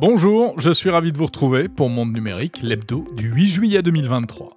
Bonjour, 0.00 0.58
je 0.58 0.70
suis 0.70 0.88
ravi 0.88 1.12
de 1.12 1.18
vous 1.18 1.26
retrouver 1.26 1.68
pour 1.68 1.90
Monde 1.90 2.14
Numérique, 2.14 2.62
l'hebdo 2.62 3.04
du 3.14 3.28
8 3.28 3.46
juillet 3.48 3.82
2023. 3.82 4.48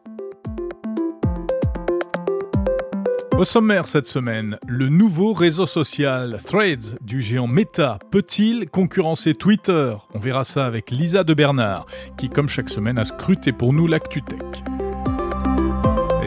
Au 3.38 3.44
sommaire 3.44 3.86
cette 3.86 4.06
semaine, 4.06 4.58
le 4.66 4.88
nouveau 4.88 5.34
réseau 5.34 5.66
social 5.66 6.40
Threads 6.46 6.98
du 7.02 7.22
géant 7.22 7.48
Meta 7.48 8.00
peut-il 8.10 8.70
concurrencer 8.70 9.34
Twitter? 9.34 9.94
On 10.14 10.20
verra 10.20 10.46
ça 10.46 10.66
avec 10.66 10.92
Lisa 10.92 11.26
de 11.26 11.34
Bernard, 11.34 11.88
qui 12.18 12.30
comme 12.30 12.48
chaque 12.48 12.70
semaine 12.70 12.98
a 12.98 13.04
scruté 13.04 13.52
pour 13.52 13.74
nous 13.74 13.86
l'actu 13.86 14.22
tech 14.22 14.64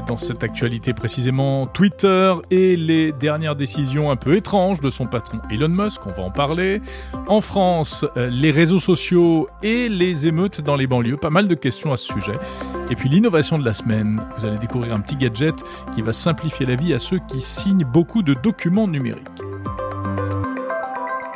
dans 0.06 0.16
cette 0.16 0.44
actualité 0.44 0.94
précisément 0.94 1.66
Twitter 1.66 2.34
et 2.50 2.76
les 2.76 3.12
dernières 3.12 3.56
décisions 3.56 4.10
un 4.10 4.16
peu 4.16 4.36
étranges 4.36 4.80
de 4.80 4.90
son 4.90 5.06
patron 5.06 5.38
Elon 5.50 5.68
Musk, 5.68 6.06
on 6.06 6.12
va 6.12 6.22
en 6.22 6.30
parler. 6.30 6.80
En 7.26 7.40
France, 7.40 8.04
euh, 8.16 8.28
les 8.30 8.50
réseaux 8.50 8.80
sociaux 8.80 9.48
et 9.62 9.88
les 9.88 10.26
émeutes 10.26 10.60
dans 10.60 10.76
les 10.76 10.86
banlieues, 10.86 11.16
pas 11.16 11.30
mal 11.30 11.48
de 11.48 11.54
questions 11.54 11.92
à 11.92 11.96
ce 11.96 12.12
sujet. 12.12 12.34
Et 12.90 12.94
puis 12.94 13.08
l'innovation 13.08 13.58
de 13.58 13.64
la 13.64 13.72
semaine, 13.72 14.20
vous 14.38 14.46
allez 14.46 14.58
découvrir 14.58 14.94
un 14.94 15.00
petit 15.00 15.16
gadget 15.16 15.54
qui 15.94 16.02
va 16.02 16.12
simplifier 16.12 16.66
la 16.66 16.76
vie 16.76 16.94
à 16.94 16.98
ceux 16.98 17.18
qui 17.28 17.40
signent 17.40 17.84
beaucoup 17.84 18.22
de 18.22 18.34
documents 18.34 18.88
numériques. 18.88 19.42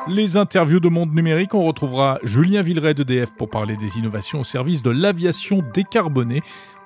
Les 0.09 0.37
interviews 0.37 0.80
de 0.80 0.88
Monde 0.88 1.14
Numérique, 1.14 1.54
on 1.54 1.64
retrouvera 1.64 2.18
Julien 2.23 2.62
Villeray 2.62 2.95
d'EDF 2.95 3.30
pour 3.32 3.48
parler 3.48 3.76
des 3.76 3.98
innovations 3.98 4.40
au 4.40 4.45
service 4.45 4.82
de 4.82 4.90
l'aviation 4.90 5.62
décarbonée. 5.74 6.42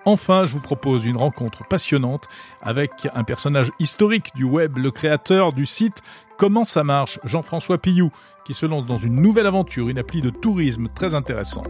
Enfin, 0.06 0.44
je 0.44 0.52
vous 0.52 0.60
propose 0.60 1.06
une 1.06 1.16
rencontre 1.16 1.66
passionnante 1.66 2.28
avec 2.62 3.08
un 3.14 3.24
personnage 3.24 3.70
historique 3.78 4.32
du 4.34 4.44
web, 4.44 4.76
le 4.76 4.90
créateur 4.90 5.52
du 5.52 5.66
site 5.66 6.02
Comment 6.36 6.64
ça 6.64 6.82
marche, 6.84 7.20
Jean-François 7.24 7.78
Pillou, 7.78 8.10
qui 8.44 8.54
se 8.54 8.66
lance 8.66 8.86
dans 8.86 8.96
une 8.96 9.20
nouvelle 9.20 9.46
aventure, 9.46 9.88
une 9.88 9.98
appli 9.98 10.20
de 10.20 10.30
tourisme 10.30 10.88
très 10.94 11.14
intéressante. 11.14 11.68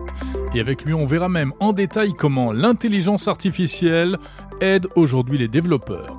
Et 0.55 0.61
avec 0.61 0.85
lui, 0.85 0.95
on 0.95 1.07
verra 1.07 1.29
même 1.29 1.53
en 1.61 1.73
détail 1.73 2.15
comment 2.15 2.51
l'intelligence 2.51 3.29
artificielle 3.29 4.19
aide 4.61 4.89
aujourd'hui 4.97 5.39
les 5.39 5.49
développeurs. 5.49 6.19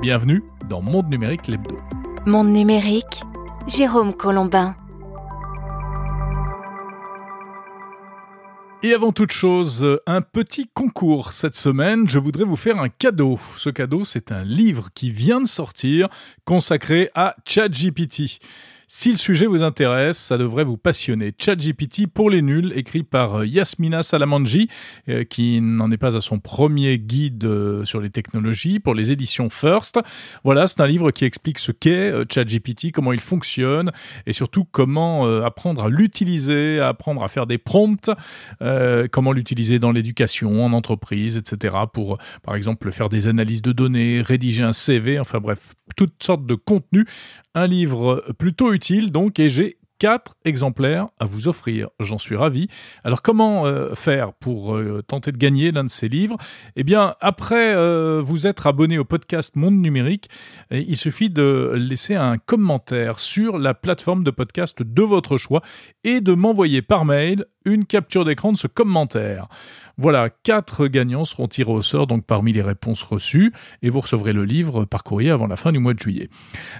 Bienvenue 0.00 0.42
dans 0.68 0.80
Monde 0.80 1.10
Numérique 1.10 1.46
l'Hebdo. 1.46 1.78
Monde 2.26 2.48
Numérique, 2.48 3.22
Jérôme 3.68 4.14
Colombin. 4.14 4.74
Et 8.82 8.94
avant 8.94 9.12
toute 9.12 9.30
chose, 9.30 10.00
un 10.06 10.22
petit 10.22 10.66
concours 10.72 11.32
cette 11.34 11.54
semaine. 11.54 12.08
Je 12.08 12.18
voudrais 12.18 12.44
vous 12.44 12.56
faire 12.56 12.80
un 12.80 12.88
cadeau. 12.88 13.38
Ce 13.58 13.68
cadeau, 13.68 14.06
c'est 14.06 14.32
un 14.32 14.42
livre 14.42 14.88
qui 14.94 15.10
vient 15.10 15.42
de 15.42 15.46
sortir 15.46 16.08
consacré 16.46 17.10
à 17.14 17.34
ChatGPT. 17.44 18.40
Si 18.92 19.12
le 19.12 19.18
sujet 19.18 19.46
vous 19.46 19.62
intéresse, 19.62 20.18
ça 20.18 20.36
devrait 20.36 20.64
vous 20.64 20.76
passionner. 20.76 21.32
ChatGPT 21.38 22.08
pour 22.08 22.28
les 22.28 22.42
nuls, 22.42 22.72
écrit 22.74 23.04
par 23.04 23.36
euh, 23.36 23.46
Yasmina 23.46 24.02
Salamanji, 24.02 24.68
euh, 25.08 25.22
qui 25.22 25.60
n'en 25.60 25.92
est 25.92 25.96
pas 25.96 26.16
à 26.16 26.20
son 26.20 26.40
premier 26.40 26.98
guide 26.98 27.44
euh, 27.44 27.84
sur 27.84 28.00
les 28.00 28.10
technologies 28.10 28.80
pour 28.80 28.96
les 28.96 29.12
éditions 29.12 29.48
First. 29.48 30.00
Voilà, 30.42 30.66
c'est 30.66 30.80
un 30.80 30.88
livre 30.88 31.12
qui 31.12 31.24
explique 31.24 31.60
ce 31.60 31.70
qu'est 31.70 32.12
ChatGPT, 32.28 32.90
comment 32.90 33.12
il 33.12 33.20
fonctionne 33.20 33.92
et 34.26 34.32
surtout 34.32 34.64
comment 34.64 35.24
apprendre 35.44 35.84
à 35.84 35.88
l'utiliser, 35.88 36.80
apprendre 36.80 37.22
à 37.22 37.28
faire 37.28 37.46
des 37.46 37.58
prompts, 37.58 38.10
comment 39.12 39.32
l'utiliser 39.32 39.78
dans 39.78 39.92
l'éducation, 39.92 40.64
en 40.64 40.72
entreprise, 40.72 41.36
etc. 41.36 41.76
pour, 41.92 42.18
par 42.42 42.56
exemple, 42.56 42.90
faire 42.90 43.08
des 43.08 43.28
analyses 43.28 43.62
de 43.62 43.72
données, 43.72 44.20
rédiger 44.20 44.64
un 44.64 44.72
CV, 44.72 45.20
enfin 45.20 45.38
bref, 45.38 45.74
toutes 45.96 46.22
sortes 46.22 46.46
de 46.46 46.54
contenus. 46.54 47.06
Un 47.54 47.66
livre 47.66 48.24
plutôt 48.38 48.72
utile 48.72 48.79
donc 49.10 49.38
et 49.38 49.48
j'ai 49.48 49.76
quatre 50.00 50.34
exemplaires 50.46 51.08
à 51.20 51.26
vous 51.26 51.46
offrir. 51.46 51.90
J'en 52.00 52.18
suis 52.18 52.34
ravi. 52.34 52.68
Alors 53.04 53.20
comment 53.22 53.66
euh, 53.66 53.94
faire 53.94 54.32
pour 54.32 54.74
euh, 54.74 55.02
tenter 55.06 55.30
de 55.30 55.36
gagner 55.36 55.70
l'un 55.70 55.84
de 55.84 55.90
ces 55.90 56.08
livres? 56.08 56.38
Eh 56.74 56.82
bien, 56.82 57.14
après 57.20 57.74
euh, 57.74 58.22
vous 58.24 58.46
être 58.46 58.66
abonné 58.66 58.98
au 58.98 59.04
podcast 59.04 59.56
Monde 59.56 59.76
Numérique, 59.76 60.28
il 60.70 60.96
suffit 60.96 61.28
de 61.28 61.72
laisser 61.76 62.14
un 62.14 62.38
commentaire 62.38 63.20
sur 63.20 63.58
la 63.58 63.74
plateforme 63.74 64.24
de 64.24 64.30
podcast 64.30 64.82
de 64.82 65.02
votre 65.02 65.36
choix 65.36 65.60
et 66.02 66.22
de 66.22 66.32
m'envoyer 66.32 66.80
par 66.80 67.04
mail 67.04 67.44
une 67.66 67.84
capture 67.84 68.24
d'écran 68.24 68.52
de 68.52 68.56
ce 68.56 68.66
commentaire. 68.66 69.48
Voilà, 70.00 70.30
quatre 70.30 70.86
gagnants 70.86 71.26
seront 71.26 71.46
tirés 71.46 71.72
au 71.72 71.82
sort 71.82 72.06
donc 72.06 72.24
parmi 72.24 72.54
les 72.54 72.62
réponses 72.62 73.02
reçues 73.02 73.52
et 73.82 73.90
vous 73.90 74.00
recevrez 74.00 74.32
le 74.32 74.46
livre 74.46 74.86
par 74.86 75.04
courrier 75.04 75.28
avant 75.28 75.46
la 75.46 75.56
fin 75.56 75.72
du 75.72 75.78
mois 75.78 75.92
de 75.92 75.98
juillet. 75.98 76.30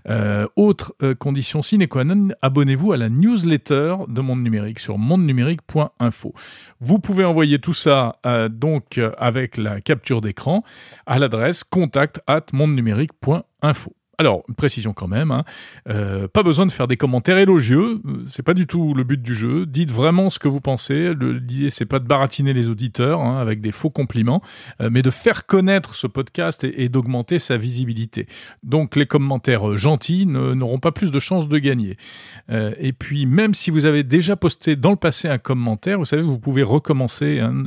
Euh, 0.09 0.47
autre 0.57 0.95
euh, 1.03 1.15
condition 1.15 1.61
sine 1.61 1.87
qua 1.87 2.05
non, 2.05 2.29
abonnez-vous 2.41 2.93
à 2.93 2.97
la 2.97 3.11
newsletter 3.11 3.97
de 4.09 4.23
Monde 4.23 4.43
Numérique 4.43 4.79
sur 4.79 4.97
mondenumérique.info. 4.97 6.33
Vous 6.81 6.99
pouvez 6.99 7.27
envoyer 7.27 7.59
tout 7.59 7.75
ça 7.75 8.17
euh, 8.25 8.49
donc 8.49 8.99
avec 9.19 9.59
la 9.59 9.83
capture 9.83 10.23
d'écran 10.23 10.65
à 11.05 11.19
l'adresse 11.19 11.63
contact 11.63 12.23
at 12.27 12.47
mondenumérique.info. 12.55 13.93
Alors, 14.21 14.45
précision 14.59 14.93
quand 14.93 15.09
même, 15.09 15.31
hein. 15.31 15.45
euh, 15.89 16.29
pas 16.29 16.43
besoin 16.43 16.67
de 16.67 16.73
faire 16.73 16.87
des 16.87 16.99
commentaires 16.99 17.39
élogieux, 17.39 18.03
c'est 18.27 18.43
pas 18.43 18.53
du 18.53 18.67
tout 18.67 18.93
le 18.93 19.03
but 19.03 19.23
du 19.23 19.35
jeu. 19.35 19.65
Dites 19.65 19.91
vraiment 19.91 20.29
ce 20.29 20.39
que 20.39 20.47
vous 20.47 20.61
pensez. 20.61 21.15
L'idée, 21.15 21.71
c'est 21.71 21.87
pas 21.87 22.01
de 22.01 22.07
baratiner 22.07 22.53
les 22.53 22.69
auditeurs 22.69 23.23
hein, 23.23 23.41
avec 23.41 23.63
des 23.63 23.73
faux 23.73 23.89
compliments, 23.89 24.43
euh, 24.83 24.91
mais 24.93 25.01
de 25.01 25.09
faire 25.09 25.47
connaître 25.47 25.95
ce 25.95 26.07
podcast 26.07 26.65
et, 26.65 26.91
d'augmenter 26.91 27.39
sa 27.39 27.57
visibilité. 27.57 28.27
Donc, 28.63 28.95
les 28.95 29.07
commentaires 29.07 29.79
gentils 29.79 30.27
n'auront 30.27 30.81
pas 30.81 30.93
plus 30.93 31.11
de 31.11 31.19
chances 31.19 31.49
de 31.49 31.57
gagner. 31.57 31.97
Euh, 32.51 32.75
et 32.79 32.93
puis, 32.93 33.25
même 33.25 33.55
si 33.55 33.71
vous 33.71 33.87
avez 33.87 34.03
déjà 34.03 34.37
posté 34.37 34.77
dans 34.77 34.91
le 34.91 34.97
passé 34.97 35.29
un 35.29 35.39
commentaire, 35.39 35.99
vous 35.99 36.05
savez, 36.05 36.21
vous 36.21 36.39
pouvez 36.39 36.63
recommencer. 36.63 37.41
Hein, 37.41 37.65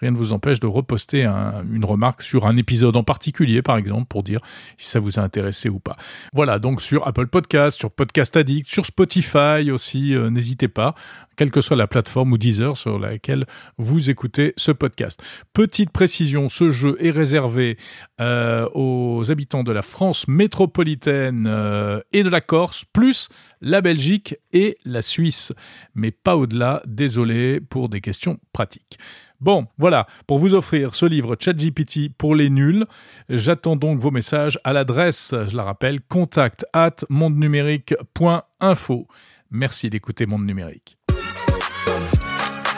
rien 0.00 0.12
ne 0.12 0.16
vous 0.16 0.32
empêche 0.32 0.60
de 0.60 0.68
reposter 0.68 1.24
une 1.24 1.84
remarque 1.84 2.22
sur 2.22 2.46
un 2.46 2.56
épisode 2.56 2.94
en 2.94 3.02
particulier, 3.02 3.60
par 3.60 3.76
exemple, 3.76 4.06
pour 4.06 4.22
dire 4.22 4.38
si 4.78 4.88
ça 4.88 5.00
vous 5.00 5.18
a 5.18 5.22
intéressé 5.22 5.68
ou 5.68 5.80
pas. 5.80 5.95
Voilà, 6.32 6.58
donc 6.58 6.82
sur 6.82 7.06
Apple 7.06 7.26
Podcast, 7.26 7.78
sur 7.78 7.90
Podcast 7.90 8.36
Addict, 8.36 8.68
sur 8.68 8.86
Spotify 8.86 9.70
aussi, 9.70 10.14
euh, 10.14 10.30
n'hésitez 10.30 10.68
pas, 10.68 10.94
quelle 11.36 11.50
que 11.50 11.60
soit 11.60 11.76
la 11.76 11.86
plateforme 11.86 12.32
ou 12.32 12.38
Deezer 12.38 12.76
sur 12.76 12.98
laquelle 12.98 13.44
vous 13.78 14.10
écoutez 14.10 14.54
ce 14.56 14.72
podcast. 14.72 15.22
Petite 15.52 15.90
précision, 15.90 16.48
ce 16.48 16.70
jeu 16.70 16.96
est 17.00 17.10
réservé 17.10 17.76
euh, 18.20 18.68
aux 18.74 19.30
habitants 19.30 19.62
de 19.62 19.72
la 19.72 19.82
France 19.82 20.26
métropolitaine 20.28 21.46
euh, 21.46 22.00
et 22.12 22.22
de 22.22 22.28
la 22.28 22.40
Corse, 22.40 22.84
plus 22.92 23.28
la 23.60 23.80
Belgique 23.80 24.36
et 24.52 24.78
la 24.84 25.02
Suisse, 25.02 25.52
mais 25.94 26.10
pas 26.10 26.36
au-delà, 26.36 26.82
désolé 26.86 27.60
pour 27.60 27.88
des 27.88 28.00
questions 28.00 28.38
pratiques. 28.52 28.98
Bon, 29.40 29.66
voilà, 29.76 30.06
pour 30.26 30.38
vous 30.38 30.54
offrir 30.54 30.94
ce 30.94 31.04
livre 31.04 31.36
ChatGPT 31.38 32.10
pour 32.16 32.34
les 32.34 32.48
nuls, 32.48 32.86
j'attends 33.28 33.76
donc 33.76 34.00
vos 34.00 34.10
messages 34.10 34.58
à 34.64 34.72
l'adresse, 34.72 35.34
je 35.48 35.56
la 35.56 35.64
rappelle, 35.64 36.00
contact 36.00 36.64
at 36.72 36.96
mondenumérique.info. 37.10 39.06
Merci 39.50 39.90
d'écouter 39.90 40.26
Monde 40.26 40.46
Numérique. 40.46 40.96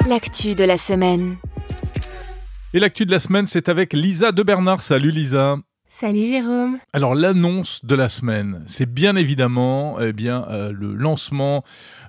L'actu 0.09 0.55
de 0.55 0.65
la 0.65 0.79
semaine. 0.79 1.37
Et 2.75 2.79
l'actu 2.81 3.07
de 3.07 3.11
la 3.11 3.19
semaine, 3.19 3.47
c'est 3.47 3.69
avec 3.69 3.93
Lisa 3.93 4.33
de 4.33 4.43
Bernard. 4.43 4.83
Salut 4.83 5.11
Lisa. 5.11 5.57
Salut 5.91 6.26
Jérôme. 6.26 6.78
Alors 6.93 7.15
l'annonce 7.15 7.82
de 7.82 7.94
la 7.94 8.10
semaine, 8.10 8.62
c'est 8.66 8.93
bien 8.93 9.16
évidemment 9.16 9.99
eh 10.00 10.12
bien 10.12 10.47
euh, 10.50 10.71
le 10.71 10.94
lancement 10.94 11.65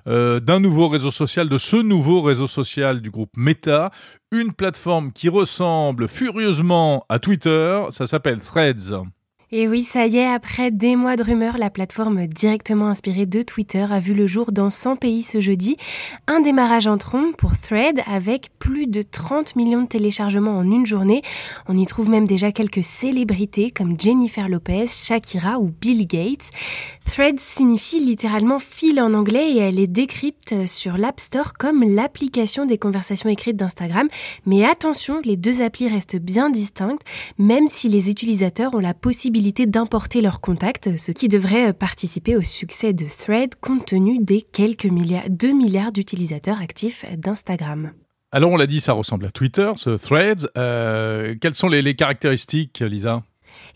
euh, 0.06 0.38
d'un 0.38 0.60
nouveau 0.60 0.88
réseau 0.88 1.10
social, 1.10 1.48
de 1.48 1.56
ce 1.56 1.76
nouveau 1.76 2.20
réseau 2.20 2.46
social 2.46 3.00
du 3.00 3.10
groupe 3.10 3.30
Meta, 3.38 3.90
une 4.32 4.52
plateforme 4.52 5.12
qui 5.12 5.30
ressemble 5.30 6.08
furieusement 6.08 7.06
à 7.08 7.18
Twitter, 7.18 7.82
ça 7.88 8.06
s'appelle 8.06 8.40
Threads. 8.40 9.02
Et 9.52 9.66
oui, 9.66 9.82
ça 9.82 10.06
y 10.06 10.16
est, 10.16 10.28
après 10.28 10.70
des 10.70 10.94
mois 10.94 11.16
de 11.16 11.24
rumeurs, 11.24 11.58
la 11.58 11.70
plateforme 11.70 12.28
directement 12.28 12.86
inspirée 12.86 13.26
de 13.26 13.42
Twitter 13.42 13.84
a 13.90 13.98
vu 13.98 14.14
le 14.14 14.28
jour 14.28 14.52
dans 14.52 14.70
100 14.70 14.94
pays 14.94 15.24
ce 15.24 15.40
jeudi. 15.40 15.76
Un 16.28 16.38
démarrage 16.38 16.86
en 16.86 16.98
trombe 16.98 17.34
pour 17.34 17.58
Thread 17.58 18.00
avec 18.06 18.50
plus 18.60 18.86
de 18.86 19.02
30 19.02 19.56
millions 19.56 19.82
de 19.82 19.88
téléchargements 19.88 20.56
en 20.56 20.70
une 20.70 20.86
journée. 20.86 21.22
On 21.66 21.76
y 21.76 21.84
trouve 21.84 22.10
même 22.10 22.28
déjà 22.28 22.52
quelques 22.52 22.84
célébrités 22.84 23.72
comme 23.72 23.98
Jennifer 23.98 24.48
Lopez, 24.48 24.86
Shakira 24.86 25.58
ou 25.58 25.72
Bill 25.80 26.06
Gates. 26.06 26.50
Thread 27.04 27.40
signifie 27.40 27.98
littéralement 27.98 28.60
fil 28.60 29.00
en 29.00 29.14
anglais 29.14 29.50
et 29.50 29.58
elle 29.58 29.80
est 29.80 29.88
décrite 29.88 30.68
sur 30.68 30.96
l'App 30.96 31.18
Store 31.18 31.54
comme 31.54 31.82
l'application 31.82 32.66
des 32.66 32.78
conversations 32.78 33.28
écrites 33.28 33.56
d'Instagram. 33.56 34.06
Mais 34.46 34.64
attention, 34.64 35.20
les 35.24 35.36
deux 35.36 35.60
applis 35.60 35.88
restent 35.88 36.20
bien 36.20 36.50
distinctes, 36.50 37.02
même 37.36 37.66
si 37.66 37.88
les 37.88 38.10
utilisateurs 38.10 38.74
ont 38.74 38.78
la 38.78 38.94
possibilité 38.94 39.39
d'importer 39.40 40.20
leurs 40.20 40.40
contacts, 40.40 40.96
ce 40.98 41.12
qui 41.12 41.28
devrait 41.28 41.72
participer 41.72 42.36
au 42.36 42.42
succès 42.42 42.92
de 42.92 43.06
Thread 43.06 43.54
compte 43.56 43.86
tenu 43.86 44.18
des 44.22 44.42
quelques 44.42 44.84
milliards, 44.84 45.24
2 45.30 45.52
milliards 45.52 45.92
d'utilisateurs 45.92 46.60
actifs 46.60 47.04
d'Instagram. 47.16 47.92
Alors 48.32 48.52
on 48.52 48.56
l'a 48.56 48.66
dit, 48.66 48.80
ça 48.80 48.92
ressemble 48.92 49.26
à 49.26 49.30
Twitter, 49.30 49.72
ce 49.76 49.90
Threads. 49.96 50.48
Euh, 50.56 51.34
quelles 51.40 51.54
sont 51.54 51.68
les, 51.68 51.82
les 51.82 51.94
caractéristiques, 51.94 52.80
Lisa? 52.80 53.22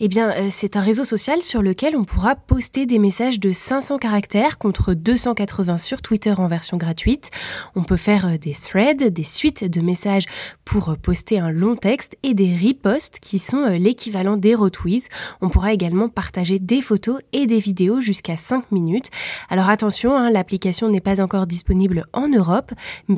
Eh 0.01 0.09
bien, 0.09 0.31
euh, 0.31 0.47
c'est 0.51 0.77
un 0.77 0.81
réseau 0.81 1.05
social 1.05 1.43
sur 1.43 1.63
lequel 1.63 1.97
on 1.97 2.05
pourra 2.05 2.35
poster 2.35 2.87
des 2.87 2.99
messages 2.99 3.39
de 3.39 3.53
500 3.53 3.99
caractères 3.99 4.59
contre 4.59 4.95
280 4.95 5.77
sur 5.77 6.03
Twitter 6.03 6.35
en 6.37 6.49
version 6.49 6.77
gratuite. 6.77 7.31
On 7.77 7.85
peut 7.85 7.97
faire 7.97 8.27
euh, 8.27 8.39
des 8.39 8.53
threads, 8.53 9.11
des 9.11 9.23
suites 9.23 9.65
de 9.65 9.81
messages 9.81 10.25
pour 10.65 10.91
euh, 10.91 10.97
poster 10.97 11.39
un 11.39 11.53
long 11.53 11.77
texte 11.77 12.17
et 12.23 12.35
des 12.35 12.57
reposts 12.57 13.19
qui 13.21 13.39
sont 13.39 13.67
l'équivalent 13.67 14.37
des 14.37 14.55
retweets. 14.55 15.09
On 15.41 15.49
pourra 15.49 15.73
également 15.73 16.09
partager 16.09 16.59
des 16.59 16.81
photos 16.81 17.21
et 17.33 17.47
des 17.47 17.59
vidéos 17.59 18.01
jusqu'à 18.01 18.37
5 18.37 18.73
minutes. 18.73 19.11
Alors 19.49 19.69
attention, 19.69 20.17
hein, 20.17 20.31
l'application 20.31 20.89
n'est 20.89 21.01
pas 21.01 21.21
encore 21.21 21.47
disponible 21.47 22.07
en 22.13 22.29
Europe 22.29 22.73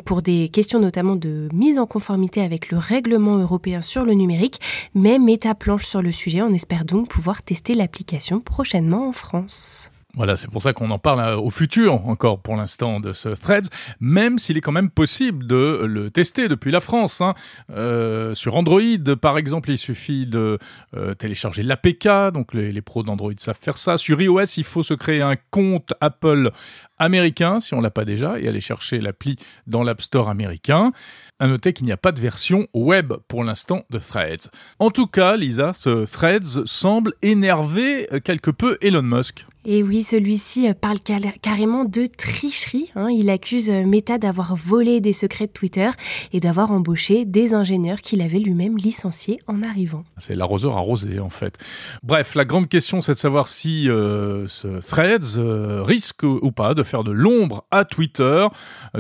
pour 0.05 0.23
des 0.23 0.49
questions 0.49 0.79
notamment 0.79 1.17
de 1.17 1.49
mise 1.53 1.79
en 1.79 1.87
conformité 1.87 2.43
avec 2.43 2.71
le 2.71 2.79
règlement 2.79 3.39
européen 3.39 3.83
sur 3.83 4.05
le 4.05 4.13
numérique, 4.13 4.61
mais 4.95 5.19
Meta 5.19 5.55
planche 5.55 5.87
sur 5.87 6.03
le 6.03 6.13
sujet 6.13 6.43
espère 6.67 6.85
donc 6.85 7.09
pouvoir 7.09 7.45
tester 7.45 7.75
l'application 7.75 8.41
prochainement 8.41 9.09
en 9.09 9.13
France. 9.13 9.93
Voilà, 10.17 10.39
c'est 10.39 10.49
pour 10.51 10.63
ça 10.63 10.73
qu'on 10.73 10.91
en 10.91 10.99
parle 10.99 11.21
euh, 11.21 11.37
au 11.37 11.51
futur 11.51 12.07
encore 12.07 12.41
pour 12.41 12.57
l'instant 12.57 13.01
de 13.01 13.13
ce 13.13 13.29
Threads, 13.29 13.69
même 14.01 14.39
s'il 14.39 14.57
est 14.57 14.63
quand 14.63 14.73
même 14.73 14.89
possible 14.89 15.47
de 15.47 15.85
le 15.85 16.11
tester 16.11 16.49
depuis 16.49 16.71
la 16.71 16.81
France. 16.81 17.21
Hein. 17.21 17.35
Euh, 17.71 18.35
sur 18.35 18.57
Android, 18.57 18.81
par 19.21 19.37
exemple, 19.37 19.71
il 19.71 19.77
suffit 19.77 20.25
de 20.25 20.59
euh, 20.97 21.13
télécharger 21.13 21.63
l'APK, 21.63 22.33
donc 22.33 22.55
les, 22.55 22.81
pros 22.81 23.03
d'Android 23.03 23.33
savent 23.37 23.59
faire 23.61 23.77
ça. 23.77 23.99
Sur 23.99 24.23
iOS, 24.23 24.57
il 24.57 24.65
faut 24.65 24.83
se 24.83 24.95
créer 24.95 25.21
un 25.21 25.37
compte 25.51 25.93
Apple 26.01 26.51
américain, 26.97 27.61
si 27.61 27.75
on 27.75 27.83
l'a 27.83 27.91
pas 27.91 28.07
déjà, 28.07 28.41
et 28.41 28.49
aller 28.49 28.63
chercher 28.63 29.01
l'appli 29.01 29.37
dans 29.67 29.83
l'App 29.83 30.01
Store 30.01 30.31
américain. 30.31 30.93
À 31.39 31.47
noter 31.47 31.75
qu'il 31.75 31.85
n'y 31.85 31.93
a 31.93 31.99
pas 31.99 32.13
de 32.13 32.21
version 32.21 32.67
web 32.73 33.13
pour 33.29 33.45
l'instant 33.45 33.83
de 33.91 33.99
Threads. 33.99 34.49
En 34.79 34.91
tout 34.91 35.07
cas, 35.09 35.37
Lisa, 35.37 35.75
ce 35.75 36.07
Threads 36.11 36.65
semble 36.65 37.13
énerver 37.21 38.09
quelque 38.25 38.51
peu 38.51 38.79
Elon 38.81 39.03
Musk. 39.03 39.45
Et 39.69 39.83
oui, 39.83 40.05
celui-ci 40.05 40.69
euh, 40.69 40.75
parle 40.81 40.99
carrément 41.43 41.85
de 41.85 42.07
tricherie. 42.07 42.89
Hein. 42.95 43.09
Il 43.11 43.29
accuse 43.31 43.69
euh, 43.69 43.85
Meta 43.85 44.17
d'avoir 44.17 44.55
volé 44.55 45.01
des 45.01 45.13
secrets 45.13 45.49
de 45.49 45.53
Twitter 45.53 45.91
et 46.33 46.39
d'avoir 46.39 46.71
embauché 46.71 47.25
des 47.25 47.53
ingénieurs 47.53 48.01
qu'il 48.01 48.23
avait 48.23 48.39
lui-même 48.39 48.79
licenciés 48.79 49.41
en 49.49 49.65
arrivant. 49.65 50.05
C'est 50.19 50.37
l'arroseur 50.37 50.77
arrosé 50.77 51.19
en 51.19 51.31
fait. 51.31 51.59
Bref, 52.05 52.37
la 52.37 52.45
grande 52.45 52.69
question 52.69 53.01
c'est 53.01 53.15
de 53.15 53.19
savoir 53.19 53.49
si 53.49 53.89
euh, 53.89 54.47
ce 54.47 54.79
Threads 54.87 55.85
risque 55.85 56.23
ou 56.23 56.53
pas 56.53 56.75
de 56.75 56.85
faire 56.85 57.03
de 57.03 57.11
l'ombre 57.11 57.67
à 57.73 57.85
Twitter. 57.85 58.47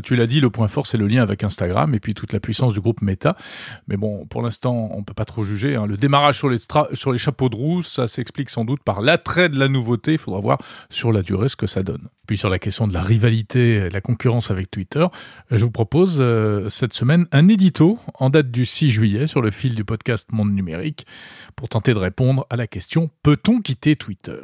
tu 0.03 0.17
l'as 0.17 0.27
dit, 0.27 0.41
le 0.41 0.51
point 0.51 0.67
fort 0.67 0.89
c'est 0.89 0.99
le 0.99 1.07
lien 1.07 1.23
avec 1.23 1.45
Instagram 1.45 1.95
et 1.95 2.01
puis 2.01 2.15
toute 2.15 2.33
la 2.33 2.41
puissance 2.41 2.73
du 2.73 2.81
groupe 2.81 3.03
Meta. 3.03 3.37
Mais 3.87 3.97
bon, 3.97 4.27
pour 4.27 4.43
l'instant, 4.43 4.91
on 4.93 5.05
peut 5.05 5.15
pas 5.15 5.25
trop 5.25 5.45
juger. 5.45 5.77
Hein. 5.77 5.87
Le 5.87 5.97
démarrage 5.97 6.39
sur 6.39 6.49
les, 6.49 6.59
sur 6.95 7.13
les 7.13 7.19
chapeaux 7.19 7.49
de 7.49 7.55
roue, 7.55 7.83
ça 7.83 8.09
s'explique 8.09 8.51
sans 8.51 8.65
doute 8.65 8.83
par 8.83 9.01
l'attrait 9.01 9.49
de 9.49 9.59
la 9.59 9.69
nouveauté. 9.69 10.15
Il 10.15 10.19
faudra 10.19 10.41
voir 10.41 10.56
sur 10.91 11.13
la 11.13 11.23
durée 11.23 11.49
ce 11.49 11.57
que 11.57 11.67
ça 11.67 11.83
donne. 11.83 12.09
Puis 12.27 12.37
sur 12.37 12.49
la 12.49 12.59
question 12.59 12.89
de 12.89 12.93
la 12.93 13.03
rivalité 13.03 13.75
et 13.75 13.91
la 13.91 14.01
concurrence 14.01 14.51
avec 14.51 14.71
Twitter, 14.71 15.07
je 15.51 15.65
vous 15.65 15.71
propose 15.71 16.17
euh, 16.21 16.69
cette 16.69 16.93
semaine 16.93 17.27
un 17.33 17.49
édito 17.49 17.99
en 18.15 18.31
date 18.31 18.51
du 18.51 18.67
6 18.67 18.91
juillet 18.91 19.27
sur 19.27 19.43
le 19.43 19.51
fil 19.51 19.75
du 19.75 19.85
podcast 19.85 20.29
Monde 20.33 20.53
Numérique 20.53 21.07
pour 21.55 21.69
tenter 21.69 21.95
de 21.95 21.99
répondre 21.99 22.47
à 22.51 22.57
la 22.57 22.67
question 22.67 23.11
peut-on 23.23 23.61
quitter 23.61 23.97
Twitter? 23.97 24.41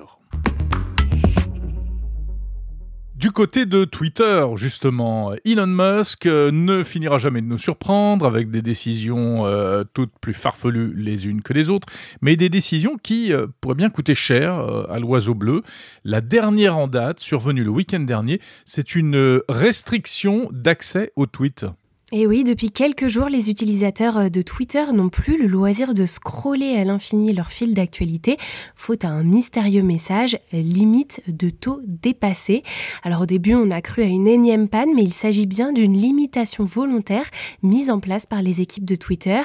Du 3.23 3.31
côté 3.31 3.67
de 3.67 3.85
Twitter, 3.85 4.45
justement, 4.57 5.33
Elon 5.45 5.69
Musk 5.69 6.27
euh, 6.27 6.51
ne 6.51 6.83
finira 6.83 7.19
jamais 7.19 7.41
de 7.41 7.47
nous 7.47 7.57
surprendre 7.57 8.27
avec 8.27 8.51
des 8.51 8.63
décisions 8.63 9.47
euh, 9.47 9.85
toutes 9.95 10.11
plus 10.21 10.35
farfelues 10.35 10.93
les 10.97 11.29
unes 11.29 11.41
que 11.41 11.53
les 11.53 11.71
autres, 11.71 11.87
mais 12.21 12.35
des 12.35 12.49
décisions 12.49 12.97
qui 13.01 13.33
euh, 13.33 13.47
pourraient 13.61 13.77
bien 13.77 13.91
coûter 13.91 14.17
cher 14.17 14.59
à 14.91 14.99
l'oiseau 14.99 15.37
bleu. 15.37 15.63
La 16.03 16.21
dernière 16.21 16.77
en 16.77 16.89
date, 16.89 17.21
survenue 17.21 17.63
le 17.63 17.71
week-end 17.71 18.01
dernier, 18.01 18.41
c'est 18.65 18.97
une 18.97 19.41
restriction 19.49 20.49
d'accès 20.51 21.13
aux 21.15 21.27
tweets. 21.27 21.67
Et 22.15 22.27
oui, 22.27 22.45
depuis 22.45 22.71
quelques 22.71 23.09
jours, 23.09 23.31
les 23.31 23.49
utilisateurs 23.49 24.19
euh, 24.19 24.29
de 24.29 24.43
Twitter 24.43 24.85
n'ont 24.93 25.09
plus 25.09 25.39
le 25.39 25.47
loisir 25.47 25.95
de 25.95 26.05
scroller 26.05 26.77
à 26.77 26.85
l'infini 26.85 27.33
leur 27.33 27.51
fil 27.51 27.73
d'actualité, 27.73 28.37
faute 28.77 29.07
à 29.07 29.09
un 29.09 29.23
mystérieux 29.23 29.83
message, 29.83 30.39
limite 30.53 31.23
de 31.27 31.49
taux 31.49 31.81
dépassé. 31.87 32.65
Alors 33.03 33.23
au 33.23 33.27
début, 33.27 33.55
on 33.55 33.71
a 33.71 33.81
cru 33.81 34.03
à 34.03 34.07
une 34.07 34.27
énième 34.27 34.69
panne, 34.69 34.91
mais 34.95 35.05
il 35.05 35.15
s'agit 35.15 35.47
bien 35.47 35.73
d'une 35.73 35.97
limitation 35.97 36.67
volontaire 36.67 37.31
mise 37.63 37.91
en 37.91 37.99
place 37.99 38.27
par 38.27 38.43
les 38.43 38.61
équipes 38.61 38.85
de 38.85 38.95
Twitter. 38.95 39.41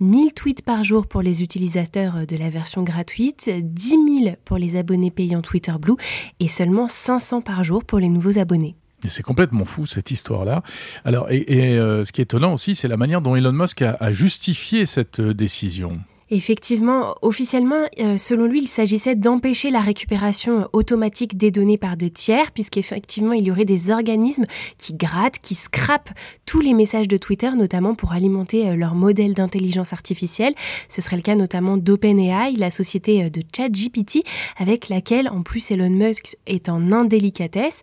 1000 0.00 0.34
tweets 0.34 0.62
par 0.62 0.84
jour 0.84 1.06
pour 1.06 1.22
les 1.22 1.42
utilisateurs 1.42 2.26
de 2.26 2.36
la 2.36 2.50
version 2.50 2.82
gratuite, 2.82 3.48
10 3.50 3.88
000 4.24 4.36
pour 4.44 4.58
les 4.58 4.76
abonnés 4.76 5.10
payants 5.10 5.40
Twitter 5.40 5.72
Blue 5.80 5.96
et 6.38 6.48
seulement 6.48 6.86
500 6.86 7.40
par 7.40 7.64
jour 7.64 7.82
pour 7.82 7.98
les 7.98 8.10
nouveaux 8.10 8.38
abonnés. 8.38 8.76
C'est 9.08 9.22
complètement 9.22 9.64
fou 9.64 9.86
cette 9.86 10.10
histoire-là. 10.10 10.62
Alors, 11.04 11.30
et, 11.30 11.78
euh, 11.78 12.04
ce 12.04 12.12
qui 12.12 12.20
est 12.20 12.24
étonnant 12.24 12.54
aussi, 12.54 12.74
c'est 12.74 12.88
la 12.88 12.96
manière 12.96 13.20
dont 13.20 13.36
Elon 13.36 13.52
Musk 13.52 13.82
a 13.82 14.12
justifié 14.12 14.86
cette 14.86 15.20
euh, 15.20 15.34
décision. 15.34 16.00
Effectivement, 16.32 17.16
officiellement, 17.22 17.88
euh, 17.98 18.16
selon 18.16 18.46
lui, 18.46 18.60
il 18.60 18.68
s'agissait 18.68 19.16
d'empêcher 19.16 19.70
la 19.70 19.80
récupération 19.80 20.68
automatique 20.72 21.36
des 21.36 21.50
données 21.50 21.76
par 21.76 21.96
des 21.96 22.10
tiers, 22.10 22.52
puisqu'effectivement, 22.52 23.32
il 23.32 23.44
y 23.44 23.50
aurait 23.50 23.64
des 23.64 23.90
organismes 23.90 24.46
qui 24.78 24.94
grattent, 24.94 25.40
qui 25.40 25.56
scrapent 25.56 26.12
tous 26.46 26.60
les 26.60 26.72
messages 26.72 27.08
de 27.08 27.16
Twitter, 27.16 27.50
notamment 27.56 27.96
pour 27.96 28.12
alimenter 28.12 28.76
leur 28.76 28.94
modèle 28.94 29.34
d'intelligence 29.34 29.92
artificielle. 29.92 30.54
Ce 30.88 31.02
serait 31.02 31.16
le 31.16 31.22
cas 31.22 31.34
notamment 31.34 31.76
d'OpenAI, 31.76 32.52
la 32.56 32.70
société 32.70 33.28
de 33.28 33.42
ChatGPT, 33.52 34.22
avec 34.56 34.88
laquelle, 34.88 35.28
en 35.28 35.42
plus, 35.42 35.72
Elon 35.72 35.90
Musk 35.90 36.36
est 36.46 36.68
en 36.68 36.92
indélicatesse. 36.92 37.82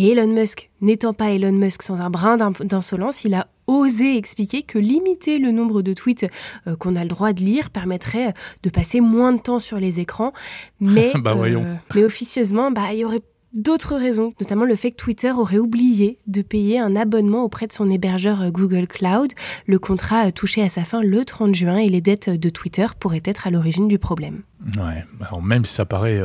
Et 0.00 0.12
Elon 0.12 0.28
Musk, 0.28 0.70
n'étant 0.80 1.12
pas 1.12 1.30
Elon 1.30 1.50
Musk 1.50 1.82
sans 1.82 2.00
un 2.00 2.08
brin 2.08 2.36
d'insolence, 2.36 3.24
il 3.24 3.34
a 3.34 3.48
osé 3.66 4.16
expliquer 4.16 4.62
que 4.62 4.78
limiter 4.78 5.40
le 5.40 5.50
nombre 5.50 5.82
de 5.82 5.92
tweets 5.92 6.30
euh, 6.68 6.76
qu'on 6.76 6.94
a 6.94 7.02
le 7.02 7.08
droit 7.08 7.32
de 7.32 7.40
lire 7.40 7.70
permettrait 7.70 8.32
de 8.62 8.70
passer 8.70 9.00
moins 9.00 9.32
de 9.32 9.40
temps 9.40 9.58
sur 9.58 9.78
les 9.78 9.98
écrans. 9.98 10.32
Mais, 10.80 11.10
bah. 11.16 11.34
Euh, 11.36 11.74
mais 11.96 12.04
officieusement, 12.04 12.70
bah, 12.70 12.92
il 12.92 12.98
y 12.98 13.04
aurait 13.04 13.22
d'autres 13.54 13.96
raisons, 13.96 14.32
notamment 14.40 14.64
le 14.64 14.76
fait 14.76 14.90
que 14.90 14.96
Twitter 14.96 15.30
aurait 15.30 15.58
oublié 15.58 16.18
de 16.26 16.42
payer 16.42 16.78
un 16.78 16.96
abonnement 16.96 17.44
auprès 17.44 17.66
de 17.66 17.72
son 17.72 17.90
hébergeur 17.90 18.50
Google 18.50 18.86
Cloud. 18.86 19.32
Le 19.66 19.78
contrat 19.78 20.30
touché 20.32 20.62
à 20.62 20.68
sa 20.68 20.84
fin 20.84 21.02
le 21.02 21.24
30 21.24 21.54
juin 21.54 21.78
et 21.78 21.88
les 21.88 22.00
dettes 22.00 22.30
de 22.30 22.50
Twitter 22.50 22.86
pourraient 22.98 23.22
être 23.24 23.46
à 23.46 23.50
l'origine 23.50 23.88
du 23.88 23.98
problème. 23.98 24.42
Ouais, 24.76 25.04
alors 25.20 25.42
même 25.42 25.64
si 25.64 25.74
ça 25.74 25.84
paraît 25.84 26.20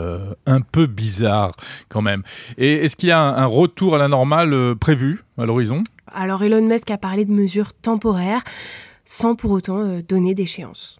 un 0.46 0.62
peu 0.62 0.86
bizarre 0.86 1.56
quand 1.90 2.02
même. 2.02 2.24
Et 2.58 2.74
est-ce 2.74 2.96
qu'il 2.96 3.10
y 3.10 3.14
a 3.14 3.20
un, 3.20 3.46
retour 3.46 3.96
à 3.96 3.98
la 3.98 4.08
normale 4.08 4.76
prévu 4.76 5.24
à 5.38 5.46
l'horizon? 5.46 5.84
Alors 6.08 6.44
Elon 6.44 6.68
Musk 6.68 6.92
a 6.92 6.98
parlé 6.98 7.26
de 7.26 7.32
mesures 7.32 7.74
temporaires 7.74 8.44
sans 9.06 9.36
pour 9.36 9.52
autant 9.52 9.80
euh, 9.80 10.02
donner 10.02 10.34
d'échéance. 10.34 11.00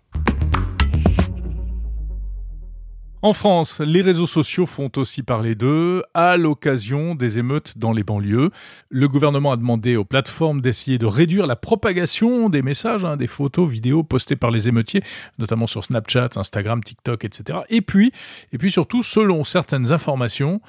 En 3.24 3.32
France, 3.32 3.80
les 3.80 4.02
réseaux 4.02 4.28
sociaux 4.28 4.66
font 4.66 4.92
aussi 4.98 5.24
parler 5.24 5.56
d'eux 5.56 6.04
à 6.14 6.36
l'occasion 6.36 7.16
des 7.16 7.40
émeutes 7.40 7.78
dans 7.78 7.94
les 7.94 8.04
banlieues. 8.04 8.50
Le 8.90 9.08
gouvernement 9.08 9.54
a 9.54 9.56
demandé 9.56 9.96
aux 9.96 10.04
plateformes 10.04 10.60
d'essayer 10.60 10.98
de 10.98 11.06
réduire 11.06 11.48
la 11.48 11.56
propagation 11.56 12.50
des 12.50 12.62
messages, 12.62 13.06
hein, 13.06 13.16
des 13.16 13.28
photos, 13.28 13.72
vidéos 13.72 14.04
postées 14.04 14.36
par 14.36 14.52
les 14.52 14.68
émeutiers, 14.68 15.02
notamment 15.40 15.68
sur 15.68 15.86
Snapchat, 15.86 16.32
Instagram, 16.36 16.84
TikTok, 16.84 17.24
etc. 17.24 17.60
Et 17.70 17.80
puis, 17.80 18.12
et 18.52 18.58
puis 18.58 18.74
surtout, 18.74 19.04
selon 19.04 19.46
certaines 19.46 19.94
informations, 19.94 20.60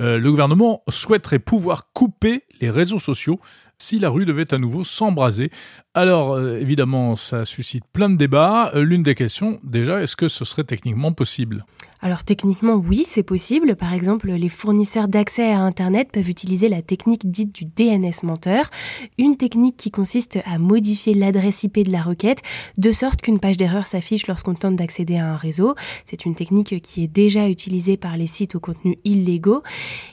euh, 0.00 0.18
le 0.18 0.30
gouvernement 0.32 0.82
souhaiterait 0.88 1.38
pouvoir 1.38 1.92
couper 1.92 2.42
les 2.60 2.70
réseaux 2.70 2.98
sociaux 2.98 3.38
si 3.78 4.00
la 4.00 4.10
rue 4.10 4.24
devait 4.24 4.52
à 4.52 4.58
nouveau 4.58 4.82
s'embraser. 4.82 5.52
Alors 5.94 6.32
euh, 6.32 6.58
évidemment, 6.58 7.14
ça 7.14 7.44
suscite 7.44 7.84
plein 7.92 8.10
de 8.10 8.16
débats. 8.16 8.72
Euh, 8.74 8.82
l'une 8.82 9.04
des 9.04 9.14
questions, 9.14 9.60
déjà, 9.62 10.02
est-ce 10.02 10.16
que 10.16 10.26
ce 10.26 10.44
serait 10.44 10.64
techniquement 10.64 11.12
possible? 11.12 11.64
Alors 12.02 12.24
techniquement, 12.24 12.74
oui, 12.74 13.04
c'est 13.06 13.22
possible. 13.22 13.76
Par 13.76 13.92
exemple, 13.92 14.30
les 14.30 14.48
fournisseurs 14.48 15.06
d'accès 15.06 15.52
à 15.52 15.60
Internet 15.60 16.10
peuvent 16.10 16.30
utiliser 16.30 16.68
la 16.68 16.80
technique 16.80 17.30
dite 17.30 17.54
du 17.54 17.66
DNS 17.66 18.22
menteur, 18.22 18.70
une 19.18 19.36
technique 19.36 19.76
qui 19.76 19.90
consiste 19.90 20.38
à 20.46 20.58
modifier 20.58 21.12
l'adresse 21.12 21.62
IP 21.62 21.84
de 21.84 21.92
la 21.92 22.00
requête 22.00 22.40
de 22.78 22.90
sorte 22.90 23.20
qu'une 23.20 23.38
page 23.38 23.58
d'erreur 23.58 23.86
s'affiche 23.86 24.26
lorsqu'on 24.26 24.54
tente 24.54 24.76
d'accéder 24.76 25.16
à 25.16 25.32
un 25.32 25.36
réseau. 25.36 25.74
C'est 26.06 26.24
une 26.24 26.34
technique 26.34 26.80
qui 26.80 27.04
est 27.04 27.08
déjà 27.08 27.48
utilisée 27.48 27.98
par 27.98 28.16
les 28.16 28.26
sites 28.26 28.54
au 28.54 28.60
contenu 28.60 28.98
illégaux 29.04 29.62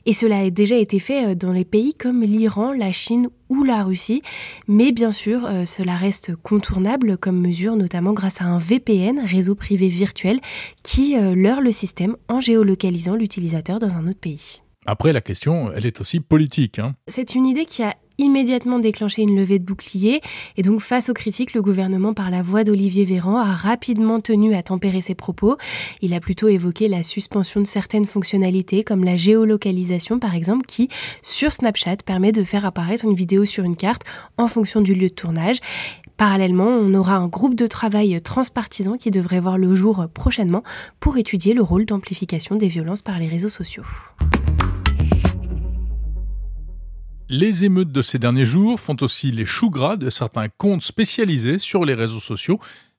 et 0.05 0.13
cela 0.13 0.39
a 0.39 0.49
déjà 0.49 0.75
été 0.75 0.99
fait 0.99 1.27
euh, 1.27 1.35
dans 1.35 1.53
les 1.53 1.65
pays 1.65 1.93
comme 1.93 2.21
l'Iran, 2.21 2.73
la 2.73 2.91
Chine 2.91 3.29
ou 3.49 3.63
la 3.63 3.83
Russie. 3.83 4.21
Mais 4.67 4.91
bien 4.91 5.11
sûr, 5.11 5.45
euh, 5.45 5.65
cela 5.65 5.95
reste 5.95 6.35
contournable 6.35 7.17
comme 7.17 7.39
mesure, 7.39 7.75
notamment 7.75 8.13
grâce 8.13 8.41
à 8.41 8.45
un 8.45 8.57
VPN, 8.57 9.19
réseau 9.19 9.55
privé 9.55 9.87
virtuel, 9.87 10.39
qui 10.83 11.17
euh, 11.17 11.35
leurre 11.35 11.61
le 11.61 11.71
système 11.71 12.15
en 12.27 12.39
géolocalisant 12.39 13.15
l'utilisateur 13.15 13.79
dans 13.79 13.95
un 13.95 14.07
autre 14.07 14.19
pays. 14.19 14.61
Après, 14.89 15.11
la 15.11 15.19
question, 15.19 15.69
elle 15.75 15.85
est 15.85 15.99
aussi 15.99 16.21
politique. 16.21 16.79
Hein. 16.79 16.95
C'est 17.07 17.35
une 17.35 17.45
idée 17.45 17.65
qui 17.65 17.83
a 17.83 17.93
immédiatement 18.17 18.79
déclenché 18.79 19.21
une 19.21 19.35
levée 19.35 19.59
de 19.59 19.65
bouclier 19.65 20.21
et 20.55 20.61
donc 20.61 20.79
face 20.79 21.09
aux 21.09 21.13
critiques, 21.13 21.53
le 21.53 21.61
gouvernement 21.61 22.13
par 22.13 22.31
la 22.31 22.41
voix 22.41 22.63
d'Olivier 22.63 23.03
Véran 23.03 23.37
a 23.37 23.51
rapidement 23.51 24.21
tenu 24.21 24.55
à 24.55 24.63
tempérer 24.63 25.01
ses 25.01 25.13
propos. 25.13 25.57
Il 26.01 26.13
a 26.13 26.21
plutôt 26.21 26.47
évoqué 26.47 26.87
la 26.87 27.03
suspension 27.03 27.59
de 27.59 27.67
certaines 27.67 28.05
fonctionnalités 28.05 28.83
comme 28.83 29.03
la 29.03 29.17
géolocalisation 29.17 30.19
par 30.19 30.35
exemple 30.35 30.65
qui 30.65 30.87
sur 31.21 31.53
Snapchat 31.53 31.97
permet 32.05 32.31
de 32.31 32.43
faire 32.43 32.65
apparaître 32.65 33.05
une 33.05 33.13
vidéo 33.13 33.45
sur 33.45 33.65
une 33.65 33.75
carte 33.75 34.03
en 34.37 34.47
fonction 34.47 34.81
du 34.81 34.93
lieu 34.93 35.09
de 35.09 35.13
tournage. 35.13 35.57
Parallèlement, 36.15 36.69
on 36.69 36.95
aura 36.95 37.17
un 37.17 37.27
groupe 37.27 37.53
de 37.53 37.67
travail 37.67 38.19
transpartisan 38.21 38.97
qui 38.97 39.11
devrait 39.11 39.41
voir 39.41 39.59
le 39.59 39.75
jour 39.75 40.07
prochainement 40.11 40.63
pour 40.99 41.17
étudier 41.17 41.53
le 41.53 41.61
rôle 41.61 41.85
d'amplification 41.85 42.55
des 42.55 42.67
violences 42.67 43.03
par 43.03 43.19
les 43.19 43.27
réseaux 43.27 43.49
sociaux. 43.49 43.83
Les 47.29 47.65
émeutes 47.65 47.91
de 47.91 48.01
ces 48.01 48.19
derniers 48.19 48.45
jours 48.45 48.79
font 48.79 48.95
aussi 49.01 49.33
les 49.33 49.45
choux 49.45 49.69
gras 49.69 49.97
de 49.97 50.09
certains 50.09 50.47
comptes 50.47 50.81
spécialisés 50.81 51.57
sur 51.57 51.83
les 51.83 51.93
réseaux 51.93 52.21
sociaux 52.21 52.57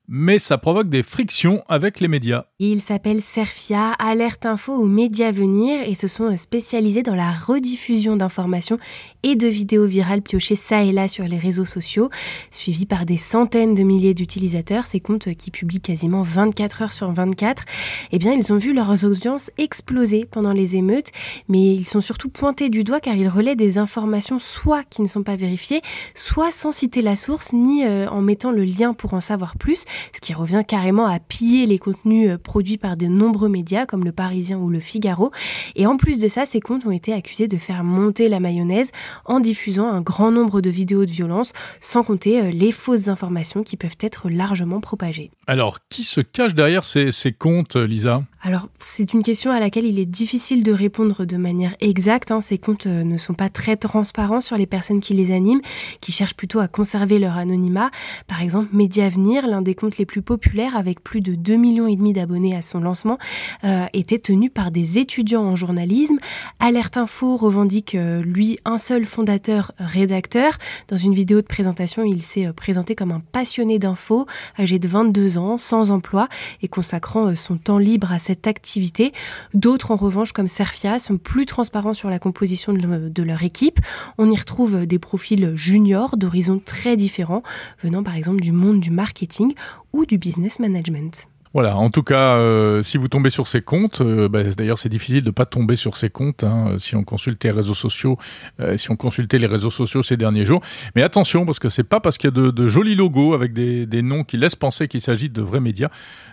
mais 0.09 0.39
ça 0.39 0.57
provoque 0.57 0.89
des 0.89 1.03
frictions 1.03 1.63
avec 1.69 2.01
les 2.01 2.09
médias. 2.09 2.47
Ils 2.59 2.81
s'appellent 2.81 3.21
Serfia, 3.21 3.93
Alerte 3.93 4.47
Info 4.47 4.73
ou 4.73 4.87
Média 4.87 5.31
Venir 5.31 5.87
et 5.87 5.95
se 5.95 6.09
sont 6.09 6.35
spécialisés 6.39 7.03
dans 7.03 7.15
la 7.15 7.31
rediffusion 7.31 8.17
d'informations 8.17 8.79
et 9.23 9.37
de 9.37 9.47
vidéos 9.47 9.87
virales 9.87 10.23
piochées 10.23 10.57
ça 10.57 10.83
et 10.83 10.93
là 10.93 11.09
sur 11.09 11.25
les 11.25 11.37
réseaux 11.37 11.67
sociaux, 11.67 12.09
suivis 12.51 12.87
par 12.87 13.05
des 13.05 13.19
centaines 13.19 13.75
de 13.75 13.83
milliers 13.83 14.15
d'utilisateurs, 14.15 14.87
ces 14.87 15.01
comptes 15.01 15.35
qui 15.35 15.51
publient 15.51 15.83
quasiment 15.83 16.23
24 16.23 16.83
heures 16.83 16.93
sur 16.93 17.13
24. 17.13 17.65
Eh 18.13 18.19
bien, 18.19 18.33
ils 18.33 18.53
ont 18.53 18.57
vu 18.57 18.73
leurs 18.73 19.05
audiences 19.05 19.51
exploser 19.59 20.25
pendant 20.25 20.53
les 20.53 20.77
émeutes, 20.77 21.13
mais 21.49 21.75
ils 21.75 21.85
sont 21.85 22.01
surtout 22.01 22.31
pointés 22.31 22.71
du 22.71 22.83
doigt 22.83 23.01
car 23.01 23.15
ils 23.15 23.29
relaient 23.29 23.57
des 23.57 23.77
informations 23.77 24.39
soit 24.39 24.85
qui 24.85 25.03
ne 25.03 25.07
sont 25.07 25.23
pas 25.23 25.37
vérifiées, 25.37 25.83
soit 26.15 26.51
sans 26.51 26.73
citer 26.73 27.03
la 27.03 27.15
source 27.15 27.53
ni 27.53 27.85
euh, 27.85 28.09
en 28.09 28.23
mettant 28.23 28.53
le 28.53 28.65
lien 28.65 28.95
pour 28.95 29.13
en 29.13 29.21
savoir 29.21 29.57
plus 29.59 29.85
ce 30.15 30.21
qui 30.21 30.35
revient 30.35 30.63
carrément 30.67 31.07
à 31.07 31.19
piller 31.19 31.67
les 31.67 31.79
contenus 31.79 32.31
euh, 32.31 32.39
produits 32.39 32.79
par 32.79 32.97
de 32.97 33.07
nombreux 33.07 33.49
médias 33.49 33.87
comme 33.87 34.05
le 34.05 34.13
Parisien 34.13 34.59
ou 34.59 34.71
le 34.71 34.81
Figaro. 34.81 35.31
Et 35.77 35.87
en 35.87 35.97
plus 35.97 36.19
de 36.19 36.29
ça, 36.29 36.45
ces 36.45 36.61
comptes 36.61 36.87
ont 36.87 36.91
été 36.91 37.13
accusés 37.13 37.49
de 37.49 37.57
faire 37.57 37.85
monter 37.85 38.29
la 38.29 38.41
mayonnaise 38.41 38.91
en 39.25 39.41
diffusant 39.41 39.89
un 39.89 40.01
grand 40.01 40.31
nombre 40.31 40.61
de 40.61 40.71
vidéos 40.71 41.05
de 41.05 41.11
violence, 41.11 41.53
sans 41.81 42.03
compter 42.03 42.41
euh, 42.41 42.51
les 42.51 42.73
fausses 42.73 43.09
informations 43.09 43.63
qui 43.63 43.77
peuvent 43.77 43.97
être 44.01 44.29
largement 44.29 44.81
propagées. 44.81 45.31
Alors, 45.47 45.79
qui 45.89 46.05
se 46.05 46.21
cache 46.21 46.55
derrière 46.55 46.85
ces, 46.85 47.13
ces 47.13 47.33
comptes, 47.33 47.77
Lisa? 47.77 48.23
Alors, 48.41 48.69
c'est 48.79 49.15
une 49.15 49.25
question 49.25 49.51
à 49.51 49.59
laquelle 49.59 49.85
il 49.85 49.99
est 49.99 50.07
difficile 50.07 50.63
de 50.63 50.71
répondre 50.71 51.25
de 51.25 51.37
manière 51.37 51.75
exacte. 51.81 52.31
Hein. 52.31 52.41
Ces 52.41 52.57
comptes 52.57 52.87
euh, 52.87 53.03
ne 53.03 53.19
sont 53.19 53.35
pas 53.35 53.49
très 53.49 53.77
transparents 53.77 54.41
sur 54.41 54.57
les 54.57 54.67
personnes 54.67 55.01
qui 55.01 55.13
les 55.13 55.33
animent, 55.33 55.61
qui 56.01 56.13
cherchent 56.13 56.37
plutôt 56.37 56.61
à 56.61 56.69
conserver 56.69 57.19
leur 57.19 57.37
anonymat. 57.37 57.91
Par 58.29 58.41
exemple, 58.41 58.69
Mediavenir, 58.73 59.49
l'un 59.49 59.61
des 59.61 59.75
comptes 59.75 59.99
les 59.99 60.07
plus 60.07 60.23
populaires, 60.23 60.77
avec 60.77 61.03
plus 61.03 61.21
de 61.21 61.35
2 61.35 61.57
millions 61.57 61.89
et 61.89 61.97
demi 61.97 62.13
d'abonnés 62.13 62.55
à 62.55 62.63
son 62.63 62.79
lancement, 62.79 63.19
euh, 63.65 63.87
était 63.93 64.21
tenu 64.21 64.51
par 64.51 64.71
des 64.71 64.99
étudiants 64.99 65.45
en 65.45 65.57
journalisme. 65.57 66.19
Alerte 66.61 66.97
Info 66.97 67.37
revendique, 67.37 67.97
euh, 67.97 68.23
lui, 68.23 68.61
un 68.65 68.79
seul 68.79 69.05
fondateur 69.05 69.73
rédacteur. 69.79 70.59
Dans 70.87 70.97
une 70.97 71.13
vidéo 71.13 71.41
de 71.41 71.47
présentation, 71.47 72.05
il 72.05 72.23
s'est 72.23 72.53
présenté 72.53 72.95
comme 72.95 73.11
un 73.11 73.23
passionné 73.33 73.81
d'infos, 73.81 74.27
âgé 74.61 74.79
de 74.79 74.87
22 74.87 75.39
ans, 75.39 75.59
sans 75.59 75.91
emploi 75.91 76.29
et 76.63 76.69
consacrant 76.69 77.35
son 77.35 77.57
temps 77.57 77.79
libre 77.79 78.13
à 78.13 78.21
cette 78.29 78.47
activité. 78.47 79.13
D'autres, 79.55 79.91
en 79.91 79.97
revanche, 79.97 80.33
comme 80.33 80.49
Serfia, 80.49 80.99
sont 80.99 81.17
plus 81.17 81.47
transparents 81.47 81.95
sur 81.95 82.11
la 82.11 82.19
composition 82.19 82.75
de 82.75 83.23
leur 83.23 83.43
équipe. 83.43 83.81
On 84.19 84.31
y 84.31 84.37
retrouve 84.37 84.85
des 84.85 84.99
profils 84.99 85.57
juniors 85.57 86.19
d'horizons 86.19 86.61
très 86.63 86.99
différents, 86.99 87.43
venant 87.83 88.03
par 88.03 88.17
exemple 88.17 88.41
du 88.41 88.53
monde 88.53 88.81
du 88.81 88.91
marketing 88.91 89.55
ou 89.95 90.05
du 90.05 90.19
business 90.19 90.59
management. 90.59 91.27
Voilà, 91.55 91.77
en 91.77 91.91
tout 91.91 92.03
cas, 92.03 92.37
euh, 92.37 92.83
si 92.83 92.99
vous 92.99 93.09
tombez 93.09 93.31
sur 93.31 93.47
ces 93.47 93.63
comptes, 93.63 94.01
euh, 94.01 94.29
bah, 94.29 94.43
d'ailleurs 94.45 94.79
c'est 94.79 94.89
difficile 94.89 95.23
de 95.23 95.29
ne 95.29 95.33
pas 95.33 95.47
tomber 95.47 95.77
sur 95.77 95.97
ces 95.97 96.11
comptes 96.11 96.45
hein, 96.45 96.77
si 96.79 96.95
on 96.95 97.05
consulte 97.05 97.43
les 97.45 97.51
réseaux 97.51 97.75
sociaux, 97.75 98.19
euh, 98.61 98.77
consultait 98.99 99.39
les 99.39 99.47
réseaux 99.47 99.71
sociaux 99.71 100.03
ces 100.03 100.17
derniers 100.17 100.45
jours. 100.45 100.61
Mais 100.95 101.03
attention, 101.03 101.47
parce 101.47 101.59
que 101.59 101.69
c'est 101.69 101.85
pas 101.85 102.01
parce 102.01 102.19
qu'il 102.19 102.29
y 102.29 102.39
a 102.39 102.53
de, 102.53 102.69
jolis 102.69 102.95
logos 102.95 103.35
avec 103.35 103.53
des, 103.53 103.87
des, 103.87 104.03
noms 104.03 104.25
qui 104.25 104.37
laissent 104.37 104.57
penser 104.57 104.89
qu'il 104.89 105.01
s'agit 105.01 105.31
de 105.31 105.43
vrais 105.43 105.61
médias. 105.61 105.89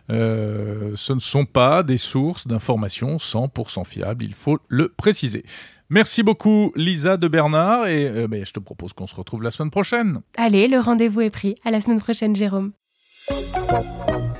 ce 0.09 1.13
ne 1.13 1.19
sont 1.19 1.45
pas 1.45 1.83
des 1.83 1.97
sources 1.97 2.47
d'informations 2.47 3.17
100% 3.17 3.85
fiables, 3.85 4.23
il 4.25 4.33
faut 4.33 4.59
le 4.67 4.89
préciser. 4.89 5.45
Merci 5.89 6.23
beaucoup 6.23 6.71
Lisa 6.75 7.15
de 7.17 7.27
Bernard 7.27 7.87
et 7.87 8.27
bah, 8.27 8.37
je 8.43 8.51
te 8.51 8.59
propose 8.59 8.93
qu'on 8.93 9.07
se 9.07 9.15
retrouve 9.15 9.43
la 9.43 9.51
semaine 9.51 9.71
prochaine. 9.71 10.21
Allez, 10.35 10.67
le 10.67 10.79
rendez-vous 10.79 11.21
est 11.21 11.29
pris. 11.29 11.55
À 11.63 11.71
la 11.71 11.79
semaine 11.79 11.99
prochaine 11.99 12.35
Jérôme. 12.35 12.71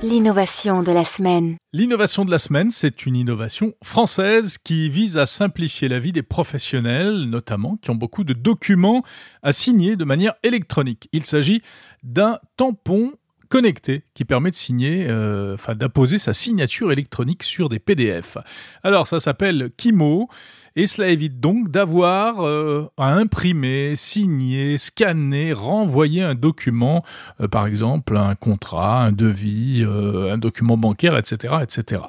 L'innovation 0.02 0.82
de 0.82 0.92
la 0.92 1.04
semaine. 1.04 1.56
L'innovation 1.72 2.26
de 2.26 2.30
la 2.30 2.38
semaine, 2.38 2.70
c'est 2.70 3.06
une 3.06 3.16
innovation 3.16 3.72
française 3.82 4.58
qui 4.58 4.90
vise 4.90 5.16
à 5.16 5.24
simplifier 5.24 5.88
la 5.88 5.98
vie 5.98 6.12
des 6.12 6.22
professionnels, 6.22 7.22
notamment 7.30 7.78
qui 7.80 7.90
ont 7.90 7.94
beaucoup 7.94 8.22
de 8.22 8.34
documents 8.34 9.02
à 9.42 9.54
signer 9.54 9.96
de 9.96 10.04
manière 10.04 10.34
électronique. 10.42 11.08
Il 11.12 11.24
s'agit 11.24 11.62
d'un 12.02 12.38
tampon 12.58 13.14
connecté 13.48 14.04
qui 14.12 14.24
permet 14.24 14.50
de 14.50 14.56
signer, 14.56 15.06
euh, 15.08 15.54
enfin 15.54 15.74
d'apposer 15.74 16.18
sa 16.18 16.34
signature 16.34 16.92
électronique 16.92 17.42
sur 17.42 17.68
des 17.68 17.78
PDF. 17.78 18.36
Alors 18.82 19.06
ça 19.06 19.18
s'appelle 19.18 19.70
Kimo 19.76 20.28
et 20.76 20.86
cela 20.86 21.08
évite 21.08 21.40
donc 21.40 21.70
d'avoir 21.70 22.46
euh, 22.46 22.88
à 22.98 23.14
imprimer, 23.14 23.96
signer, 23.96 24.76
scanner, 24.76 25.54
renvoyer 25.54 26.22
un 26.22 26.34
document, 26.34 27.02
euh, 27.40 27.48
par 27.48 27.66
exemple 27.66 28.16
un 28.16 28.34
contrat, 28.34 29.04
un 29.04 29.12
devis, 29.12 29.82
euh, 29.82 30.32
un 30.32 30.38
document 30.38 30.76
bancaire, 30.76 31.16
etc., 31.16 31.54
etc. 31.62 32.02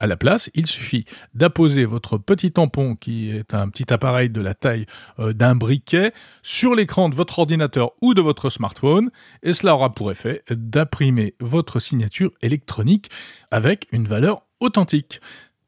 À 0.00 0.08
la 0.08 0.16
place, 0.16 0.50
il 0.54 0.66
suffit 0.66 1.04
d'apposer 1.34 1.84
votre 1.84 2.18
petit 2.18 2.50
tampon, 2.50 2.96
qui 2.96 3.30
est 3.30 3.54
un 3.54 3.68
petit 3.68 3.92
appareil 3.92 4.30
de 4.30 4.40
la 4.40 4.54
taille 4.54 4.86
d'un 5.18 5.54
briquet, 5.54 6.12
sur 6.42 6.74
l'écran 6.74 7.08
de 7.08 7.14
votre 7.14 7.38
ordinateur 7.38 7.92
ou 8.02 8.14
de 8.14 8.20
votre 8.20 8.50
smartphone, 8.50 9.10
et 9.42 9.52
cela 9.52 9.74
aura 9.74 9.94
pour 9.94 10.10
effet 10.10 10.42
d'imprimer 10.50 11.34
votre 11.40 11.78
signature 11.78 12.32
électronique 12.42 13.10
avec 13.50 13.86
une 13.92 14.06
valeur 14.06 14.42
authentique. 14.60 15.20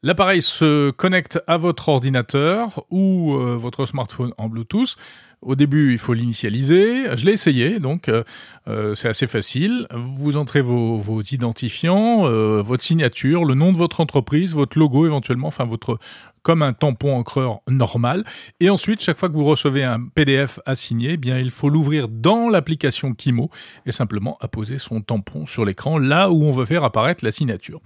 L'appareil 0.02 0.40
se 0.40 0.90
connecte 0.92 1.42
à 1.46 1.58
votre 1.58 1.90
ordinateur 1.90 2.86
ou 2.88 3.34
euh, 3.34 3.56
votre 3.56 3.84
smartphone 3.84 4.32
en 4.38 4.48
Bluetooth. 4.48 4.96
Au 5.42 5.56
début, 5.56 5.92
il 5.92 5.98
faut 5.98 6.14
l'initialiser. 6.14 7.16
Je 7.16 7.26
l'ai 7.26 7.32
essayé, 7.32 7.80
donc 7.80 8.08
euh, 8.08 8.24
euh, 8.68 8.94
c'est 8.94 9.08
assez 9.08 9.26
facile. 9.26 9.86
Vous 10.16 10.38
entrez 10.38 10.62
vos, 10.62 11.22
identifiants, 11.22 12.22
votre 12.62 12.82
signature, 12.82 13.44
le 13.44 13.54
nom 13.54 13.72
de 13.72 13.76
votre 13.76 14.00
entreprise, 14.00 14.54
votre 14.54 14.78
logo 14.78 15.04
éventuellement, 15.06 15.48
enfin 15.48 15.64
votre 15.64 15.98
comme 16.42 16.62
un 16.62 16.72
tampon 16.72 17.16
encreur 17.16 17.60
normal. 17.68 18.24
Et 18.60 18.70
ensuite, 18.70 19.00
chaque 19.00 19.18
fois 19.18 19.28
que 19.28 19.34
vous 19.34 19.44
recevez 19.44 19.84
un 19.84 20.00
PDF 20.02 20.58
à 20.64 20.74
signer, 20.74 21.18
eh 21.22 21.40
il 21.40 21.50
faut 21.50 21.68
l'ouvrir 21.68 22.08
dans 22.08 22.48
l'application 22.48 23.14
Kimo 23.14 23.50
et 23.86 23.92
simplement 23.92 24.38
apposer 24.40 24.78
son 24.78 25.02
tampon 25.02 25.46
sur 25.46 25.64
l'écran 25.64 25.98
là 25.98 26.30
où 26.30 26.42
on 26.44 26.52
veut 26.52 26.64
faire 26.64 26.84
apparaître 26.84 27.24
la 27.24 27.30
signature. 27.30 27.80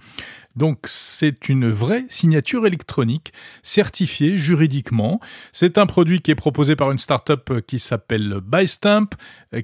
Donc 0.55 0.79
c'est 0.85 1.49
une 1.49 1.69
vraie 1.69 2.05
signature 2.07 2.65
électronique 2.65 3.33
certifiée 3.61 4.37
juridiquement. 4.37 5.19
C'est 5.51 5.77
un 5.77 5.85
produit 5.85 6.21
qui 6.21 6.31
est 6.31 6.35
proposé 6.35 6.75
par 6.75 6.91
une 6.91 6.97
start-up 6.97 7.51
qui 7.67 7.79
s'appelle 7.79 8.39
Bystamp, 8.41 9.09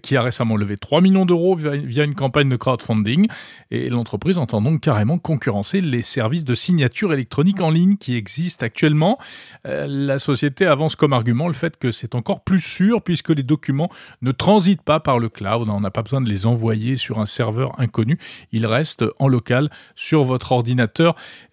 qui 0.01 0.17
a 0.17 0.21
récemment 0.21 0.57
levé 0.57 0.77
3 0.77 1.01
millions 1.01 1.25
d'euros 1.25 1.55
via 1.55 2.03
une 2.03 2.15
campagne 2.15 2.49
de 2.49 2.55
crowdfunding. 2.55 3.27
Et 3.71 3.89
l'entreprise 3.89 4.37
entend 4.37 4.61
donc 4.61 4.81
carrément 4.81 5.17
concurrencer 5.17 5.79
les 5.79 6.01
services 6.01 6.43
de 6.43 6.55
signature 6.55 7.13
électronique 7.13 7.61
en 7.61 7.69
ligne 7.69 7.97
qui 7.97 8.15
existent 8.15 8.65
actuellement. 8.65 9.17
Euh, 9.65 9.87
la 9.87 10.19
société 10.19 10.65
avance 10.65 10.95
comme 10.95 11.13
argument 11.13 11.47
le 11.47 11.53
fait 11.53 11.77
que 11.77 11.91
c'est 11.91 12.15
encore 12.15 12.43
plus 12.43 12.59
sûr 12.59 13.01
puisque 13.01 13.29
les 13.29 13.43
documents 13.43 13.89
ne 14.21 14.31
transitent 14.31 14.81
pas 14.81 14.99
par 14.99 15.19
le 15.19 15.29
cloud. 15.29 15.69
On 15.69 15.79
n'a 15.79 15.91
pas 15.91 16.01
besoin 16.01 16.21
de 16.21 16.29
les 16.29 16.45
envoyer 16.45 16.97
sur 16.97 17.19
un 17.19 17.25
serveur 17.25 17.79
inconnu. 17.79 18.17
Ils 18.51 18.65
restent 18.65 19.05
en 19.19 19.27
local 19.27 19.69
sur 19.95 20.23
votre 20.23 20.51
ordinateur 20.51 20.80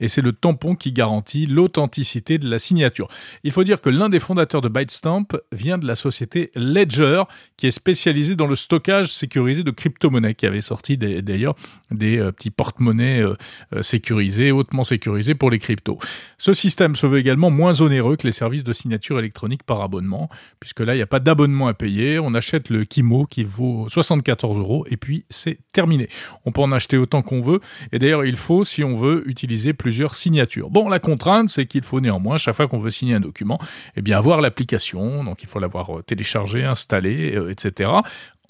et 0.01 0.09
c'est 0.09 0.23
le 0.23 0.33
tampon 0.33 0.75
qui 0.75 0.93
garantit 0.93 1.47
l'authenticité 1.47 2.39
de 2.39 2.49
la 2.49 2.59
signature. 2.59 3.09
Il 3.45 3.53
faut 3.53 3.65
dire 3.65 3.81
que 3.81 3.91
l'un 3.91 4.09
des 4.09 4.21
fondateurs 4.21 4.61
de 4.61 4.69
Bytestamp 4.69 5.27
vient 5.53 5.79
de 5.79 5.87
la 5.87 5.95
société 5.95 6.51
Ledger, 6.55 7.23
qui 7.57 7.67
est 7.67 7.73
spécialisée 7.73 8.37
dans 8.37 8.47
le 8.47 8.57
stockage 8.57 9.13
sécurisé 9.13 9.63
de 9.63 9.71
crypto-monnaies, 9.71 10.35
qui 10.35 10.47
avait 10.47 10.61
sorti 10.61 10.97
d'ailleurs 10.97 11.55
des 11.91 12.19
euh, 12.19 12.33
petits 12.33 12.51
porte-monnaies 12.51 13.23
euh, 13.23 13.35
euh, 13.75 13.83
sécurisés, 13.83 14.53
hautement 14.53 14.85
sécurisés 14.85 15.35
pour 15.35 15.51
les 15.51 15.59
cryptos. 15.59 15.99
Ce 16.39 16.55
système 16.55 16.97
se 16.97 17.07
veut 17.07 17.19
également 17.19 17.51
moins 17.51 17.81
onéreux 17.81 18.17
que 18.17 18.27
les 18.27 18.33
services 18.33 18.65
de 18.65 18.73
signature 18.73 19.19
électronique 19.19 19.63
par 19.63 19.81
abonnement, 19.83 20.29
puisque 20.61 20.81
là, 20.81 20.95
il 20.95 20.99
n'y 20.99 21.03
a 21.03 21.07
pas 21.07 21.21
d'abonnement 21.21 21.69
à 21.69 21.75
payer. 21.75 22.19
On 22.19 22.35
achète 22.35 22.71
le 22.71 22.85
Kimo 22.85 23.27
qui 23.27 23.45
vaut 23.45 23.87
74 23.89 24.59
euros 24.59 24.85
et 24.89 24.97
puis 24.97 25.25
c'est 25.31 25.59
terminé. 25.73 26.09
On 26.45 26.53
peut 26.53 26.61
en 26.61 26.73
acheter 26.73 26.97
autant 26.97 27.23
qu'on 27.23 27.41
veut. 27.41 27.61
Et 27.93 27.99
d'ailleurs, 27.99 28.25
il 28.25 28.37
faut, 28.37 28.65
si 28.65 28.85
on 28.85 28.97
veut, 28.97 29.18
utiliser 29.27 29.73
plusieurs 29.73 30.15
signatures. 30.15 30.71
Bon, 30.71 30.89
la 30.89 30.99
contrainte, 30.99 31.49
c'est 31.49 31.67
qu'il 31.67 31.83
faut 31.83 32.01
néanmoins, 32.01 32.37
chaque 32.37 32.57
fois 32.57 32.69
qu'on 32.69 32.79
veut 32.79 32.91
signer 32.91 33.15
un 33.15 33.21
document, 33.21 33.59
eh 33.97 34.03
bien 34.03 34.19
avoir 34.19 34.41
l'application, 34.41 35.25
donc 35.25 35.43
il 35.43 35.49
faut 35.49 35.59
l'avoir 35.59 36.05
téléchargée, 36.07 36.65
installée, 36.65 37.39
etc. 37.51 37.91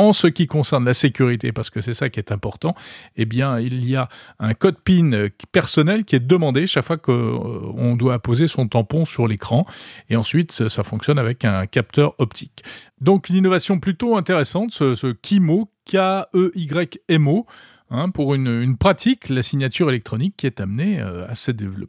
En 0.00 0.12
ce 0.12 0.28
qui 0.28 0.46
concerne 0.46 0.84
la 0.84 0.94
sécurité, 0.94 1.50
parce 1.50 1.70
que 1.70 1.80
c'est 1.80 1.92
ça 1.92 2.08
qui 2.08 2.20
est 2.20 2.30
important, 2.30 2.76
eh 3.16 3.24
bien, 3.24 3.58
il 3.58 3.84
y 3.84 3.96
a 3.96 4.08
un 4.38 4.54
code 4.54 4.78
PIN 4.78 5.10
personnel 5.50 6.04
qui 6.04 6.14
est 6.14 6.24
demandé 6.24 6.68
chaque 6.68 6.84
fois 6.84 6.98
qu'on 6.98 7.96
doit 7.96 8.20
poser 8.20 8.46
son 8.46 8.68
tampon 8.68 9.04
sur 9.04 9.26
l'écran. 9.26 9.66
Et 10.08 10.14
ensuite, 10.14 10.68
ça 10.68 10.84
fonctionne 10.84 11.18
avec 11.18 11.44
un 11.44 11.66
capteur 11.66 12.14
optique. 12.18 12.62
Donc, 13.00 13.28
une 13.28 13.34
innovation 13.34 13.80
plutôt 13.80 14.16
intéressante, 14.16 14.70
ce, 14.70 15.12
KIMO, 15.12 15.68
K-E-Y-M-O. 15.86 17.46
Hein, 17.90 18.10
pour 18.10 18.34
une, 18.34 18.76
pratique, 18.76 19.30
la 19.30 19.40
signature 19.40 19.88
électronique 19.88 20.34
qui 20.36 20.46
est 20.46 20.60
amenée 20.60 21.00
euh, 21.00 21.26
à 21.26 21.34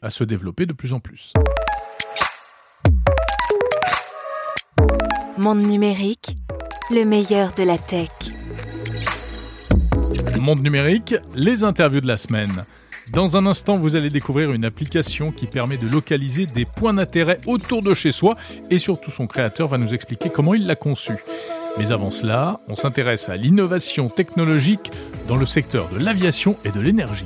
se 0.10 0.24
développer 0.24 0.66
de 0.66 0.72
plus 0.72 0.94
en 0.94 1.02
plus. 1.02 1.34
Monde 5.38 5.62
numérique 5.62 6.36
le 6.90 7.04
meilleur 7.04 7.52
de 7.52 7.64
la 7.64 7.78
tech. 7.78 8.10
Monde 10.40 10.64
numérique, 10.64 11.16
les 11.36 11.66
interviews 11.66 12.02
de 12.02 12.08
la 12.08 12.18
semaine. 12.18 12.64
Dans 13.12 13.36
un 13.36 13.46
instant, 13.46 13.76
vous 13.76 13.96
allez 13.96 14.10
découvrir 14.10 14.54
une 14.54 14.64
application 14.64 15.32
qui 15.32 15.48
permet 15.48 15.78
de 15.78 15.88
localiser 15.88 16.46
des 16.46 16.66
points 16.66 16.94
d'intérêt 16.94 17.42
autour 17.46 17.82
de 17.82 17.94
chez 17.94 18.12
soi 18.12 18.38
et 18.70 18.78
surtout 18.78 19.12
son 19.12 19.28
créateur 19.28 19.68
va 19.68 19.78
nous 19.78 19.94
expliquer 19.94 20.30
comment 20.30 20.54
il 20.54 20.66
l'a 20.66 20.76
conçu. 20.76 21.14
Mais 21.78 21.92
avant 21.92 22.12
cela, 22.12 22.60
on 22.68 22.76
s'intéresse 22.76 23.30
à 23.30 23.38
l'innovation 23.38 24.10
technologique 24.10 24.92
dans 25.28 25.36
le 25.36 25.46
secteur 25.46 25.90
de 25.90 26.04
l'aviation 26.04 26.58
et 26.66 26.72
de 26.72 26.80
l'énergie. 26.80 27.26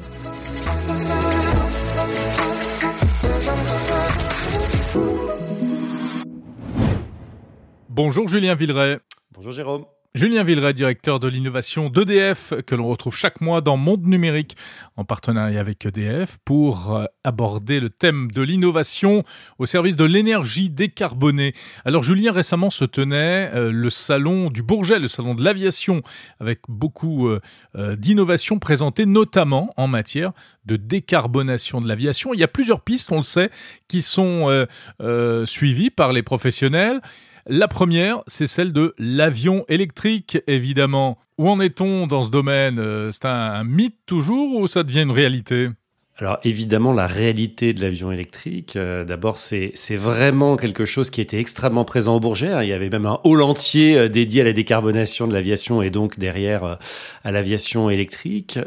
Bonjour 7.90 8.28
Julien 8.28 8.56
Villeray. 8.56 8.98
Bonjour 9.32 9.52
Jérôme. 9.52 9.86
Julien 10.15 10.43
Villeray, 10.43 10.75
directeur 10.75 11.20
de 11.20 11.27
l'innovation 11.27 11.89
d'EDF, 11.89 12.53
que 12.67 12.75
l'on 12.75 12.88
retrouve 12.88 13.15
chaque 13.15 13.41
mois 13.41 13.62
dans 13.62 13.77
Monde 13.77 14.03
Numérique, 14.05 14.55
en 14.96 15.05
partenariat 15.05 15.60
avec 15.60 15.88
EDF, 15.88 16.38
pour 16.46 16.96
euh, 16.96 17.05
aborder 17.24 17.79
le 17.79 17.89
thème 17.89 18.29
de 18.32 18.43
l'innovation 18.43 19.24
au 19.58 19.65
service 19.65 19.96
de 19.96 20.03
l'énergie 20.03 20.70
décarbonée. 20.70 21.55
Alors 21.84 22.03
Julien, 22.03 22.32
récemment 22.32 22.70
se 22.70 22.86
tenait 22.86 23.50
euh, 23.55 23.72
le 23.72 23.89
salon 23.89 24.51
du 24.51 24.62
Bourget, 24.62 25.00
le 25.00 25.08
salon 25.08 25.34
de 25.34 25.43
l'aviation, 25.43 26.03
avec 26.39 26.60
beaucoup 26.70 27.27
euh, 27.27 27.39
d'innovations 27.96 28.60
présentées, 28.60 29.08
notamment 29.08 29.74
en 29.77 29.88
matière 29.88 30.32
de 30.65 30.75
décarbonation 30.75 31.82
de 31.82 31.88
l'aviation. 31.88 32.36
Il 32.36 32.39
y 32.39 32.43
a 32.43 32.48
plusieurs 32.48 32.82
pistes, 32.82 33.12
on 33.12 33.17
le 33.17 33.24
sait, 33.24 33.50
qui 33.88 34.03
sont 34.03 34.67
suivies 35.46 35.89
par 35.89 36.13
les 36.13 36.22
professionnels. 36.22 37.01
La 37.48 37.68
première, 37.68 38.24
c'est 38.28 38.48
celle 38.48 38.72
de 38.72 38.94
l'avion 38.98 39.66
électrique, 39.68 40.38
évidemment. 40.48 41.18
Où 41.38 41.50
en 41.50 41.60
est-on 41.60 42.08
dans 42.08 42.24
ce 42.24 42.30
domaine? 42.32 42.80
Euh, 42.80 43.12
C'est 43.12 43.26
un 43.26 43.64
mythe 43.64 43.98
toujours 44.06 44.56
ou 44.60 44.68
ça 44.68 44.84
devient 44.84 45.02
une 45.02 45.12
réalité? 45.12 45.70
Alors 46.24 46.39
évidemment, 46.46 46.94
la 46.94 47.06
réalité 47.06 47.74
de 47.74 47.82
l'avion 47.82 48.10
électrique, 48.10 48.77
euh, 48.77 49.03
d'abord, 49.03 49.38
c'est 49.38 49.74
vraiment 49.98 50.56
quelque 50.56 50.86
chose 50.86 51.10
qui 51.10 51.20
était 51.20 51.38
extrêmement 51.38 51.84
présent 51.84 52.15
au 52.15 52.22
Bourget. 52.22 52.48
Hein. 52.48 52.63
Il 52.63 52.70
y 52.70 52.74
avait 52.74 52.89
même 52.89 53.06
un 53.06 53.20
hall 53.25 53.42
entier 53.42 53.98
euh, 53.98 54.08
dédié 54.08 54.39
à 54.39 54.46
la 54.46 54.53
décarbonation 54.53 55.27
de 55.27 55.34
l'aviation 55.34 55.82
et 55.82 55.89
donc 55.89 56.18
derrière 56.18 56.63
euh, 56.63 56.75
à 57.25 57.32
l'aviation 57.32 57.89
électrique. 57.89 58.58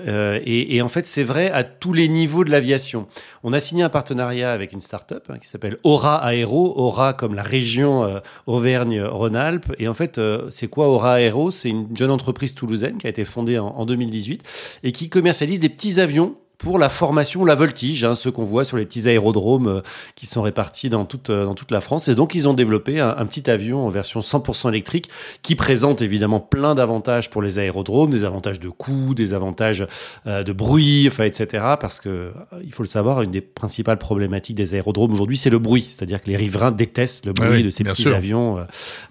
Et, 0.44 0.76
et, 0.76 0.82
en 0.82 0.90
fait, 0.90 1.06
c'est 1.06 1.22
vrai 1.22 1.50
à 1.50 1.64
tous 1.64 1.94
les 1.94 2.08
niveaux 2.08 2.44
de 2.44 2.50
l'aviation. 2.50 3.06
On 3.42 3.54
a 3.54 3.60
signé 3.60 3.82
un 3.82 3.88
partenariat 3.88 4.52
avec 4.52 4.72
une 4.72 4.82
start-up 4.82 5.24
hein, 5.30 5.38
qui 5.38 5.48
s'appelle 5.48 5.78
Aura 5.82 6.34
Aero. 6.34 6.74
Aura 6.76 7.14
comme 7.14 7.34
la 7.34 7.42
région 7.42 8.20
Auvergne-Rhône-Alpes. 8.46 9.72
Et 9.78 9.88
en 9.88 9.94
fait, 9.94 10.20
c'est 10.50 10.68
quoi 10.68 10.88
Aura 10.88 11.22
Aero? 11.22 11.50
C'est 11.50 11.70
une 11.70 11.88
jeune 11.96 12.10
entreprise 12.10 12.54
toulousaine 12.54 12.98
qui 12.98 13.06
a 13.06 13.10
été 13.10 13.24
fondée 13.24 13.58
en 13.58 13.86
2018 13.86 14.42
et 14.82 14.92
qui 14.92 15.08
commercialise 15.08 15.60
des 15.60 15.70
petits 15.70 16.00
avions 16.00 16.36
pour 16.58 16.78
la 16.78 16.88
formation, 16.88 17.44
la 17.44 17.54
voltige, 17.54 18.04
hein, 18.04 18.14
ceux 18.14 18.30
qu'on 18.30 18.44
voit 18.44 18.64
sur 18.64 18.76
les 18.76 18.86
petits 18.86 19.08
aérodromes 19.08 19.66
euh, 19.66 19.80
qui 20.14 20.26
sont 20.26 20.42
répartis 20.42 20.88
dans 20.88 21.04
toute, 21.04 21.30
euh, 21.30 21.44
dans 21.44 21.54
toute 21.54 21.70
la 21.70 21.80
France. 21.80 22.08
Et 22.08 22.14
donc, 22.14 22.34
ils 22.34 22.48
ont 22.48 22.54
développé 22.54 23.00
un, 23.00 23.26
petit 23.26 23.50
avion 23.50 23.86
en 23.86 23.90
version 23.90 24.20
100% 24.20 24.68
électrique 24.70 25.10
qui 25.42 25.54
présente 25.54 26.00
évidemment 26.00 26.40
plein 26.40 26.74
d'avantages 26.74 27.28
pour 27.28 27.42
les 27.42 27.58
aérodromes, 27.58 28.10
des 28.10 28.24
avantages 28.24 28.60
de 28.60 28.68
coût, 28.68 29.14
des 29.14 29.34
avantages 29.34 29.86
euh, 30.26 30.42
de 30.42 30.52
bruit, 30.52 31.06
enfin, 31.08 31.24
etc. 31.24 31.64
Parce 31.78 32.00
que, 32.00 32.32
il 32.64 32.72
faut 32.72 32.82
le 32.82 32.88
savoir, 32.88 33.22
une 33.22 33.30
des 33.30 33.40
principales 33.40 33.98
problématiques 33.98 34.56
des 34.56 34.74
aérodromes 34.74 35.12
aujourd'hui, 35.12 35.36
c'est 35.36 35.50
le 35.50 35.58
bruit. 35.58 35.86
C'est-à-dire 35.90 36.22
que 36.22 36.30
les 36.30 36.36
riverains 36.36 36.72
détestent 36.72 37.26
le 37.26 37.32
bruit 37.32 37.62
de 37.62 37.70
ces 37.70 37.84
petits 37.84 38.08
avions 38.08 38.58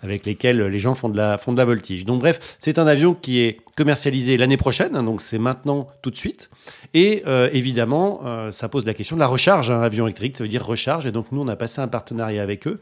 avec 0.01 0.25
lesquels 0.25 0.61
les 0.61 0.79
gens 0.79 0.95
font 0.95 1.09
de 1.09 1.17
la, 1.17 1.37
font 1.37 1.53
de 1.53 1.57
la 1.57 1.65
voltige. 1.65 2.05
Donc, 2.05 2.21
bref, 2.21 2.55
c'est 2.59 2.79
un 2.79 2.87
avion 2.87 3.13
qui 3.13 3.39
est 3.39 3.59
commercialisé 3.75 4.37
l'année 4.37 4.57
prochaine, 4.57 4.95
hein, 4.95 5.03
donc 5.03 5.21
c'est 5.21 5.37
maintenant 5.37 5.87
tout 6.01 6.09
de 6.09 6.17
suite. 6.17 6.49
Et 6.93 7.23
euh, 7.27 7.49
évidemment, 7.51 8.21
euh, 8.25 8.51
ça 8.51 8.69
pose 8.69 8.85
la 8.85 8.93
question 8.93 9.15
de 9.15 9.19
la 9.21 9.27
recharge. 9.27 9.69
Un 9.69 9.81
avion 9.81 10.07
électrique, 10.07 10.37
ça 10.37 10.43
veut 10.43 10.49
dire 10.49 10.65
recharge. 10.65 11.05
Et 11.05 11.11
donc 11.11 11.31
nous, 11.31 11.41
on 11.41 11.47
a 11.47 11.55
passé 11.55 11.81
un 11.81 11.87
partenariat 11.87 12.41
avec 12.41 12.67
eux 12.67 12.79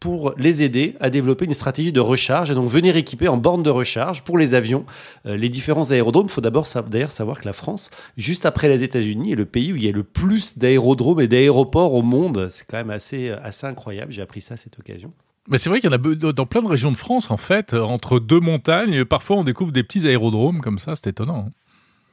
pour 0.00 0.34
les 0.36 0.62
aider 0.62 0.96
à 1.00 1.08
développer 1.08 1.46
une 1.46 1.54
stratégie 1.54 1.92
de 1.92 2.00
recharge 2.00 2.50
et 2.50 2.54
donc 2.54 2.68
venir 2.68 2.94
équiper 2.94 3.26
en 3.26 3.38
borne 3.38 3.62
de 3.62 3.70
recharge 3.70 4.22
pour 4.22 4.36
les 4.36 4.52
avions 4.52 4.84
euh, 5.24 5.34
les 5.34 5.48
différents 5.48 5.92
aérodromes. 5.92 6.26
Il 6.26 6.32
faut 6.32 6.42
d'abord 6.42 6.68
d'ailleurs 6.90 7.10
savoir 7.10 7.40
que 7.40 7.46
la 7.46 7.54
France, 7.54 7.90
juste 8.18 8.44
après 8.44 8.68
les 8.68 8.82
États-Unis, 8.82 9.32
est 9.32 9.36
le 9.36 9.46
pays 9.46 9.72
où 9.72 9.76
il 9.76 9.84
y 9.84 9.88
a 9.88 9.92
le 9.92 10.04
plus 10.04 10.58
d'aérodromes 10.58 11.22
et 11.22 11.26
d'aéroports 11.26 11.94
au 11.94 12.02
monde. 12.02 12.48
C'est 12.50 12.66
quand 12.66 12.76
même 12.76 12.90
assez, 12.90 13.30
assez 13.30 13.66
incroyable. 13.66 14.12
J'ai 14.12 14.20
appris 14.20 14.42
ça 14.42 14.54
à 14.54 14.56
cette 14.58 14.78
occasion. 14.78 15.10
Mais 15.48 15.58
c'est 15.58 15.68
vrai 15.68 15.80
qu'il 15.80 15.90
y 15.90 15.94
en 15.94 15.96
a 15.96 16.32
dans 16.32 16.46
plein 16.46 16.62
de 16.62 16.68
régions 16.68 16.90
de 16.90 16.96
France, 16.96 17.30
en 17.30 17.36
fait, 17.36 17.74
entre 17.74 18.18
deux 18.18 18.40
montagnes. 18.40 19.04
Parfois, 19.04 19.36
on 19.36 19.44
découvre 19.44 19.72
des 19.72 19.82
petits 19.82 20.06
aérodromes 20.06 20.60
comme 20.60 20.78
ça. 20.78 20.96
C'est 20.96 21.10
étonnant. 21.10 21.46
Hein. 21.48 21.52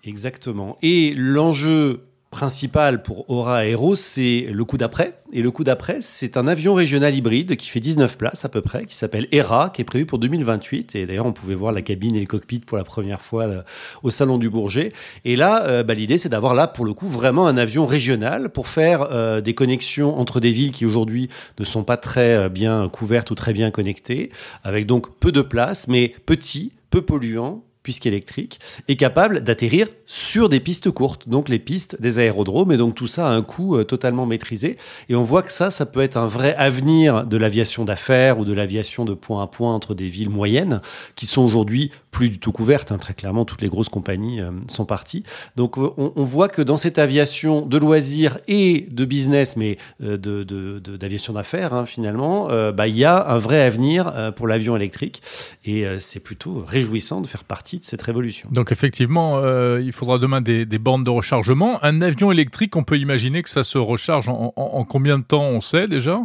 Exactement. 0.04 0.78
Et 0.82 1.14
l'enjeu 1.16 2.11
principal 2.32 3.04
pour 3.04 3.30
Aura 3.30 3.66
Aero, 3.66 3.94
c'est 3.94 4.48
le 4.52 4.66
coup 4.66 4.78
d'après. 4.78 5.18
Et 5.34 5.42
le 5.42 5.52
coup 5.52 5.66
d'après, 5.66 5.98
c'est 6.00 6.38
un 6.38 6.48
avion 6.48 6.74
régional 6.74 7.14
hybride 7.14 7.58
qui 7.58 7.70
fait 7.70 7.82
19 7.82 8.18
places 8.18 8.46
à 8.46 8.50
peu 8.50 8.62
près, 8.62 8.86
qui 8.86 8.96
s'appelle 8.96 9.28
ERA, 9.32 9.70
qui 9.70 9.82
est 9.82 9.86
prévu 9.86 10.06
pour 10.06 10.18
2028. 10.18 10.96
Et 10.96 11.06
d'ailleurs, 11.06 11.26
on 11.26 11.34
pouvait 11.34 11.56
voir 11.56 11.74
la 11.74 11.82
cabine 11.82 12.16
et 12.16 12.22
le 12.22 12.26
cockpit 12.26 12.60
pour 12.60 12.78
la 12.78 12.86
première 12.86 13.22
fois 13.22 13.44
euh, 13.44 13.62
au 14.02 14.10
Salon 14.10 14.38
du 14.38 14.50
Bourget. 14.50 14.94
Et 15.26 15.36
là, 15.36 15.66
euh, 15.66 15.84
bah, 15.84 15.94
l'idée, 15.94 16.18
c'est 16.18 16.30
d'avoir 16.30 16.56
là, 16.56 16.68
pour 16.68 16.86
le 16.86 16.94
coup, 16.94 17.06
vraiment 17.06 17.48
un 17.48 17.58
avion 17.58 17.86
régional 17.86 18.50
pour 18.50 18.70
faire 18.70 19.10
euh, 19.12 19.42
des 19.42 19.54
connexions 19.54 20.18
entre 20.18 20.40
des 20.40 20.52
villes 20.52 20.72
qui 20.72 20.86
aujourd'hui 20.86 21.30
ne 21.60 21.66
sont 21.66 21.84
pas 21.84 21.98
très 21.98 22.50
bien 22.50 22.88
couvertes 22.88 23.30
ou 23.32 23.36
très 23.36 23.52
bien 23.52 23.72
connectées, 23.72 24.32
avec 24.64 24.86
donc 24.86 25.18
peu 25.20 25.34
de 25.34 25.42
place, 25.42 25.90
mais 25.90 26.14
petit, 26.26 26.72
peu 26.90 27.02
polluant, 27.02 27.64
puisqu'électrique, 27.84 28.60
est 28.88 28.96
capable 28.96 29.42
d'atterrir 29.42 29.88
sur 30.06 30.50
des 30.50 30.60
pistes 30.60 30.92
courtes, 30.92 31.28
donc 31.28 31.50
les 31.50 31.60
pistes 31.60 32.00
des 32.00 32.20
aérodromes, 32.20 32.72
et 32.72 32.78
donc 32.78 32.96
tout 32.96 33.08
ça 33.08 33.30
a 33.30 33.32
un 33.32 33.42
coût 33.42 33.76
euh, 33.76 33.84
totalement 33.84 34.26
maîtrisé. 34.26 34.78
Et 35.10 35.16
on 35.16 35.24
voit 35.24 35.42
que 35.42 35.52
ça, 35.52 35.72
ça 35.72 35.86
peut 35.86 36.02
être 36.02 36.18
un 36.18 36.28
vrai 36.28 36.56
avenir 36.56 37.26
de 37.26 37.38
l'aviation 37.38 37.84
d'affaires 37.86 38.38
ou 38.40 38.46
de 38.46 38.54
l'aviation 38.54 39.06
de 39.06 39.14
point 39.14 39.42
à 39.42 39.48
point 39.48 39.74
entre 39.74 39.96
des 39.96 40.06
villes 40.08 40.30
moyennes, 40.30 40.82
qui 41.16 41.26
sont 41.26 41.42
aujourd'hui 41.42 41.92
plus 42.12 42.30
du 42.30 42.40
tout 42.40 42.52
couvertes. 42.52 42.92
Hein. 42.92 42.98
Très 42.98 43.14
clairement, 43.14 43.46
toutes 43.46 43.62
les 43.62 43.70
grosses 43.70 43.90
compagnies 43.90 44.42
euh, 44.42 44.52
sont 44.68 44.86
parties. 44.86 45.24
Donc 45.56 45.78
euh, 45.78 45.90
on, 45.98 46.24
voit 46.24 46.50
que 46.50 46.62
dans 46.62 46.78
cette 46.78 47.00
aviation 47.00 47.66
de 47.66 47.78
loisirs 47.78 48.40
et 48.48 48.88
de 48.92 49.06
business, 49.06 49.58
mais 49.58 49.78
d'aviation 50.00 51.34
de, 51.34 51.38
d'affaires, 51.38 51.74
hein, 51.74 51.86
finalement, 51.86 52.48
bah, 52.72 52.88
il 52.88 52.96
y 52.96 53.06
a 53.06 53.28
un 53.30 53.38
vrai 53.38 53.62
avenir 53.62 54.34
pour 54.36 54.48
l'avion 54.48 54.76
électrique. 54.76 55.22
Et 55.66 55.86
c'est 56.00 56.20
plutôt 56.20 56.64
réjouissant 56.66 57.22
de 57.22 57.28
faire 57.28 57.44
partie 57.44 57.71
de 57.80 57.84
cette 57.84 58.02
révolution. 58.02 58.50
Donc 58.52 58.72
effectivement, 58.72 59.38
euh, 59.38 59.82
il 59.84 59.92
faudra 59.92 60.20
demain 60.20 60.42
des, 60.42 60.66
bornes 60.66 61.04
de 61.04 61.10
rechargement. 61.10 61.84
Un 61.84 62.02
avion 62.02 62.32
électrique, 62.32 62.76
on 62.76 62.84
peut 62.84 62.98
imaginer 62.98 63.44
que 63.44 63.50
ça 63.50 63.64
se 63.64 63.78
recharge 63.78 64.30
en 64.30 64.86
combien 64.86 65.20
de 65.20 65.24
temps, 65.24 65.44
on 65.44 65.62
sait 65.62 65.88
déjà? 65.88 66.22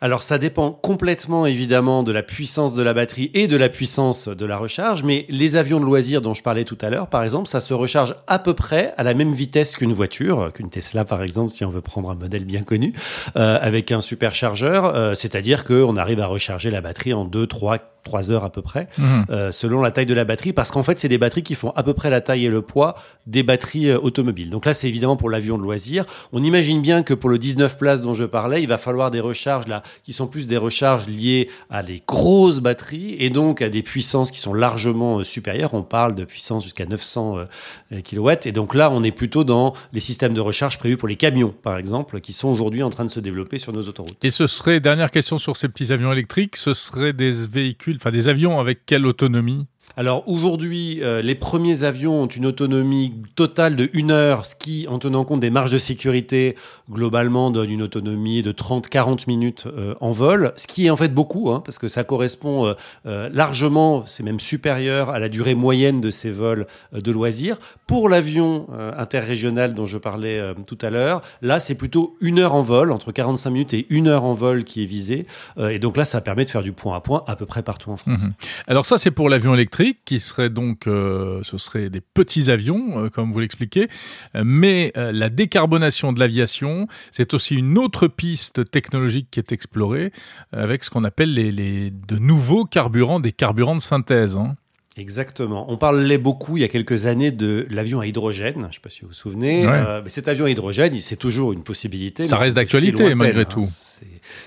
Alors 0.00 0.22
ça 0.22 0.38
dépend 0.38 0.72
complètement 0.72 1.46
évidemment 1.46 2.02
de 2.02 2.12
la 2.12 2.22
puissance 2.22 2.74
de 2.74 2.82
la 2.82 2.92
batterie 2.92 3.30
et 3.32 3.46
de 3.46 3.56
la 3.56 3.68
puissance 3.68 4.28
de 4.28 4.46
la 4.46 4.58
recharge, 4.58 5.02
mais 5.02 5.24
les 5.30 5.56
avions 5.56 5.80
de 5.80 5.84
loisirs 5.84 6.20
dont 6.20 6.34
je 6.34 6.42
parlais 6.42 6.64
tout 6.64 6.76
à 6.82 6.90
l'heure, 6.90 7.08
par 7.08 7.24
exemple, 7.24 7.48
ça 7.48 7.60
se 7.60 7.72
recharge 7.72 8.14
à 8.26 8.38
peu 8.38 8.52
près 8.52 8.92
à 8.98 9.02
la 9.02 9.14
même 9.14 9.32
vitesse 9.32 9.74
qu'une 9.76 9.92
voiture, 9.92 10.52
qu'une 10.52 10.68
Tesla 10.68 11.04
par 11.04 11.22
exemple, 11.22 11.50
si 11.50 11.64
on 11.64 11.70
veut 11.70 11.80
prendre 11.80 12.10
un 12.10 12.14
modèle 12.14 12.44
bien 12.44 12.62
connu, 12.62 12.92
euh, 13.36 13.58
avec 13.60 13.90
un 13.90 14.00
superchargeur, 14.00 14.84
euh, 14.84 15.14
c'est-à-dire 15.14 15.64
qu'on 15.64 15.96
arrive 15.96 16.20
à 16.20 16.26
recharger 16.26 16.70
la 16.70 16.82
batterie 16.82 17.14
en 17.14 17.24
2, 17.24 17.46
3, 17.46 17.78
trois 18.06 18.30
heures 18.30 18.44
à 18.44 18.50
peu 18.50 18.62
près, 18.62 18.88
mhm. 18.96 19.52
selon 19.52 19.82
la 19.82 19.90
taille 19.90 20.06
de 20.06 20.14
la 20.14 20.24
batterie, 20.24 20.52
parce 20.52 20.70
qu'en 20.70 20.82
fait, 20.82 20.98
c'est 20.98 21.08
des 21.08 21.18
batteries 21.18 21.42
qui 21.42 21.54
font 21.54 21.70
à 21.76 21.82
peu 21.82 21.92
près 21.92 22.08
la 22.08 22.20
taille 22.20 22.46
et 22.46 22.50
le 22.50 22.62
poids 22.62 22.94
des 23.26 23.42
batteries 23.42 23.92
automobiles. 23.92 24.48
Donc 24.48 24.64
là, 24.64 24.74
c'est 24.74 24.88
évidemment 24.88 25.16
pour 25.16 25.28
l'avion 25.28 25.58
de 25.58 25.62
loisir. 25.62 26.06
On 26.32 26.42
imagine 26.42 26.80
bien 26.80 27.02
que 27.02 27.14
pour 27.14 27.28
le 27.28 27.38
19 27.38 27.76
places 27.76 28.02
dont 28.02 28.14
je 28.14 28.24
parlais, 28.24 28.62
il 28.62 28.68
va 28.68 28.78
falloir 28.78 29.10
des 29.10 29.20
recharges 29.20 29.66
là, 29.66 29.82
qui 30.04 30.12
sont 30.12 30.26
plus 30.26 30.46
des 30.46 30.56
recharges 30.56 31.08
liées 31.08 31.48
à 31.70 31.82
des 31.82 32.02
grosses 32.06 32.60
batteries 32.60 33.16
et 33.18 33.30
donc 33.30 33.60
à 33.62 33.68
des 33.68 33.82
puissances 33.82 34.30
qui 34.30 34.40
sont 34.40 34.54
largement 34.54 35.22
supérieures. 35.24 35.74
On 35.74 35.82
parle 35.82 36.14
de 36.14 36.24
puissance 36.24 36.64
jusqu'à 36.64 36.86
900 36.86 37.38
kW. 38.04 38.30
Et 38.44 38.52
donc 38.52 38.74
là, 38.74 38.90
on 38.90 39.02
est 39.02 39.10
plutôt 39.10 39.44
dans 39.44 39.72
les 39.92 40.00
systèmes 40.00 40.34
de 40.34 40.40
recharge 40.40 40.78
prévus 40.78 40.96
pour 40.96 41.08
les 41.08 41.16
camions, 41.16 41.54
par 41.62 41.78
exemple, 41.78 42.20
qui 42.20 42.32
sont 42.32 42.48
aujourd'hui 42.48 42.82
en 42.82 42.90
train 42.90 43.04
de 43.04 43.10
se 43.10 43.20
développer 43.20 43.58
sur 43.58 43.72
nos 43.72 43.82
autoroutes. 43.82 44.24
Et 44.24 44.30
ce 44.30 44.46
serait, 44.46 44.80
dernière 44.80 45.10
question 45.10 45.38
sur 45.38 45.56
ces 45.56 45.68
petits 45.68 45.92
avions 45.92 46.12
électriques, 46.12 46.56
ce 46.56 46.74
serait 46.74 47.12
des 47.12 47.30
véhicules, 47.30 47.95
enfin 47.96 48.10
des 48.10 48.28
avions 48.28 48.58
avec 48.60 48.86
quelle 48.86 49.06
autonomie 49.06 49.66
alors 49.98 50.24
aujourd'hui, 50.28 50.98
euh, 51.02 51.22
les 51.22 51.34
premiers 51.34 51.82
avions 51.82 52.24
ont 52.24 52.26
une 52.26 52.44
autonomie 52.44 53.14
totale 53.34 53.76
de 53.76 53.88
1 53.94 54.10
heure, 54.10 54.44
ce 54.44 54.54
qui, 54.54 54.86
en 54.88 54.98
tenant 54.98 55.24
compte 55.24 55.40
des 55.40 55.48
marges 55.48 55.72
de 55.72 55.78
sécurité, 55.78 56.54
globalement 56.90 57.50
donne 57.50 57.70
une 57.70 57.82
autonomie 57.82 58.42
de 58.42 58.52
30-40 58.52 59.24
minutes 59.26 59.64
euh, 59.66 59.94
en 60.02 60.12
vol, 60.12 60.52
ce 60.56 60.66
qui 60.66 60.86
est 60.86 60.90
en 60.90 60.98
fait 60.98 61.14
beaucoup, 61.14 61.50
hein, 61.50 61.62
parce 61.64 61.78
que 61.78 61.88
ça 61.88 62.04
correspond 62.04 62.74
euh, 63.06 63.30
largement, 63.32 64.04
c'est 64.06 64.22
même 64.22 64.38
supérieur 64.38 65.08
à 65.08 65.18
la 65.18 65.30
durée 65.30 65.54
moyenne 65.54 66.02
de 66.02 66.10
ces 66.10 66.30
vols 66.30 66.66
de 66.92 67.10
loisirs. 67.10 67.56
Pour 67.86 68.08
l'avion 68.08 68.66
interrégional 68.96 69.74
dont 69.74 69.86
je 69.86 69.96
parlais 69.96 70.40
tout 70.66 70.78
à 70.82 70.90
l'heure, 70.90 71.22
là 71.40 71.60
c'est 71.60 71.74
plutôt 71.74 72.16
une 72.20 72.40
heure 72.40 72.54
en 72.54 72.62
vol, 72.62 72.92
entre 72.92 73.12
45 73.12 73.50
minutes 73.50 73.74
et 73.74 73.86
une 73.90 74.08
heure 74.08 74.24
en 74.24 74.34
vol 74.34 74.64
qui 74.64 74.82
est 74.82 74.86
visé, 74.86 75.26
et 75.58 75.78
donc 75.78 75.96
là 75.96 76.04
ça 76.04 76.20
permet 76.20 76.44
de 76.44 76.50
faire 76.50 76.62
du 76.62 76.72
point 76.72 76.96
à 76.96 77.00
point 77.00 77.22
à 77.26 77.36
peu 77.36 77.46
près 77.46 77.62
partout 77.62 77.90
en 77.90 77.96
France. 77.96 78.24
Mhm. 78.24 78.32
Alors 78.66 78.86
ça 78.86 78.98
c'est 78.98 79.10
pour 79.10 79.28
l'avion 79.28 79.54
électrique 79.54 79.75
qui 80.04 80.20
serait 80.20 80.50
donc, 80.50 80.86
euh, 80.86 81.40
ce 81.42 81.58
serait 81.58 81.90
des 81.90 82.00
petits 82.00 82.50
avions, 82.50 83.04
euh, 83.04 83.08
comme 83.08 83.32
vous 83.32 83.40
l'expliquez, 83.40 83.88
mais 84.34 84.92
euh, 84.96 85.12
la 85.12 85.28
décarbonation 85.28 86.12
de 86.12 86.20
l'aviation, 86.20 86.88
c'est 87.10 87.34
aussi 87.34 87.56
une 87.56 87.78
autre 87.78 88.08
piste 88.08 88.70
technologique 88.70 89.28
qui 89.30 89.40
est 89.40 89.52
explorée 89.52 90.12
avec 90.52 90.84
ce 90.84 90.90
qu'on 90.90 91.04
appelle 91.04 91.34
les, 91.34 91.52
les, 91.52 91.90
de 91.90 92.16
nouveaux 92.16 92.64
carburants, 92.64 93.20
des 93.20 93.32
carburants 93.32 93.76
de 93.76 93.80
synthèse. 93.80 94.36
Hein. 94.36 94.56
Exactement. 94.96 95.70
On 95.70 95.76
parlait 95.76 96.18
beaucoup 96.18 96.56
il 96.56 96.60
y 96.60 96.64
a 96.64 96.68
quelques 96.68 97.06
années 97.06 97.30
de 97.30 97.66
l'avion 97.70 98.00
à 98.00 98.06
hydrogène. 98.06 98.54
Je 98.56 98.66
ne 98.66 98.72
sais 98.72 98.80
pas 98.80 98.90
si 98.90 99.02
vous 99.02 99.08
vous 99.08 99.14
souvenez. 99.14 99.66
mais 99.66 100.10
cet 100.10 100.28
avion 100.28 100.46
à 100.46 100.50
hydrogène, 100.50 100.98
c'est 101.00 101.16
toujours 101.16 101.52
une 101.52 101.62
possibilité. 101.62 102.26
Ça 102.26 102.36
reste 102.36 102.56
d'actualité 102.56 103.14
malgré 103.14 103.42
hein. 103.42 103.44
tout 103.44 103.66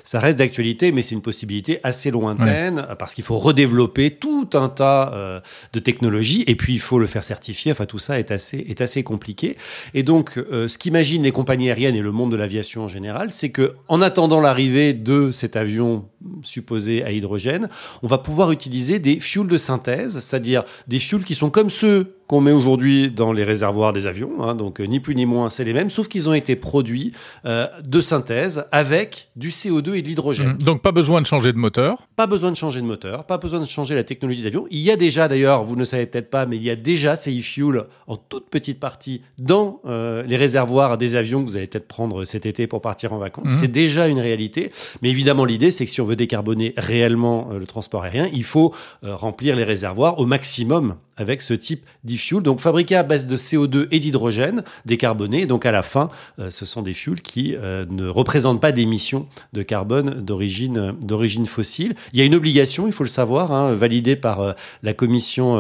ça 0.04 0.20
reste 0.20 0.40
d'actualité, 0.40 0.92
mais 0.92 1.02
c'est 1.02 1.16
une 1.16 1.22
possibilité 1.22 1.80
assez 1.84 2.12
lointaine 2.12 2.86
parce 2.98 3.14
qu'il 3.14 3.24
faut 3.24 3.38
redévelopper 3.38 4.12
tout 4.12 4.50
un 4.54 4.70
tas 4.70 5.12
euh, 5.14 5.40
de 5.74 5.80
technologies 5.80 6.44
et 6.48 6.56
puis 6.56 6.74
il 6.74 6.80
faut 6.80 7.00
le 7.00 7.08
faire 7.08 7.24
certifier. 7.24 7.72
Enfin, 7.72 7.86
tout 7.86 8.00
ça 8.00 8.20
est 8.20 8.32
assez, 8.32 8.58
est 8.58 8.82
assez 8.82 9.04
compliqué. 9.04 9.58
Et 9.94 10.04
donc, 10.04 10.38
euh, 10.38 10.68
ce 10.68 10.78
qu'imaginent 10.78 11.24
les 11.24 11.32
compagnies 11.32 11.70
aériennes 11.70 11.96
et 11.96 12.02
le 12.02 12.12
monde 12.12 12.32
de 12.32 12.36
l'aviation 12.36 12.84
en 12.84 12.88
général, 12.88 13.32
c'est 13.32 13.50
que 13.50 13.76
en 13.88 14.02
attendant 14.02 14.42
l'arrivée 14.42 14.94
de 14.94 15.32
cet 15.32 15.56
avion 15.56 16.06
supposé 16.44 17.04
à 17.04 17.12
hydrogène, 17.12 17.70
on 18.04 18.08
va 18.08 18.18
pouvoir 18.18 18.52
utiliser 18.52 19.00
des 19.00 19.20
fuels 19.20 19.48
de 19.48 19.58
synthèse, 19.58 20.20
c'est-à-dire 20.40 20.64
des 20.88 21.00
fuels 21.00 21.24
qui 21.24 21.36
sont 21.36 21.50
comme 21.50 21.70
ceux 21.70 22.16
qu'on 22.30 22.42
met 22.42 22.52
aujourd'hui 22.52 23.10
dans 23.10 23.34
les 23.34 23.44
réservoirs 23.44 23.92
des 23.92 24.06
avions. 24.06 24.44
Hein, 24.44 24.54
donc, 24.54 24.80
ni 24.80 25.00
plus 25.00 25.16
ni 25.16 25.26
moins, 25.26 25.50
c'est 25.50 25.64
les 25.64 25.74
mêmes, 25.74 25.90
sauf 25.90 26.08
qu'ils 26.08 26.30
ont 26.30 26.36
été 26.36 26.56
produits 26.56 27.12
euh, 27.46 27.66
de 27.84 28.02
synthèse 28.02 28.66
avec 28.72 29.30
du 29.36 29.50
CO2 29.50 29.96
et 29.96 30.04
de 30.04 30.08
l'hydrogène. 30.08 30.50
Mmh. 30.50 30.58
Donc, 30.60 30.84
pas 30.84 30.92
besoin 30.92 31.22
de 31.22 31.26
changer 31.26 31.52
de 31.54 31.58
moteur 31.58 32.08
Pas 32.16 32.28
besoin 32.28 32.52
de 32.52 32.56
changer 32.56 32.82
de 32.82 32.86
moteur, 32.86 33.24
pas 33.24 33.40
besoin 33.40 33.60
de 33.60 33.66
changer 33.66 33.96
la 33.96 34.04
technologie 34.04 34.44
d'avion. 34.44 34.68
Il 34.70 34.78
y 34.78 34.92
a 34.92 34.96
déjà, 34.96 35.28
d'ailleurs, 35.28 35.64
vous 35.64 35.76
ne 35.76 35.84
savez 35.84 36.06
peut-être 36.06 36.30
pas, 36.30 36.46
mais 36.46 36.58
il 36.58 36.62
y 36.62 36.70
a 36.70 36.76
déjà 36.76 37.16
ces 37.16 37.36
e-fuels 37.36 37.86
en 38.06 38.16
toute 38.16 38.48
petite 38.52 38.80
partie 38.80 39.24
dans 39.40 39.82
euh, 39.88 40.22
les 40.22 40.38
réservoirs 40.38 41.00
des 41.00 41.16
avions 41.16 41.42
que 41.44 41.48
vous 41.48 41.58
allez 41.58 41.66
peut-être 41.66 41.88
prendre 41.88 42.26
cet 42.26 42.46
été 42.46 42.68
pour 42.68 42.82
partir 42.82 43.12
en 43.12 43.18
vacances. 43.18 43.46
Mmh. 43.46 43.58
C'est 43.60 43.72
déjà 43.72 44.08
une 44.08 44.20
réalité. 44.20 44.72
Mais 45.02 45.10
évidemment, 45.10 45.46
l'idée, 45.46 45.72
c'est 45.72 45.84
que 45.84 45.92
si 45.92 46.00
on 46.00 46.06
veut 46.06 46.16
décarboner 46.16 46.76
réellement 46.78 47.50
euh, 47.52 47.58
le 47.58 47.66
transport 47.66 48.04
aérien, 48.04 48.30
il 48.32 48.44
faut 48.44 48.72
remplir 49.02 49.56
les 49.56 49.64
réservoirs 49.64 50.20
au 50.20 50.28
maximum 50.28 50.96
avec 51.20 51.42
ce 51.42 51.54
type 51.54 51.86
d'e-fuel. 52.04 52.42
Donc 52.42 52.60
fabriqué 52.62 52.96
à 52.96 53.04
base 53.04 53.28
de 53.28 53.36
CO2 53.36 53.88
et 53.92 54.00
d'hydrogène 54.00 54.64
décarboné. 54.86 55.46
Donc 55.46 55.66
à 55.66 55.72
la 55.72 55.84
fin, 55.84 56.10
euh, 56.40 56.50
ce 56.50 56.66
sont 56.66 56.82
des 56.82 56.94
fuels 56.94 57.22
qui 57.22 57.56
euh, 57.56 57.86
ne 57.90 58.08
représentent 58.08 58.62
pas 58.62 58.72
d'émissions 58.72 59.28
de 59.54 59.62
carbone 59.62 60.22
d'origine 60.22 61.46
fossile. 61.46 61.96
Il 62.14 62.20
y 62.20 62.22
a 62.22 62.26
une 62.26 62.36
obligation, 62.36 62.88
il 62.88 62.94
faut 62.94 63.04
le 63.04 63.10
savoir, 63.10 63.52
hein, 63.52 63.74
validée 63.74 64.16
par 64.16 64.40
euh, 64.40 64.54
la 64.84 64.94
commission 64.94 65.58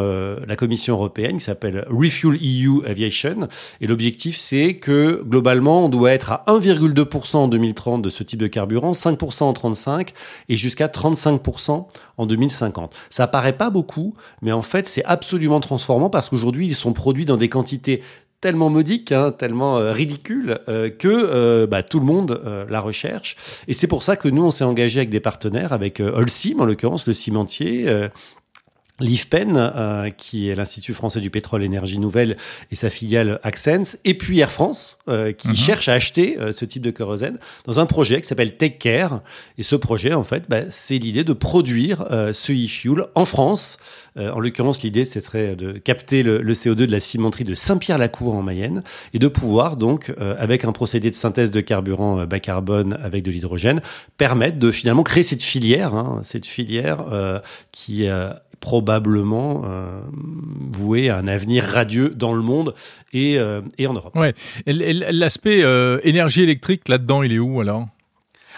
européenne 0.89 1.37
qui 1.37 1.43
s'appelle 1.43 1.85
Refuel 1.89 2.39
EU 2.41 2.85
Aviation. 2.85 3.49
Et 3.81 3.87
l'objectif, 3.87 4.37
c'est 4.37 4.75
que 4.75 5.21
globalement, 5.25 5.85
on 5.85 5.89
doit 5.89 6.11
être 6.11 6.31
à 6.31 6.43
1,2% 6.47 7.35
en 7.35 7.47
2030 7.47 8.01
de 8.01 8.09
ce 8.09 8.23
type 8.23 8.39
de 8.39 8.47
carburant, 8.47 8.93
5% 8.93 9.43
en 9.43 9.53
35 9.53 10.13
et 10.47 10.55
jusqu'à 10.55 10.87
35% 10.87 11.85
en 12.17 12.25
2050. 12.25 12.95
Ça 13.09 13.27
paraît 13.27 13.53
pas 13.53 13.69
beaucoup, 13.69 14.13
mais 14.41 14.51
en 14.51 14.61
fait, 14.61 14.87
c'est 14.87 15.03
absolument 15.05 15.48
transformant 15.59 16.11
parce 16.11 16.29
qu'aujourd'hui, 16.29 16.67
ils 16.67 16.75
sont 16.75 16.93
produits 16.93 17.25
dans 17.25 17.37
des 17.37 17.49
quantités 17.49 18.01
tellement 18.41 18.69
modiques, 18.69 19.11
hein, 19.11 19.31
tellement 19.31 19.77
euh, 19.77 19.91
ridicules, 19.91 20.59
euh, 20.69 20.89
que 20.89 21.07
euh, 21.07 21.67
bah, 21.67 21.83
tout 21.83 21.99
le 21.99 22.05
monde 22.05 22.41
la 22.69 22.79
recherche. 22.79 23.35
Et 23.67 23.73
c'est 23.73 23.87
pour 23.87 24.03
ça 24.03 24.15
que 24.15 24.27
nous, 24.27 24.43
on 24.43 24.51
s'est 24.51 24.63
engagé 24.63 24.99
avec 24.99 25.09
des 25.09 25.19
partenaires, 25.19 25.73
avec 25.73 25.99
Holcim 25.99 26.59
en 26.59 26.65
l'occurrence, 26.65 27.07
le 27.07 27.13
cimentier, 27.13 27.87
l'IFPEN, 28.99 29.55
euh, 29.55 30.09
qui 30.09 30.49
est 30.49 30.55
l'Institut 30.55 30.93
français 30.93 31.19
du 31.19 31.29
pétrole 31.29 31.63
énergie 31.63 31.99
nouvelle 31.99 32.37
et 32.71 32.75
sa 32.75 32.89
filiale 32.89 33.39
Accents, 33.43 33.97
et 34.05 34.13
puis 34.13 34.39
Air 34.39 34.51
France, 34.51 34.97
euh, 35.07 35.31
qui 35.31 35.49
mhm. 35.49 35.55
cherche 35.55 35.87
à 35.87 35.93
acheter 35.93 36.37
euh, 36.39 36.51
ce 36.51 36.65
type 36.65 36.81
de 36.81 36.91
kérosène 36.91 37.37
dans 37.65 37.79
un 37.79 37.85
projet 37.85 38.21
qui 38.21 38.27
s'appelle 38.27 38.57
Take 38.57 38.77
Care. 38.77 39.21
Et 39.57 39.63
ce 39.63 39.75
projet, 39.75 40.13
en 40.13 40.23
fait, 40.23 40.43
bah, 40.49 40.69
c'est 40.69 40.97
l'idée 40.97 41.23
de 41.23 41.33
produire 41.33 42.05
ce 42.09 42.51
e-fuel 42.51 43.05
en 43.15 43.25
France. 43.25 43.77
en 44.17 44.39
l'occurrence, 44.39 44.81
l'idée, 44.81 45.05
ce 45.05 45.19
serait 45.19 45.55
de 45.55 45.73
capter 45.73 46.23
le, 46.23 46.41
le, 46.41 46.53
CO2 46.53 46.75
de 46.75 46.91
la 46.91 46.99
cimenterie 46.99 47.43
de 47.43 47.53
Saint-Pierre-la-Cour 47.53 48.35
en 48.35 48.41
Mayenne 48.41 48.83
et 49.13 49.19
de 49.19 49.27
pouvoir, 49.27 49.77
donc, 49.77 50.11
avec 50.17 50.65
un 50.65 50.71
procédé 50.71 51.09
de 51.09 51.15
synthèse 51.15 51.51
de 51.51 51.61
carburant 51.61 52.25
bas 52.25 52.39
carbone 52.39 52.97
avec 53.01 53.23
de 53.23 53.31
l'hydrogène, 53.31 53.81
permettre 54.17 54.59
de 54.59 54.71
finalement 54.71 55.03
créer 55.03 55.23
cette 55.23 55.43
filière, 55.43 55.93
hein, 55.93 56.21
cette 56.23 56.45
filière 56.45 57.05
qui 57.71 58.07
probablement 58.59 59.63
euh, 59.65 60.01
voué 60.71 61.09
à 61.09 61.17
un 61.17 61.27
avenir 61.27 61.63
radieux 61.63 62.09
dans 62.09 62.33
le 62.33 62.41
monde 62.41 62.73
et, 63.13 63.39
euh, 63.39 63.61
et 63.77 63.87
en 63.87 63.93
Europe. 63.93 64.15
Ouais. 64.15 64.33
L'aspect 64.65 65.63
euh, 65.63 65.99
énergie 66.03 66.41
électrique 66.41 66.87
là-dedans, 66.87 67.23
il 67.23 67.33
est 67.33 67.39
où 67.39 67.61
alors? 67.61 67.87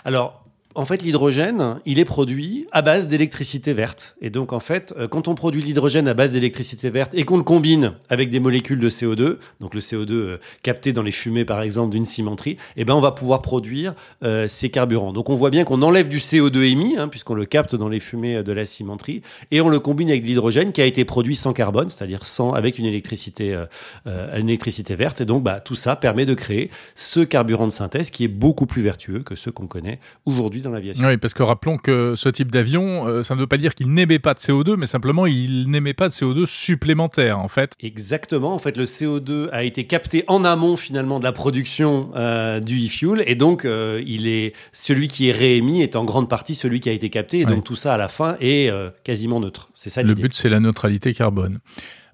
Alors, 0.03 0.40
en 0.75 0.85
fait, 0.85 1.03
l'hydrogène, 1.03 1.79
il 1.85 1.99
est 1.99 2.05
produit 2.05 2.67
à 2.71 2.81
base 2.81 3.07
d'électricité 3.07 3.73
verte. 3.73 4.15
Et 4.21 4.29
donc, 4.29 4.53
en 4.53 4.59
fait, 4.59 4.93
euh, 4.97 5.07
quand 5.07 5.27
on 5.27 5.35
produit 5.35 5.61
l'hydrogène 5.61 6.07
à 6.07 6.13
base 6.13 6.31
d'électricité 6.31 6.89
verte 6.89 7.13
et 7.13 7.25
qu'on 7.25 7.37
le 7.37 7.43
combine 7.43 7.93
avec 8.09 8.29
des 8.29 8.39
molécules 8.39 8.79
de 8.79 8.89
CO2, 8.89 9.37
donc 9.59 9.73
le 9.73 9.81
CO2 9.81 10.11
euh, 10.11 10.37
capté 10.63 10.93
dans 10.93 11.03
les 11.03 11.11
fumées, 11.11 11.43
par 11.43 11.61
exemple, 11.61 11.91
d'une 11.91 12.05
cimenterie, 12.05 12.57
eh 12.77 12.85
ben, 12.85 12.93
on 12.93 13.01
va 13.01 13.11
pouvoir 13.11 13.41
produire 13.41 13.93
euh, 14.23 14.47
ces 14.47 14.69
carburants. 14.69 15.11
Donc, 15.11 15.29
on 15.29 15.35
voit 15.35 15.49
bien 15.49 15.65
qu'on 15.65 15.81
enlève 15.81 16.07
du 16.07 16.19
CO2 16.19 16.71
émis, 16.71 16.95
hein, 16.97 17.09
puisqu'on 17.09 17.35
le 17.35 17.45
capte 17.45 17.75
dans 17.75 17.89
les 17.89 17.99
fumées 17.99 18.41
de 18.43 18.51
la 18.53 18.65
cimenterie, 18.65 19.21
et 19.51 19.59
on 19.59 19.67
le 19.67 19.79
combine 19.79 20.09
avec 20.09 20.23
de 20.23 20.27
l'hydrogène 20.27 20.71
qui 20.71 20.81
a 20.81 20.85
été 20.85 21.03
produit 21.03 21.35
sans 21.35 21.53
carbone, 21.53 21.89
c'est-à-dire 21.89 22.25
sans, 22.25 22.53
avec 22.53 22.79
une 22.79 22.85
électricité, 22.85 23.61
une 24.05 24.49
électricité 24.49 24.95
verte. 24.95 25.21
Et 25.21 25.25
donc, 25.25 25.43
bah, 25.43 25.59
tout 25.59 25.75
ça 25.75 25.95
permet 25.95 26.25
de 26.25 26.33
créer 26.33 26.69
ce 26.95 27.19
carburant 27.19 27.67
de 27.67 27.71
synthèse 27.71 28.09
qui 28.09 28.23
est 28.23 28.29
beaucoup 28.29 28.65
plus 28.65 28.81
vertueux 28.81 29.19
que 29.19 29.35
ceux 29.35 29.51
qu'on 29.51 29.67
connaît 29.67 29.99
aujourd'hui 30.25 30.60
dans 30.61 30.71
l'aviation. 30.71 31.05
Oui, 31.07 31.17
parce 31.17 31.33
que 31.33 31.43
rappelons 31.43 31.77
que 31.77 32.15
ce 32.15 32.29
type 32.29 32.51
d'avion, 32.51 33.07
euh, 33.07 33.23
ça 33.23 33.35
ne 33.35 33.39
veut 33.39 33.47
pas 33.47 33.57
dire 33.57 33.75
qu'il 33.75 33.91
n'émet 33.91 34.19
pas 34.19 34.33
de 34.33 34.39
CO2, 34.39 34.75
mais 34.77 34.85
simplement 34.85 35.25
il 35.25 35.69
n'émet 35.69 35.93
pas 35.93 36.07
de 36.07 36.13
CO2 36.13 36.45
supplémentaire, 36.45 37.39
en 37.39 37.47
fait. 37.47 37.73
Exactement. 37.79 38.53
En 38.53 38.59
fait, 38.59 38.77
le 38.77 38.85
CO2 38.85 39.49
a 39.51 39.63
été 39.63 39.85
capté 39.85 40.23
en 40.27 40.43
amont 40.43 40.77
finalement 40.77 41.19
de 41.19 41.23
la 41.23 41.31
production 41.31 42.11
euh, 42.15 42.59
du 42.59 42.85
e-fuel, 42.85 43.23
et 43.27 43.35
donc 43.35 43.65
euh, 43.65 44.01
il 44.05 44.27
est 44.27 44.53
celui 44.71 45.07
qui 45.07 45.29
est 45.29 45.33
réémis 45.33 45.81
est 45.81 45.95
en 45.95 46.05
grande 46.05 46.29
partie 46.29 46.55
celui 46.55 46.79
qui 46.79 46.89
a 46.89 46.93
été 46.93 47.09
capté, 47.09 47.39
et 47.39 47.45
donc 47.45 47.63
tout 47.63 47.75
ça 47.75 47.93
à 47.93 47.97
la 47.97 48.07
fin 48.07 48.37
est 48.39 48.71
quasiment 49.03 49.39
neutre. 49.39 49.69
C'est 49.73 49.89
ça. 49.89 50.03
Le 50.03 50.13
but, 50.13 50.33
c'est 50.33 50.49
la 50.49 50.59
neutralité 50.59 51.13
carbone. 51.13 51.59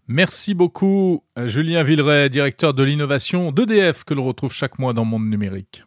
Merci 0.08 0.54
beaucoup, 0.54 1.24
Julien 1.46 1.84
Villeray, 1.84 2.30
directeur 2.30 2.74
de 2.74 2.82
l'innovation 2.84 3.52
d'EDF, 3.52 4.06
que 4.06 4.14
l'on 4.14 4.24
retrouve 4.24 4.54
chaque 4.54 4.80
mois 4.80 4.94
dans 4.94 5.04
Monde 5.04 5.30
Numérique. 5.30 5.84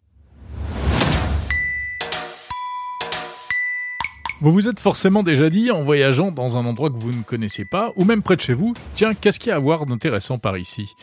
Vous 4.43 4.51
vous 4.51 4.67
êtes 4.67 4.79
forcément 4.79 5.21
déjà 5.21 5.51
dit, 5.51 5.69
en 5.69 5.83
voyageant 5.83 6.31
dans 6.31 6.57
un 6.57 6.65
endroit 6.65 6.89
que 6.89 6.97
vous 6.97 7.11
ne 7.11 7.21
connaissez 7.21 7.63
pas, 7.63 7.93
ou 7.95 8.05
même 8.05 8.23
près 8.23 8.35
de 8.35 8.41
chez 8.41 8.55
vous, 8.55 8.73
tiens, 8.95 9.13
qu'est-ce 9.13 9.39
qu'il 9.39 9.49
y 9.49 9.53
a 9.53 9.57
à 9.57 9.59
voir 9.59 9.85
d'intéressant 9.85 10.39
par 10.39 10.57
ici? 10.57 10.95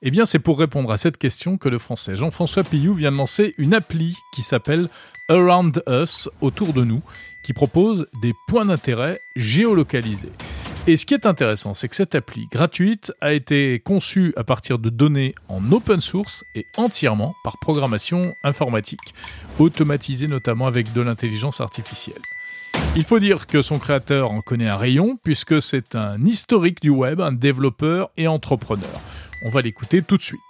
Eh 0.00 0.10
bien, 0.10 0.24
c'est 0.24 0.38
pour 0.38 0.58
répondre 0.58 0.90
à 0.90 0.96
cette 0.96 1.18
question 1.18 1.58
que 1.58 1.68
le 1.68 1.78
français 1.78 2.16
Jean-François 2.16 2.64
Pillou 2.64 2.94
vient 2.94 3.12
de 3.12 3.18
lancer 3.18 3.54
une 3.58 3.74
appli 3.74 4.16
qui 4.34 4.40
s'appelle 4.40 4.88
Around 5.28 5.82
Us, 5.86 6.30
autour 6.40 6.72
de 6.72 6.84
nous, 6.84 7.02
qui 7.42 7.52
propose 7.52 8.06
des 8.22 8.32
points 8.48 8.64
d'intérêt 8.64 9.20
géolocalisés. 9.36 10.32
Et 10.86 10.96
ce 10.96 11.04
qui 11.04 11.12
est 11.12 11.26
intéressant, 11.26 11.74
c'est 11.74 11.88
que 11.88 11.96
cette 11.96 12.14
appli 12.14 12.46
gratuite 12.50 13.12
a 13.20 13.34
été 13.34 13.78
conçue 13.78 14.32
à 14.38 14.44
partir 14.44 14.78
de 14.78 14.88
données 14.88 15.34
en 15.50 15.70
open 15.70 16.00
source 16.00 16.44
et 16.54 16.64
entièrement 16.78 17.34
par 17.44 17.58
programmation 17.58 18.34
informatique, 18.42 19.12
automatisée 19.58 20.28
notamment 20.28 20.66
avec 20.66 20.94
de 20.94 21.02
l'intelligence 21.02 21.60
artificielle. 21.60 22.22
Il 22.96 23.04
faut 23.04 23.18
dire 23.18 23.46
que 23.46 23.60
son 23.60 23.78
créateur 23.78 24.30
en 24.30 24.40
connaît 24.40 24.68
un 24.68 24.76
rayon, 24.76 25.18
puisque 25.22 25.60
c'est 25.60 25.94
un 25.94 26.24
historique 26.24 26.80
du 26.80 26.88
web, 26.88 27.20
un 27.20 27.32
développeur 27.32 28.10
et 28.16 28.26
entrepreneur. 28.26 29.00
On 29.44 29.50
va 29.50 29.60
l'écouter 29.60 30.02
tout 30.02 30.16
de 30.16 30.22
suite. 30.22 30.40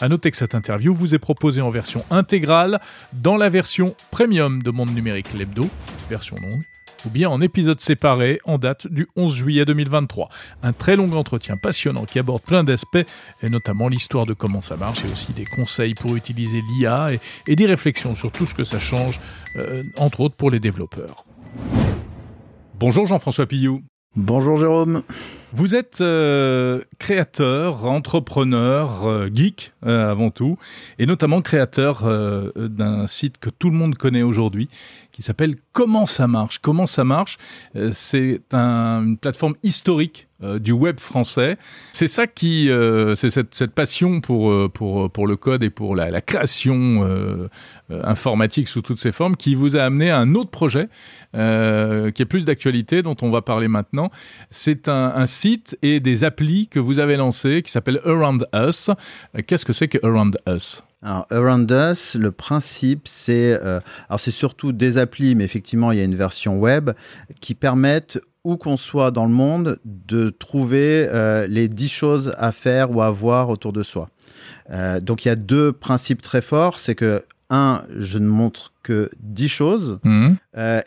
À 0.00 0.08
noter 0.08 0.30
que 0.30 0.38
cette 0.38 0.54
interview 0.54 0.94
vous 0.94 1.14
est 1.14 1.18
proposée 1.18 1.60
en 1.60 1.68
version 1.68 2.02
intégrale 2.10 2.80
dans 3.12 3.36
la 3.36 3.50
version 3.50 3.94
premium 4.10 4.62
de 4.62 4.70
Monde 4.70 4.94
Numérique 4.94 5.34
Lebdo, 5.34 5.68
version 6.08 6.36
longue, 6.40 6.62
ou 7.04 7.10
bien 7.10 7.28
en 7.28 7.40
épisode 7.42 7.80
séparé 7.80 8.40
en 8.44 8.56
date 8.56 8.86
du 8.86 9.06
11 9.16 9.34
juillet 9.34 9.64
2023. 9.66 10.30
Un 10.62 10.72
très 10.72 10.96
long 10.96 11.12
entretien 11.12 11.56
passionnant 11.58 12.06
qui 12.06 12.18
aborde 12.18 12.42
plein 12.42 12.64
d'aspects, 12.64 13.04
et 13.42 13.50
notamment 13.50 13.88
l'histoire 13.88 14.24
de 14.24 14.32
comment 14.32 14.62
ça 14.62 14.76
marche 14.76 15.04
et 15.04 15.12
aussi 15.12 15.32
des 15.32 15.44
conseils 15.44 15.94
pour 15.94 16.16
utiliser 16.16 16.62
l'IA 16.72 17.10
et, 17.46 17.56
des 17.56 17.66
réflexions 17.66 18.14
sur 18.14 18.32
tout 18.32 18.46
ce 18.46 18.54
que 18.54 18.64
ça 18.64 18.78
change, 18.78 19.20
euh, 19.56 19.82
entre 19.98 20.20
autres 20.20 20.36
pour 20.36 20.50
les 20.50 20.60
développeurs. 20.60 21.24
Bonjour 22.78 23.06
Jean-François 23.06 23.46
Pillou. 23.46 23.82
Bonjour 24.16 24.56
Jérôme. 24.56 25.02
Vous 25.52 25.76
êtes 25.76 26.00
euh, 26.00 26.82
créateur, 26.98 27.84
entrepreneur, 27.84 29.06
euh, 29.06 29.28
geek 29.32 29.72
euh, 29.86 30.10
avant 30.10 30.30
tout, 30.30 30.58
et 30.98 31.06
notamment 31.06 31.42
créateur 31.42 32.02
d'un 32.56 33.06
site 33.06 33.38
que 33.38 33.50
tout 33.50 33.70
le 33.70 33.76
monde 33.76 33.96
connaît 33.96 34.22
aujourd'hui, 34.22 34.68
qui 35.12 35.22
s'appelle 35.22 35.54
Comment 35.72 36.06
ça 36.06 36.26
marche? 36.26 36.58
Comment 36.58 36.86
ça 36.86 37.04
marche? 37.04 37.38
C'est 37.90 38.40
une 38.52 39.16
plateforme 39.16 39.54
historique 39.62 40.26
du 40.42 40.72
web 40.72 40.98
français. 41.00 41.58
C'est 41.92 42.08
ça 42.08 42.26
qui, 42.26 42.70
c'est 43.14 43.30
cette, 43.30 43.72
passion 43.74 44.20
pour 44.20 44.70
pour 44.72 45.10
pour 45.10 45.26
le 45.26 45.36
code 45.36 45.62
et 45.62 45.70
pour 45.70 45.94
la, 45.94 46.20
création 46.20 47.48
informatique 47.90 48.68
sous 48.68 48.82
toutes 48.82 48.98
ses 48.98 49.12
formes 49.12 49.36
qui 49.36 49.54
vous 49.54 49.76
a 49.76 49.82
amené 49.82 50.10
à 50.10 50.18
un 50.18 50.34
autre 50.34 50.50
projet 50.50 50.88
qui 51.32 51.38
est 51.38 52.28
plus 52.28 52.44
d'actualité, 52.44 53.02
dont 53.02 53.16
on 53.22 53.30
va 53.30 53.42
parler 53.42 53.68
maintenant. 53.68 54.10
C'est 54.50 54.88
un, 54.88 55.26
site 55.26 55.76
et 55.82 56.00
des 56.00 56.24
applis 56.24 56.68
que 56.68 56.80
vous 56.80 56.98
avez 56.98 57.16
lancés 57.16 57.62
qui 57.62 57.70
s'appellent 57.70 58.00
Around 58.04 58.46
Us. 58.54 58.90
Qu'est-ce 59.46 59.64
que 59.64 59.72
c'est 59.72 59.88
que 59.88 59.98
Around 60.04 60.38
Us? 60.48 60.82
Alors, 61.02 61.26
Around 61.30 61.70
Us, 61.70 62.14
le 62.14 62.30
principe, 62.30 63.08
c'est 63.08 63.54
euh, 63.54 63.80
alors 64.08 64.20
c'est 64.20 64.30
surtout 64.30 64.72
des 64.72 64.98
applis, 64.98 65.34
mais 65.34 65.44
effectivement, 65.44 65.92
il 65.92 65.98
y 65.98 66.00
a 66.02 66.04
une 66.04 66.14
version 66.14 66.58
web 66.58 66.90
qui 67.40 67.54
permettent 67.54 68.20
où 68.44 68.56
qu'on 68.56 68.76
soit 68.76 69.10
dans 69.10 69.26
le 69.26 69.32
monde 69.32 69.78
de 69.84 70.30
trouver 70.30 71.06
euh, 71.08 71.46
les 71.46 71.68
10 71.68 71.88
choses 71.88 72.34
à 72.38 72.52
faire 72.52 72.90
ou 72.90 73.02
à 73.02 73.10
voir 73.10 73.48
autour 73.48 73.72
de 73.72 73.82
soi. 73.82 74.08
Euh, 74.70 75.00
donc, 75.00 75.24
il 75.24 75.28
y 75.28 75.30
a 75.30 75.36
deux 75.36 75.72
principes 75.72 76.22
très 76.22 76.40
forts, 76.40 76.78
c'est 76.78 76.94
que 76.94 77.22
un, 77.50 77.82
je 77.98 78.18
ne 78.18 78.28
montre 78.28 78.72
que 78.82 79.10
10 79.18 79.48
choses 79.48 79.98
mhm. 80.04 80.36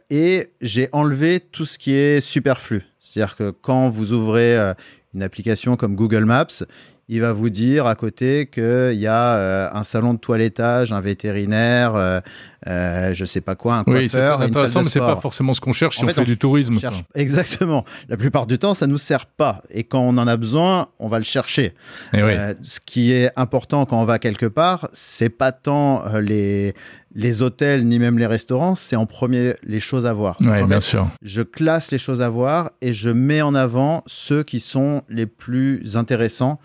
et 0.10 0.54
j'ai 0.62 0.88
enlevé 0.94 1.42
tout 1.42 1.66
ce 1.66 1.78
qui 1.78 1.94
est 1.94 2.22
superflu. 2.22 2.86
C'est-à-dire 3.04 3.36
que 3.36 3.52
quand 3.52 3.90
vous 3.90 4.14
ouvrez 4.14 4.58
euh, 4.58 4.74
une 5.14 5.22
application 5.22 5.76
comme 5.76 5.96
Google 5.96 6.26
Maps, 6.26 6.64
il 7.10 7.22
va 7.22 7.34
vous 7.34 7.50
dire 7.50 7.86
à 7.86 7.96
côté 7.96 8.48
qu'il 8.48 8.98
y 8.98 9.08
a 9.08 9.36
euh, 9.36 9.70
un 9.72 9.84
salon 9.84 10.14
de 10.14 10.20
toilettage, 10.20 10.94
un 10.94 11.02
vétérinaire, 11.02 12.22
euh, 12.68 13.14
je 13.14 13.26
sais 13.26 13.42
pas 13.42 13.56
quoi, 13.56 13.76
un 13.76 13.84
coiffeur. 13.84 14.02
Oui, 14.02 14.10
c'est 14.10 14.46
intéressant, 14.50 14.84
mais 14.84 14.90
c'est 14.90 15.00
pas 15.00 15.16
forcément 15.18 15.54
ce 15.54 15.62
qu'on 15.62 15.74
cherche 15.74 15.98
si 15.98 16.06
on 16.06 16.08
fait, 16.08 16.24
du 16.24 16.38
tourisme. 16.38 16.78
Exactement. 17.16 17.86
La 18.10 18.18
plupart 18.18 18.48
du 18.48 18.58
temps, 18.58 18.74
ça 18.74 18.88
nous 18.88 18.98
sert 18.98 19.26
pas. 19.26 19.62
Et 19.70 19.84
quand 19.84 20.02
on 20.02 20.18
en 20.18 20.28
a 20.28 20.38
besoin, 20.38 20.88
on 21.00 21.08
va 21.08 21.20
le 21.20 21.26
chercher. 21.26 21.74
Euh, 22.14 22.54
ce 22.64 22.80
qui 22.80 23.12
est 23.12 23.32
important 23.36 23.86
quand 23.86 24.02
on 24.02 24.06
va 24.06 24.20
quelque 24.20 24.46
part, 24.46 24.88
c'est 24.94 25.30
pas 25.30 25.52
tant 25.52 26.06
euh, 26.06 26.22
les 26.22 26.74
les 27.16 27.44
hôtels 27.44 27.88
ni 27.88 28.00
même 28.00 28.18
les 28.18 28.26
restaurants, 28.26 28.74
c'est 28.76 28.96
en 28.96 29.06
premier 29.06 29.54
les 29.64 29.80
choses 29.80 30.06
à 30.06 30.14
voir. 30.14 30.38
Oui, 30.42 30.64
bien 30.64 30.82
sûr. 30.82 31.08
Je 31.22 31.42
classe 31.44 31.92
les 31.92 32.00
choses 32.00 32.22
à 32.22 32.30
voir 32.30 32.72
et 32.82 32.92
je 32.92 33.10
mets 33.10 33.42
en 33.44 33.54
avant 33.54 34.04
ceux 34.08 34.44
qui 34.44 34.60
sont 34.60 35.04
les 35.10 35.28
plus 35.28 35.96
intéressants 35.96 36.60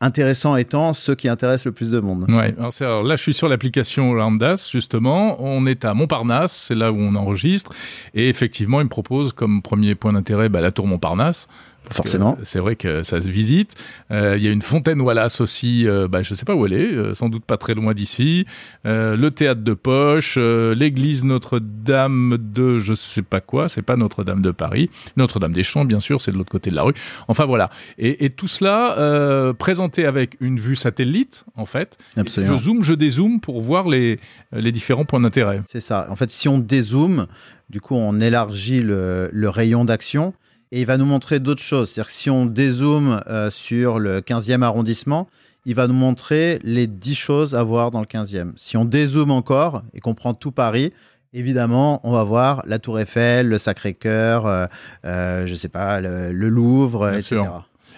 intéressant 0.00 0.56
étant 0.56 0.92
ceux 0.92 1.14
qui 1.14 1.28
intéressent 1.28 1.66
le 1.66 1.72
plus 1.72 1.90
de 1.90 2.00
monde. 2.00 2.30
Ouais, 2.30 2.54
alors, 2.80 3.02
là 3.02 3.16
je 3.16 3.22
suis 3.22 3.34
sur 3.34 3.48
l'application 3.48 4.14
Lambdas 4.14 4.68
justement, 4.70 5.36
on 5.42 5.66
est 5.66 5.84
à 5.84 5.94
Montparnasse, 5.94 6.66
c'est 6.68 6.74
là 6.74 6.92
où 6.92 6.96
on 6.96 7.14
enregistre, 7.14 7.72
et 8.14 8.28
effectivement 8.28 8.80
il 8.80 8.84
me 8.84 8.88
propose 8.88 9.32
comme 9.32 9.62
premier 9.62 9.94
point 9.94 10.12
d'intérêt 10.12 10.48
bah, 10.48 10.60
la 10.60 10.70
tour 10.70 10.86
Montparnasse, 10.86 11.48
Forcément. 11.90 12.38
C'est 12.42 12.58
vrai 12.58 12.76
que 12.76 13.02
ça 13.02 13.20
se 13.20 13.28
visite. 13.28 13.74
Euh, 14.10 14.36
il 14.36 14.42
y 14.42 14.48
a 14.48 14.50
une 14.50 14.62
fontaine 14.62 15.00
Wallace 15.00 15.40
aussi, 15.40 15.86
euh, 15.86 16.08
bah, 16.08 16.22
je 16.22 16.34
sais 16.34 16.44
pas 16.44 16.54
où 16.54 16.66
elle 16.66 16.72
est, 16.72 16.92
euh, 16.92 17.14
sans 17.14 17.28
doute 17.28 17.44
pas 17.44 17.56
très 17.56 17.74
loin 17.74 17.94
d'ici. 17.94 18.46
le 18.84 19.28
théâtre 19.28 19.62
de 19.62 19.74
Poche, 19.74 20.36
l'église 20.38 21.24
Notre-Dame 21.24 22.38
de 22.38 22.78
je 22.78 22.94
sais 22.94 23.22
pas 23.22 23.40
quoi, 23.40 23.68
c'est 23.68 23.82
pas 23.82 23.96
Notre-Dame 23.96 24.42
de 24.42 24.50
Paris, 24.50 24.90
Notre-Dame 25.16 25.52
des 25.52 25.62
Champs 25.62 25.84
bien 25.84 26.00
sûr, 26.00 26.20
c'est 26.20 26.32
de 26.32 26.36
l'autre 26.36 26.50
côté 26.50 26.70
de 26.70 26.76
la 26.76 26.82
rue. 26.82 26.94
Enfin 27.28 27.44
voilà. 27.44 27.70
Et, 27.98 28.24
et 28.24 28.30
tout 28.30 28.48
cela 28.48 29.52
présenté 29.58 30.06
avec 30.06 30.36
une 30.40 30.58
vue 30.58 30.76
satellite 30.76 31.44
en 31.56 31.66
fait. 31.66 31.98
Absolument. 32.16 32.56
Je 32.56 32.62
zoome, 32.62 32.82
je 32.82 32.94
dézoome 32.94 33.40
pour 33.40 33.60
voir 33.60 33.88
les, 33.88 34.18
les 34.52 34.72
différents 34.72 35.04
points 35.04 35.20
d'intérêt. 35.20 35.62
C'est 35.66 35.80
ça. 35.80 36.06
En 36.10 36.16
fait, 36.16 36.30
si 36.30 36.48
on 36.48 36.58
dézoome, 36.58 37.26
du 37.70 37.80
coup 37.80 37.94
on 37.94 38.20
élargit 38.20 38.80
le, 38.80 39.28
le 39.32 39.48
rayon 39.48 39.84
d'action. 39.84 40.34
Et 40.72 40.80
il 40.80 40.86
va 40.86 40.96
nous 40.96 41.06
montrer 41.06 41.40
d'autres 41.40 41.62
choses. 41.62 41.90
C'est-à-dire 41.90 42.06
que 42.06 42.12
si 42.12 42.30
on 42.30 42.46
dézoome 42.46 43.22
euh, 43.28 43.50
sur 43.50 43.98
le 43.98 44.20
15e 44.20 44.62
arrondissement, 44.62 45.28
il 45.64 45.74
va 45.74 45.86
nous 45.86 45.94
montrer 45.94 46.60
les 46.62 46.86
10 46.86 47.14
choses 47.14 47.54
à 47.54 47.62
voir 47.62 47.90
dans 47.90 48.00
le 48.00 48.06
15e. 48.06 48.52
Si 48.56 48.76
on 48.76 48.84
dézoome 48.84 49.30
encore 49.30 49.82
et 49.94 50.00
qu'on 50.00 50.14
prend 50.14 50.34
tout 50.34 50.52
Paris, 50.52 50.92
évidemment, 51.32 52.00
on 52.04 52.12
va 52.12 52.24
voir 52.24 52.62
la 52.66 52.78
Tour 52.78 53.00
Eiffel, 53.00 53.48
le 53.48 53.58
Sacré-Cœur, 53.58 54.46
euh, 54.46 54.66
euh, 55.04 55.46
je 55.46 55.54
sais 55.54 55.68
pas, 55.68 56.00
le, 56.00 56.32
Louvre, 56.48 57.14
etc. 57.14 57.42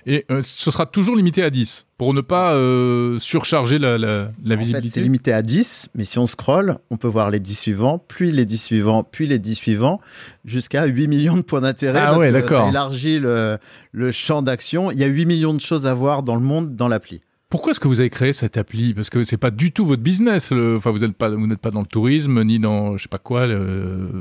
Et 0.07 0.25
euh, 0.31 0.41
ce 0.43 0.71
sera 0.71 0.87
toujours 0.87 1.17
limité 1.17 1.43
à 1.43 1.51
10 1.51 1.87
pour 1.99 2.15
ne 2.15 2.21
pas 2.21 2.53
euh, 2.55 3.19
surcharger 3.19 3.79
la, 3.79 3.99
la, 3.99 4.31
la 4.43 4.57
visibilité. 4.57 4.95
c'est 4.95 5.03
limité 5.03 5.33
à 5.33 5.43
10, 5.43 5.91
mais 5.95 6.05
si 6.05 6.19
on 6.19 6.27
scrolle, 6.27 6.79
on 6.91 6.97
peut 6.97 7.09
voir 7.09 7.31
les 7.31 7.41
10 7.41 7.55
suivants, 7.55 7.99
puis 7.99 8.33
les 8.33 8.45
10 8.47 8.59
suivants, 8.59 9.03
puis 9.05 9.27
les 9.27 9.39
10 9.39 9.55
suivants, 9.55 10.01
jusqu'à 10.45 10.87
8 10.87 11.09
millions 11.09 11.37
de 11.37 11.43
points 11.43 11.61
d'intérêt. 11.61 12.01
Ah 12.03 12.19
ouais, 12.19 12.33
d'accord. 12.33 12.65
Ça 12.65 12.69
élargit 12.71 13.19
le, 13.19 13.59
le 13.93 14.13
champ 14.13 14.43
d'action. 14.43 14.91
Il 14.91 14.99
y 14.99 15.05
a 15.05 15.09
8 15.09 15.27
millions 15.27 15.55
de 15.55 15.61
choses 15.61 15.87
à 15.87 15.95
voir 15.95 16.23
dans 16.23 16.35
le 16.37 16.43
monde 16.43 16.75
dans 16.77 16.89
l'appli. 16.89 17.21
Pourquoi 17.51 17.73
est-ce 17.73 17.81
que 17.81 17.89
vous 17.89 17.99
avez 17.99 18.11
créé 18.11 18.33
cette 18.33 18.57
appli? 18.57 18.95
Parce 18.95 19.11
que 19.11 19.25
c'est 19.25 19.37
pas 19.37 19.51
du 19.51 19.73
tout 19.73 19.85
votre 19.85 20.03
business. 20.03 20.53
Enfin, 20.53 20.91
vous 20.91 21.01
n'êtes 21.01 21.17
pas, 21.17 21.31
vous 21.31 21.49
n'êtes 21.49 21.59
pas 21.59 21.73
dans 21.73 21.81
le 21.81 21.87
tourisme, 21.87 22.43
ni 22.45 22.61
dans, 22.61 22.97
je 22.97 23.03
sais 23.03 23.09
pas 23.09 23.19
quoi, 23.19 23.49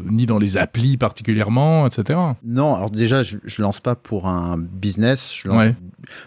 ni 0.09 0.25
dans 0.25 0.39
les 0.39 0.57
applis 0.57 0.97
particulièrement, 0.97 1.85
etc. 1.85 2.19
Non, 2.43 2.73
alors 2.73 2.89
déjà, 2.89 3.21
je, 3.21 3.37
je 3.45 3.61
lance 3.61 3.79
pas 3.79 3.95
pour 3.95 4.27
un 4.27 4.57
business. 4.57 5.31
Je 5.35 5.47
lance... 5.47 5.73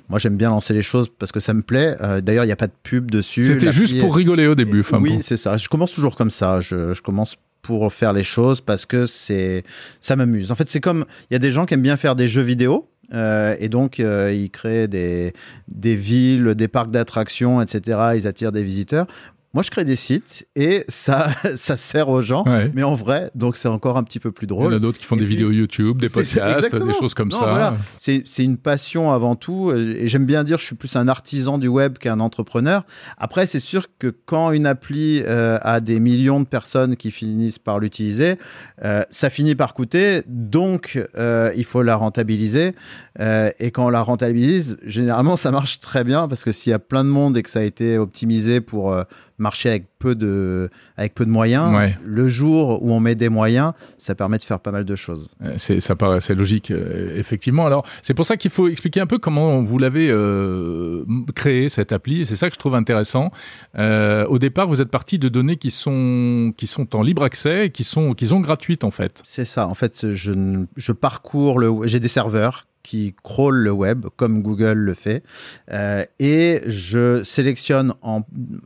Moi, 0.08 0.20
j'aime 0.20 0.36
bien 0.36 0.50
lancer 0.50 0.74
les 0.74 0.82
choses 0.82 1.08
parce 1.18 1.32
que 1.32 1.40
ça 1.40 1.54
me 1.54 1.62
plaît. 1.62 1.96
Euh, 2.00 2.20
d'ailleurs, 2.20 2.44
il 2.44 2.48
n'y 2.48 2.52
a 2.52 2.56
pas 2.56 2.68
de 2.68 2.72
pub 2.84 3.10
dessus. 3.10 3.44
C'était 3.46 3.72
juste 3.72 3.98
pour 3.98 4.14
rigoler 4.14 4.46
au 4.46 4.54
début. 4.54 4.80
Enfin, 4.80 5.00
oui, 5.00 5.18
c'est 5.22 5.36
ça. 5.36 5.56
Je 5.56 5.68
commence 5.68 5.92
toujours 5.92 6.14
comme 6.14 6.30
ça. 6.30 6.60
Je, 6.60 6.94
je 6.94 7.02
commence 7.02 7.36
pour 7.62 7.92
faire 7.92 8.12
les 8.12 8.24
choses 8.24 8.60
parce 8.60 8.86
que 8.86 9.06
c'est 9.06 9.64
ça 10.00 10.16
m'amuse. 10.16 10.50
En 10.50 10.54
fait, 10.54 10.68
c'est 10.68 10.80
comme 10.80 11.04
il 11.30 11.34
y 11.34 11.36
a 11.36 11.38
des 11.38 11.50
gens 11.50 11.64
qui 11.66 11.74
aiment 11.74 11.82
bien 11.82 11.96
faire 11.96 12.16
des 12.16 12.28
jeux 12.28 12.42
vidéo 12.42 12.88
euh, 13.12 13.56
et 13.58 13.68
donc, 13.68 14.00
euh, 14.00 14.32
ils 14.32 14.50
créent 14.50 14.88
des, 14.88 15.32
des 15.68 15.96
villes, 15.96 16.54
des 16.54 16.68
parcs 16.68 16.90
d'attractions, 16.90 17.60
etc. 17.60 17.98
Ils 18.16 18.26
attirent 18.26 18.52
des 18.52 18.64
visiteurs. 18.64 19.06
Moi, 19.54 19.62
je 19.62 19.70
crée 19.70 19.84
des 19.84 19.96
sites 19.96 20.48
et 20.56 20.82
ça, 20.88 21.28
ça 21.56 21.76
sert 21.76 22.08
aux 22.08 22.22
gens, 22.22 22.44
mais 22.72 22.82
en 22.82 22.94
vrai, 22.94 23.30
donc 23.34 23.56
c'est 23.56 23.68
encore 23.68 23.98
un 23.98 24.02
petit 24.02 24.18
peu 24.18 24.32
plus 24.32 24.46
drôle. 24.46 24.72
Il 24.72 24.72
y 24.72 24.74
en 24.74 24.76
a 24.78 24.80
d'autres 24.80 24.98
qui 24.98 25.04
font 25.04 25.16
des 25.16 25.26
vidéos 25.26 25.50
YouTube, 25.50 26.00
des 26.00 26.08
podcasts, 26.08 26.74
des 26.74 26.92
choses 26.94 27.12
comme 27.12 27.30
ça. 27.30 27.76
C'est 27.98 28.24
une 28.38 28.56
passion 28.56 29.12
avant 29.12 29.34
tout, 29.34 29.70
et 29.72 30.08
j'aime 30.08 30.24
bien 30.24 30.42
dire, 30.42 30.58
je 30.58 30.64
suis 30.64 30.74
plus 30.74 30.96
un 30.96 31.06
artisan 31.06 31.58
du 31.58 31.68
web 31.68 31.98
qu'un 31.98 32.20
entrepreneur. 32.20 32.84
Après, 33.18 33.46
c'est 33.46 33.60
sûr 33.60 33.88
que 33.98 34.08
quand 34.24 34.52
une 34.52 34.66
appli 34.66 35.22
euh, 35.26 35.58
a 35.60 35.80
des 35.80 36.00
millions 36.00 36.40
de 36.40 36.46
personnes 36.46 36.96
qui 36.96 37.10
finissent 37.10 37.58
par 37.58 37.78
l'utiliser, 37.78 38.38
euh, 38.84 39.02
ça 39.10 39.28
finit 39.28 39.54
par 39.54 39.74
coûter, 39.74 40.22
donc 40.26 40.98
euh, 41.18 41.52
il 41.56 41.64
faut 41.64 41.82
la 41.82 41.96
rentabiliser. 41.96 42.72
et 43.18 43.70
quand 43.70 43.86
on 43.86 43.90
la 43.90 44.02
rentabilise, 44.02 44.78
généralement, 44.86 45.36
ça 45.36 45.50
marche 45.50 45.78
très 45.80 46.04
bien 46.04 46.26
parce 46.28 46.42
que 46.42 46.52
s'il 46.52 46.70
y 46.70 46.74
a 46.74 46.78
plein 46.78 47.04
de 47.04 47.10
monde 47.10 47.36
et 47.36 47.42
que 47.42 47.50
ça 47.50 47.60
a 47.60 47.62
été 47.62 47.98
optimisé 47.98 48.62
pour 48.62 48.96
marcher 49.42 49.68
avec 49.68 49.84
peu 49.98 50.14
de, 50.14 50.70
avec 50.96 51.14
peu 51.14 51.26
de 51.26 51.30
moyens. 51.30 51.74
Ouais. 51.74 51.96
Le 52.02 52.28
jour 52.28 52.82
où 52.82 52.92
on 52.92 53.00
met 53.00 53.14
des 53.14 53.28
moyens, 53.28 53.72
ça 53.98 54.14
permet 54.14 54.38
de 54.38 54.44
faire 54.44 54.60
pas 54.60 54.72
mal 54.72 54.84
de 54.84 54.96
choses. 54.96 55.28
Euh, 55.44 55.54
C'est, 55.58 55.80
ça 55.80 55.94
paraît 55.94 56.20
c'est 56.20 56.34
logique, 56.34 56.70
euh, 56.70 57.18
effectivement. 57.18 57.66
Alors, 57.66 57.84
c'est 58.00 58.14
pour 58.14 58.24
ça 58.24 58.36
qu'il 58.36 58.50
faut 58.50 58.68
expliquer 58.68 59.00
un 59.00 59.06
peu 59.06 59.18
comment 59.18 59.62
vous 59.62 59.78
l'avez 59.78 60.08
euh, 60.10 61.04
créé, 61.34 61.68
cette 61.68 61.92
appli. 61.92 62.24
C'est 62.24 62.36
ça 62.36 62.48
que 62.48 62.54
je 62.54 62.58
trouve 62.58 62.74
intéressant. 62.74 63.30
Euh, 63.76 64.26
au 64.28 64.38
départ, 64.38 64.68
vous 64.68 64.80
êtes 64.80 64.90
parti 64.90 65.18
de 65.18 65.28
données 65.28 65.56
qui 65.56 65.70
sont, 65.70 66.54
qui 66.56 66.66
sont 66.66 66.96
en 66.96 67.02
libre 67.02 67.22
accès, 67.22 67.70
qui 67.70 67.84
sont, 67.84 68.14
qui 68.14 68.26
sont 68.28 68.40
gratuites, 68.40 68.84
en 68.84 68.90
fait. 68.90 69.20
C'est 69.24 69.44
ça. 69.44 69.68
En 69.68 69.74
fait, 69.74 70.12
je, 70.14 70.64
je 70.76 70.92
parcours 70.92 71.58
le. 71.58 71.86
J'ai 71.86 72.00
des 72.00 72.08
serveurs 72.08 72.66
qui 72.82 73.14
crawlent 73.22 73.62
le 73.62 73.70
web 73.70 74.06
comme 74.16 74.42
Google 74.42 74.74
le 74.78 74.94
fait, 74.94 75.22
euh, 75.70 76.04
et 76.18 76.60
je 76.66 77.22
sélectionne 77.24 77.94
en, 78.02 78.22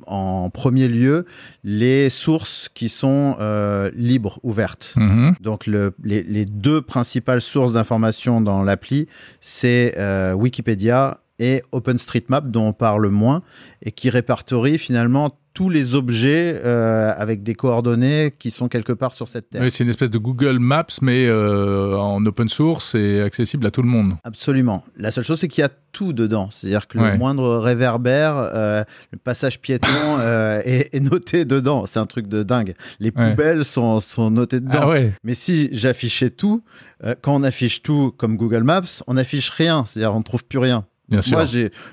en 0.07 0.51
premier 0.51 0.89
lieu 0.89 1.27
les 1.65 2.09
sources 2.11 2.69
qui 2.73 2.89
sont 2.89 3.37
euh, 3.41 3.91
libres, 3.95 4.39
ouvertes. 4.43 4.95
Mhm. 4.97 5.35
Donc 5.41 5.67
le- 5.67 5.95
les, 6.03 6.23
les 6.23 6.45
deux 6.47 6.81
principales 6.83 7.41
sources 7.43 7.73
d'information 7.75 8.41
dans 8.41 8.63
l'appli, 8.63 9.07
c'est 9.41 9.95
euh, 9.99 10.33
Wikipédia 10.33 11.21
et 11.39 11.63
OpenStreetMap, 11.73 12.49
dont 12.51 12.69
on 12.69 12.73
parle 12.73 13.09
moins, 13.09 13.43
et 13.83 13.93
qui 13.93 14.11
répertorie 14.11 14.79
finalement 14.79 15.39
tous 15.53 15.71
les 15.71 15.95
objets 15.95 16.61
euh, 16.67 17.15
avec 17.17 17.43
des 17.43 17.55
coordonnées 17.55 18.35
qui 18.39 18.51
sont 18.51 18.69
quelque 18.69 18.93
part 18.93 19.15
sur 19.15 19.27
cette 19.27 19.49
terre. 19.49 19.63
Oui, 19.63 19.71
c'est 19.71 19.85
une 19.85 19.89
espèce 19.89 20.11
de 20.11 20.19
Google 20.19 20.59
Maps, 20.59 20.85
mais 21.01 21.27
euh, 21.27 21.97
en 21.97 22.25
open 22.27 22.47
source 22.51 22.95
et 22.95 23.23
accessible 23.23 23.65
à 23.67 23.71
tout 23.71 23.81
le 23.81 23.89
monde. 23.89 24.17
Absolument. 24.25 24.85
La 24.99 25.11
seule 25.11 25.25
chose, 25.25 25.41
c'est 25.41 25.49
qu'il 25.49 25.63
y 25.63 25.65
a 25.65 25.71
tout 25.93 26.13
dedans. 26.13 26.51
C'est-à-dire 26.51 26.87
que 26.87 26.99
Ouais. 26.99 27.13
le 27.13 27.17
moindre 27.17 27.57
réverbère, 27.57 28.35
euh, 28.37 28.85
le 29.13 29.19
passage 29.19 29.59
piéton 29.61 29.89
est, 30.65 30.95
est 30.95 31.01
noté 31.01 31.47
dedans. 31.47 31.87
C'est 31.87 32.01
un 32.01 32.07
truc 32.07 32.27
de 32.27 32.43
dingue. 32.43 32.75
Les 33.01 33.11
Ouais. 33.17 33.31
poubelles 33.31 33.65
sont, 33.65 33.99
sont 34.01 34.31
notées 34.31 34.61
dedans. 34.61 34.81
Ah 34.83 34.89
ouais. 34.91 35.15
Mais 35.25 35.33
si 35.33 35.71
j'affichais 35.73 36.29
tout, 36.29 36.65
quand 37.23 37.35
on 37.35 37.43
affiche 37.43 37.83
tout 37.83 38.13
comme 38.19 38.37
Google 38.37 38.63
Maps, 38.63 39.03
on 39.07 39.15
n'affiche 39.15 39.49
rien. 39.49 39.85
C'est-à-dire 39.87 40.15
on 40.15 40.19
ne 40.19 40.25
trouve 40.25 40.45
plus 40.45 40.59
rien. 40.59 40.85
Bien 41.09 41.21
sûr. 41.21 41.39
Moi, 41.39 41.47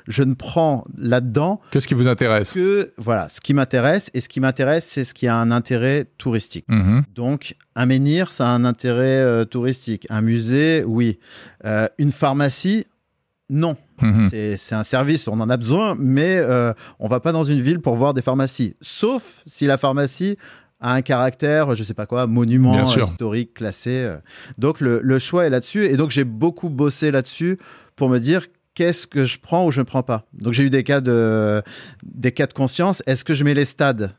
je 0.08 0.24
ne 0.24 0.34
prends 0.34 0.84
là-dedans 0.98 1.62
Qu'est-ce 1.72 1.88
qui 1.88 1.94
vous 1.94 2.08
intéresse 2.08 2.54
que 2.54 2.94
voilà, 2.98 3.30
ce 3.30 3.40
qui 3.42 3.54
m'intéresse. 3.54 4.10
Et 4.14 4.22
ce 4.22 4.30
qui 4.30 4.40
m'intéresse, 4.40 4.86
c'est 4.86 5.04
ce 5.04 5.14
qui 5.14 5.28
a 5.28 5.36
un 5.36 5.52
intérêt 5.52 6.06
touristique. 6.18 6.66
Mhm. 6.68 7.04
Donc, 7.14 7.56
un 7.76 7.86
menhir, 7.86 8.32
ça 8.32 8.48
a 8.48 8.52
un 8.52 8.66
intérêt 8.66 9.20
euh, 9.22 9.46
touristique. 9.46 10.08
Un 10.10 10.22
musée, 10.22 10.84
oui. 10.86 11.20
Euh, 11.66 11.88
une 12.00 12.12
pharmacie, 12.12 12.86
non. 13.50 13.78
Mhm. 14.02 14.30
C'est 14.58 14.74
un 14.76 14.84
service, 14.84 15.28
on 15.28 15.40
en 15.40 15.50
a 15.50 15.58
besoin, 15.58 15.96
mais 16.00 16.38
euh, 16.38 16.74
on 17.00 17.08
va 17.08 17.20
pas 17.20 17.32
dans 17.32 17.44
une 17.44 17.62
ville 17.62 17.80
pour 17.80 17.96
voir 17.96 18.14
des 18.16 18.22
pharmacies. 18.24 18.76
Sauf 18.82 19.44
si 19.46 19.68
la 19.68 19.78
pharmacie 19.78 20.38
a 20.82 20.94
un 20.96 21.02
caractère, 21.02 21.76
je 21.76 21.84
sais 21.84 21.94
pas 21.94 22.06
quoi, 22.08 22.26
monument 22.28 22.84
historique 22.84 23.54
classé. 23.54 23.92
euh. 23.92 24.18
Donc 24.58 24.82
le, 24.82 25.00
le 25.04 25.20
choix 25.20 25.46
est 25.46 25.50
là-dessus. 25.50 25.86
Et 25.86 25.96
donc 25.98 26.10
j'ai 26.10 26.24
beaucoup 26.26 26.70
bossé 26.70 27.12
là-dessus 27.12 27.58
pour 27.96 28.10
me 28.10 28.20
dire 28.20 28.48
qu'est-ce 28.76 29.08
que 29.08 29.26
je 29.26 29.40
prends 29.40 29.66
ou 29.68 29.72
je 29.72 29.80
ne 29.82 29.86
prends 29.86 30.04
pas. 30.04 30.26
Donc 30.34 30.54
j'ai 30.54 30.64
eu 30.64 30.70
des 30.70 30.84
cas 30.84 31.02
de, 31.02 31.62
des 32.04 32.32
cas 32.32 32.48
de 32.48 32.54
conscience. 32.54 33.02
Est-ce 33.06 33.24
que 33.24 33.34
je 33.34 33.44
mets 33.44 33.54
les 33.54 33.66
stades? 33.66 34.12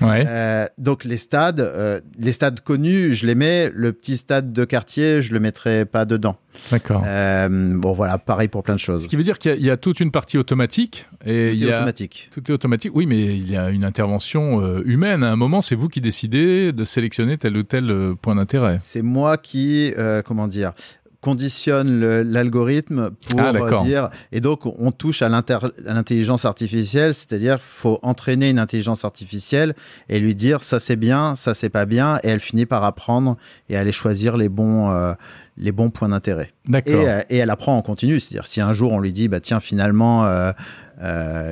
Ouais. 0.00 0.24
euh, 0.28 0.66
donc 0.78 1.02
les 1.02 1.16
stades, 1.16 1.58
euh, 1.58 2.00
les 2.20 2.30
stades 2.30 2.60
connus, 2.60 3.14
je 3.14 3.26
les 3.26 3.34
mets. 3.34 3.68
Le 3.74 3.92
petit 3.92 4.16
stade 4.16 4.52
de 4.52 4.64
quartier, 4.64 5.22
je 5.22 5.32
le 5.34 5.40
mettrai 5.40 5.86
pas 5.86 6.04
dedans. 6.04 6.36
D'accord. 6.70 7.02
Euh, 7.04 7.48
bon 7.76 7.92
voilà, 7.94 8.16
pareil 8.18 8.46
pour 8.46 8.62
plein 8.62 8.74
de 8.74 8.80
choses. 8.80 9.04
Ce 9.04 9.08
qui 9.08 9.16
veut 9.16 9.22
dire 9.24 9.38
qu'il 9.40 9.50
y 9.50 9.54
a- 9.54 9.56
il 9.56 9.64
y, 9.64 9.70
a 9.70 9.76
toute 9.76 9.98
une 9.98 10.12
partie 10.12 10.38
automatique 10.38 11.06
et 11.24 11.48
Tout 11.50 11.54
il 11.54 11.60
y 11.62 11.64
est 11.68 11.72
a 11.72 11.76
automatique. 11.78 12.28
tout 12.32 12.48
est 12.48 12.54
automatique. 12.54 12.92
Oui, 12.94 13.06
mais 13.06 13.36
il 13.36 13.50
y 13.50 13.56
a 13.56 13.70
une 13.70 13.82
intervention 13.84 14.82
humaine. 14.84 15.24
À 15.24 15.32
un 15.32 15.36
moment, 15.36 15.62
c'est 15.62 15.74
vous 15.74 15.88
qui 15.88 16.00
décidez 16.00 16.72
de 16.72 16.84
sélectionner 16.84 17.36
tel 17.38 17.56
ou 17.56 17.62
tel 17.64 18.14
point 18.22 18.36
d'intérêt. 18.36 18.78
C'est 18.80 19.02
moi 19.02 19.36
qui, 19.36 19.92
comment 20.24 20.46
dire, 20.48 20.72
conditionne 21.20 22.20
l'algorithme 22.22 23.10
pour 23.10 23.40
Ah, 23.40 23.52
euh, 23.52 23.82
dire 23.82 24.08
et 24.30 24.40
donc 24.40 24.66
on 24.66 24.92
touche 24.92 25.20
à 25.22 25.28
l'intelligence 25.28 26.44
artificielle 26.44 27.12
c'est-à-dire 27.12 27.60
faut 27.60 27.98
entraîner 28.02 28.50
une 28.50 28.58
intelligence 28.60 29.04
artificielle 29.04 29.74
et 30.08 30.20
lui 30.20 30.36
dire 30.36 30.62
ça 30.62 30.78
c'est 30.78 30.96
bien 30.96 31.34
ça 31.34 31.54
c'est 31.54 31.70
pas 31.70 31.86
bien 31.86 32.18
et 32.22 32.28
elle 32.28 32.40
finit 32.40 32.66
par 32.66 32.84
apprendre 32.84 33.36
et 33.68 33.76
aller 33.76 33.90
choisir 33.90 34.36
les 34.36 34.48
bons 34.48 34.90
euh, 34.90 35.12
les 35.56 35.72
bons 35.72 35.90
points 35.90 36.08
d'intérêt. 36.08 36.52
Et, 36.72 36.94
euh, 36.94 37.20
et 37.28 37.38
elle 37.38 37.50
apprend 37.50 37.76
en 37.76 37.82
continu 37.82 38.20
c'est-à-dire 38.20 38.46
si 38.46 38.60
un 38.60 38.72
jour 38.72 38.92
on 38.92 39.00
lui 39.00 39.12
dit 39.12 39.26
bah 39.26 39.40
tiens 39.40 39.58
finalement 39.58 40.24
euh, 40.24 40.52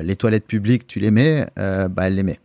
les 0.01 0.15
toilettes 0.15 0.47
publiques 0.47 0.87
tu 0.87 1.01
les 1.01 1.11
mets 1.11 1.45
bah 1.57 2.07
elle 2.07 2.15
les 2.15 2.23
met. 2.23 2.39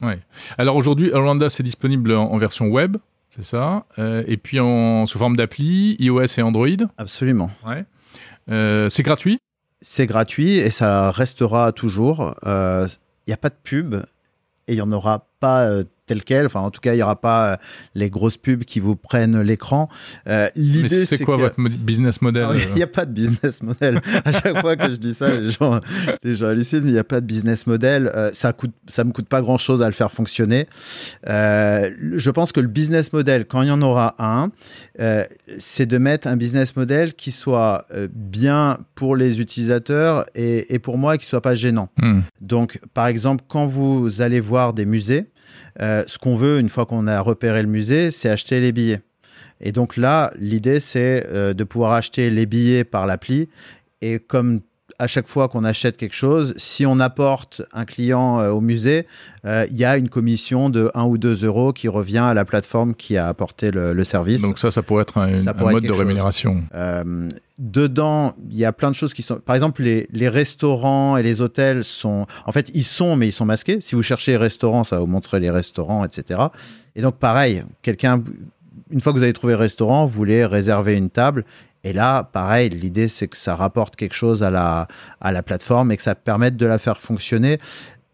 Ouais. 0.00 0.20
Alors 0.58 0.76
aujourd'hui, 0.76 1.10
Orlando, 1.10 1.48
c'est 1.48 1.64
disponible 1.64 2.12
en, 2.12 2.30
en 2.30 2.38
version 2.38 2.68
web, 2.68 2.98
c'est 3.28 3.44
ça, 3.44 3.84
Euh, 3.98 4.24
et 4.26 4.36
puis 4.36 4.58
en 4.60 5.06
sous 5.06 5.18
forme 5.18 5.36
d'appli, 5.36 5.96
iOS 5.98 6.38
et 6.38 6.42
Android. 6.42 6.66
absolument 6.96 7.50
Ouais. 7.66 7.84
Euh, 8.50 8.88
c'est 8.88 9.02
gratuit? 9.02 9.38
C'est 9.80 10.06
gratuit 10.06 10.56
et 10.58 10.70
ça 10.70 11.10
restera 11.10 11.72
toujours. 11.72 12.34
Il 12.44 12.88
n'y 13.28 13.34
a 13.34 13.36
pas 13.36 13.50
de 13.50 13.56
pub 13.62 13.94
et 14.66 14.72
il 14.72 14.76
n'y 14.76 14.80
en 14.80 14.90
aura 14.92 15.26
pas 15.40 15.62
euh, 15.68 15.84
tel 16.08 16.24
quel. 16.24 16.46
Enfin, 16.46 16.60
en 16.60 16.70
tout 16.70 16.80
cas, 16.80 16.94
il 16.94 16.96
n'y 16.96 17.02
aura 17.02 17.20
pas 17.20 17.52
euh, 17.52 17.56
les 17.94 18.10
grosses 18.10 18.36
pubs 18.36 18.64
qui 18.64 18.80
vous 18.80 18.96
prennent 18.96 19.40
l'écran. 19.40 19.88
Euh, 20.26 20.48
L'idée, 20.56 21.06
c'est 21.06 21.22
quoi 21.22 21.36
que- 21.36 21.42
votre 21.42 21.60
business 21.78 22.20
model 22.20 22.46
Ah 22.48 22.54
euh 22.54 22.58
Il 22.70 22.74
n'y 22.74 22.82
a 22.82 22.88
pas 22.88 23.06
de 23.06 23.12
business 23.12 23.62
model. 23.62 24.00
À 24.24 24.32
chaque 24.32 24.60
fois 24.60 24.76
que 24.76 24.90
je 24.90 24.96
dis 24.96 25.14
ça, 25.14 25.32
les 25.32 25.50
gens, 25.50 25.80
les 26.24 26.34
gens 26.34 26.46
hallucinent, 26.46 26.82
mais 26.82 26.90
il 26.90 26.94
n'y 26.94 26.98
a 26.98 27.04
pas 27.04 27.20
de 27.20 27.26
business 27.26 27.66
model. 27.66 28.10
Euh, 28.14 28.30
ça 28.32 28.52
coûte, 28.52 28.74
ça 28.88 29.04
me 29.04 29.12
coûte 29.12 29.28
pas 29.28 29.40
grand 29.40 29.58
chose 29.58 29.82
à 29.82 29.86
le 29.86 29.92
faire 29.92 30.10
fonctionner. 30.10 30.66
Euh, 31.28 31.90
je 32.16 32.30
pense 32.30 32.50
que 32.52 32.60
le 32.60 32.68
business 32.68 33.12
model, 33.12 33.44
quand 33.46 33.62
il 33.62 33.68
y 33.68 33.70
en 33.70 33.82
aura 33.82 34.16
un, 34.18 34.50
c'est 35.58 35.86
de 35.86 35.98
mettre 35.98 36.26
un 36.26 36.36
business 36.36 36.74
model 36.74 37.14
qui 37.14 37.30
soit 37.30 37.86
bien 38.12 38.78
pour 38.94 39.14
les 39.14 39.40
utilisateurs 39.40 40.24
et, 40.34 40.74
et 40.74 40.78
pour 40.78 40.98
moi, 40.98 41.18
qui 41.18 41.26
soit 41.26 41.40
pas 41.40 41.54
gênant. 41.54 41.88
Hmm. 41.98 42.20
Donc, 42.40 42.80
par 42.94 43.06
exemple, 43.06 43.44
quand 43.48 43.66
vous 43.66 44.20
allez 44.20 44.40
voir 44.40 44.72
des 44.72 44.86
musées, 44.86 45.26
euh, 45.80 46.04
ce 46.06 46.18
qu'on 46.18 46.34
veut, 46.34 46.58
une 46.58 46.68
fois 46.68 46.86
qu'on 46.86 47.06
a 47.06 47.20
repéré 47.20 47.62
le 47.62 47.68
musée, 47.68 48.10
c'est 48.10 48.28
acheter 48.28 48.60
les 48.60 48.72
billets. 48.72 49.00
Et 49.60 49.72
donc 49.72 49.96
là, 49.96 50.32
l'idée, 50.38 50.80
c'est 50.80 51.26
euh, 51.28 51.54
de 51.54 51.64
pouvoir 51.64 51.92
acheter 51.92 52.30
les 52.30 52.46
billets 52.46 52.84
par 52.84 53.06
l'appli. 53.06 53.48
Et 54.00 54.18
comme 54.18 54.60
à 54.98 55.06
chaque 55.06 55.28
fois 55.28 55.48
qu'on 55.48 55.64
achète 55.64 55.96
quelque 55.96 56.14
chose, 56.14 56.54
si 56.56 56.84
on 56.84 56.98
apporte 56.98 57.62
un 57.72 57.84
client 57.84 58.40
euh, 58.40 58.50
au 58.50 58.60
musée, 58.60 59.06
euh, 59.44 59.64
il 59.70 59.76
y 59.76 59.84
a 59.84 59.96
une 59.96 60.08
commission 60.08 60.70
de 60.70 60.90
1 60.94 61.04
ou 61.04 61.18
2 61.18 61.44
euros 61.44 61.72
qui 61.72 61.86
revient 61.86 62.18
à 62.18 62.34
la 62.34 62.44
plateforme 62.44 62.94
qui 62.94 63.16
a 63.16 63.28
apporté 63.28 63.70
le, 63.70 63.92
le 63.92 64.04
service. 64.04 64.42
Donc 64.42 64.58
ça, 64.58 64.70
ça 64.72 64.82
pourrait 64.82 65.02
être 65.02 65.18
un, 65.18 65.38
Ça 65.38 65.50
un 65.50 65.54
pourrait 65.54 65.74
être 65.74 65.82
mode 65.82 65.86
de 65.86 65.92
rémunération. 65.92 66.64
Euh, 66.74 67.28
dedans, 67.58 68.34
il 68.50 68.56
y 68.56 68.64
a 68.64 68.72
plein 68.72 68.90
de 68.90 68.96
choses 68.96 69.14
qui 69.14 69.22
sont. 69.22 69.36
Par 69.36 69.54
exemple, 69.54 69.82
les, 69.82 70.08
les 70.12 70.28
restaurants 70.28 71.16
et 71.16 71.22
les 71.22 71.40
hôtels 71.40 71.84
sont. 71.84 72.26
En 72.46 72.52
fait, 72.52 72.70
ils 72.74 72.84
sont, 72.84 73.14
mais 73.14 73.28
ils 73.28 73.32
sont 73.32 73.44
masqués. 73.44 73.80
Si 73.80 73.94
vous 73.94 74.02
cherchez 74.02 74.36
restaurant, 74.36 74.82
ça 74.82 74.96
va 74.96 75.00
vous 75.00 75.06
montrer 75.06 75.38
les 75.38 75.50
restaurants, 75.50 76.04
etc. 76.04 76.40
Et 76.96 77.02
donc, 77.02 77.16
pareil, 77.18 77.62
quelqu'un. 77.82 78.22
Une 78.90 79.00
fois 79.00 79.12
que 79.12 79.18
vous 79.18 79.22
avez 79.22 79.34
trouvé 79.34 79.52
le 79.52 79.58
restaurant, 79.58 80.06
vous 80.06 80.12
voulez 80.12 80.46
réserver 80.46 80.96
une 80.96 81.10
table. 81.10 81.44
Et 81.84 81.92
là, 81.92 82.24
pareil, 82.24 82.70
l'idée, 82.70 83.08
c'est 83.08 83.28
que 83.28 83.36
ça 83.36 83.54
rapporte 83.54 83.96
quelque 83.96 84.14
chose 84.14 84.42
à 84.42 84.50
la, 84.50 84.88
à 85.20 85.32
la 85.32 85.42
plateforme 85.42 85.92
et 85.92 85.96
que 85.96 86.02
ça 86.02 86.14
permette 86.14 86.56
de 86.56 86.66
la 86.66 86.78
faire 86.78 87.00
fonctionner. 87.00 87.58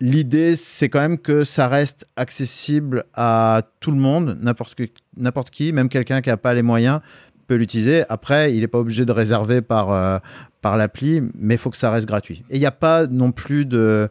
L'idée, 0.00 0.56
c'est 0.56 0.88
quand 0.88 1.00
même 1.00 1.18
que 1.18 1.44
ça 1.44 1.68
reste 1.68 2.06
accessible 2.16 3.04
à 3.14 3.62
tout 3.80 3.90
le 3.90 3.96
monde, 3.96 4.36
n'importe 4.42 5.50
qui, 5.50 5.72
même 5.72 5.88
quelqu'un 5.88 6.20
qui 6.20 6.28
n'a 6.28 6.36
pas 6.36 6.52
les 6.52 6.62
moyens 6.62 7.00
peut 7.46 7.54
l'utiliser. 7.54 8.04
Après, 8.08 8.54
il 8.54 8.60
n'est 8.60 8.68
pas 8.68 8.78
obligé 8.78 9.04
de 9.04 9.12
réserver 9.12 9.62
par, 9.62 9.92
euh, 9.92 10.18
par 10.64 10.78
l'appli, 10.78 11.20
mais 11.38 11.56
il 11.56 11.58
faut 11.58 11.68
que 11.68 11.76
ça 11.76 11.90
reste 11.90 12.06
gratuit. 12.06 12.42
Et 12.48 12.56
il 12.56 12.58
n'y 12.58 12.64
a 12.64 12.70
pas 12.70 13.06
non 13.06 13.32
plus 13.32 13.66
de... 13.66 14.08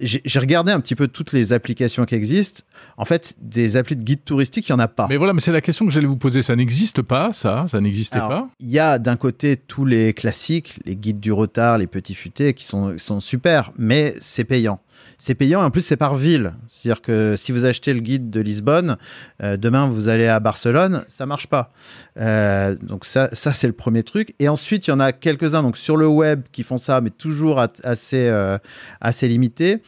J'ai 0.00 0.38
regardé 0.38 0.72
un 0.72 0.80
petit 0.80 0.94
peu 0.94 1.08
toutes 1.08 1.32
les 1.32 1.52
applications 1.52 2.06
qui 2.06 2.14
existent. 2.14 2.62
En 2.96 3.04
fait, 3.04 3.34
des 3.38 3.76
applis 3.76 3.94
de 3.96 4.02
guide 4.02 4.24
touristique, 4.24 4.66
il 4.66 4.72
n'y 4.72 4.76
en 4.76 4.78
a 4.78 4.88
pas. 4.88 5.08
Mais 5.10 5.18
voilà, 5.18 5.34
mais 5.34 5.40
c'est 5.40 5.52
la 5.52 5.60
question 5.60 5.84
que 5.84 5.92
j'allais 5.92 6.06
vous 6.06 6.16
poser. 6.16 6.40
Ça 6.40 6.56
n'existe 6.56 7.02
pas, 7.02 7.34
ça 7.34 7.66
Ça 7.68 7.82
n'existait 7.82 8.18
pas 8.18 8.48
Il 8.60 8.70
y 8.70 8.78
a 8.78 8.98
d'un 8.98 9.16
côté 9.16 9.58
tous 9.58 9.84
les 9.84 10.14
classiques, 10.14 10.80
les 10.86 10.96
guides 10.96 11.20
du 11.20 11.32
retard, 11.32 11.76
les 11.76 11.86
petits 11.86 12.14
futés, 12.14 12.54
qui 12.54 12.64
sont, 12.64 12.96
sont 12.96 13.20
super, 13.20 13.72
mais 13.76 14.14
c'est 14.20 14.44
payant. 14.44 14.80
C'est 15.18 15.34
payant, 15.34 15.62
en 15.62 15.70
plus 15.70 15.82
c'est 15.82 15.96
par 15.96 16.16
ville. 16.16 16.52
C'est-à-dire 16.68 17.02
que 17.02 17.34
si 17.36 17.52
vous 17.52 17.64
achetez 17.64 17.94
le 17.94 18.00
guide 18.00 18.30
de 18.30 18.40
Lisbonne, 18.40 18.96
euh, 19.42 19.56
demain 19.56 19.86
vous 19.86 20.08
allez 20.08 20.26
à 20.26 20.40
Barcelone, 20.40 21.04
ça 21.06 21.26
marche 21.26 21.46
pas. 21.46 21.72
Euh, 22.18 22.74
donc 22.82 23.04
ça, 23.04 23.28
ça 23.32 23.52
c'est 23.52 23.66
le 23.66 23.72
premier 23.72 24.02
truc. 24.02 24.34
Et 24.38 24.48
ensuite, 24.48 24.86
il 24.86 24.90
y 24.90 24.92
en 24.92 25.00
a 25.00 25.12
quelques-uns 25.12 25.62
donc 25.62 25.76
sur 25.76 25.96
le 25.96 26.06
web 26.06 26.42
qui 26.52 26.62
font 26.62 26.78
ça, 26.78 27.00
mais 27.00 27.10
toujours 27.10 27.60
assez, 27.60 28.28
euh, 28.28 28.58
assez 29.00 29.28
limité. 29.28 29.82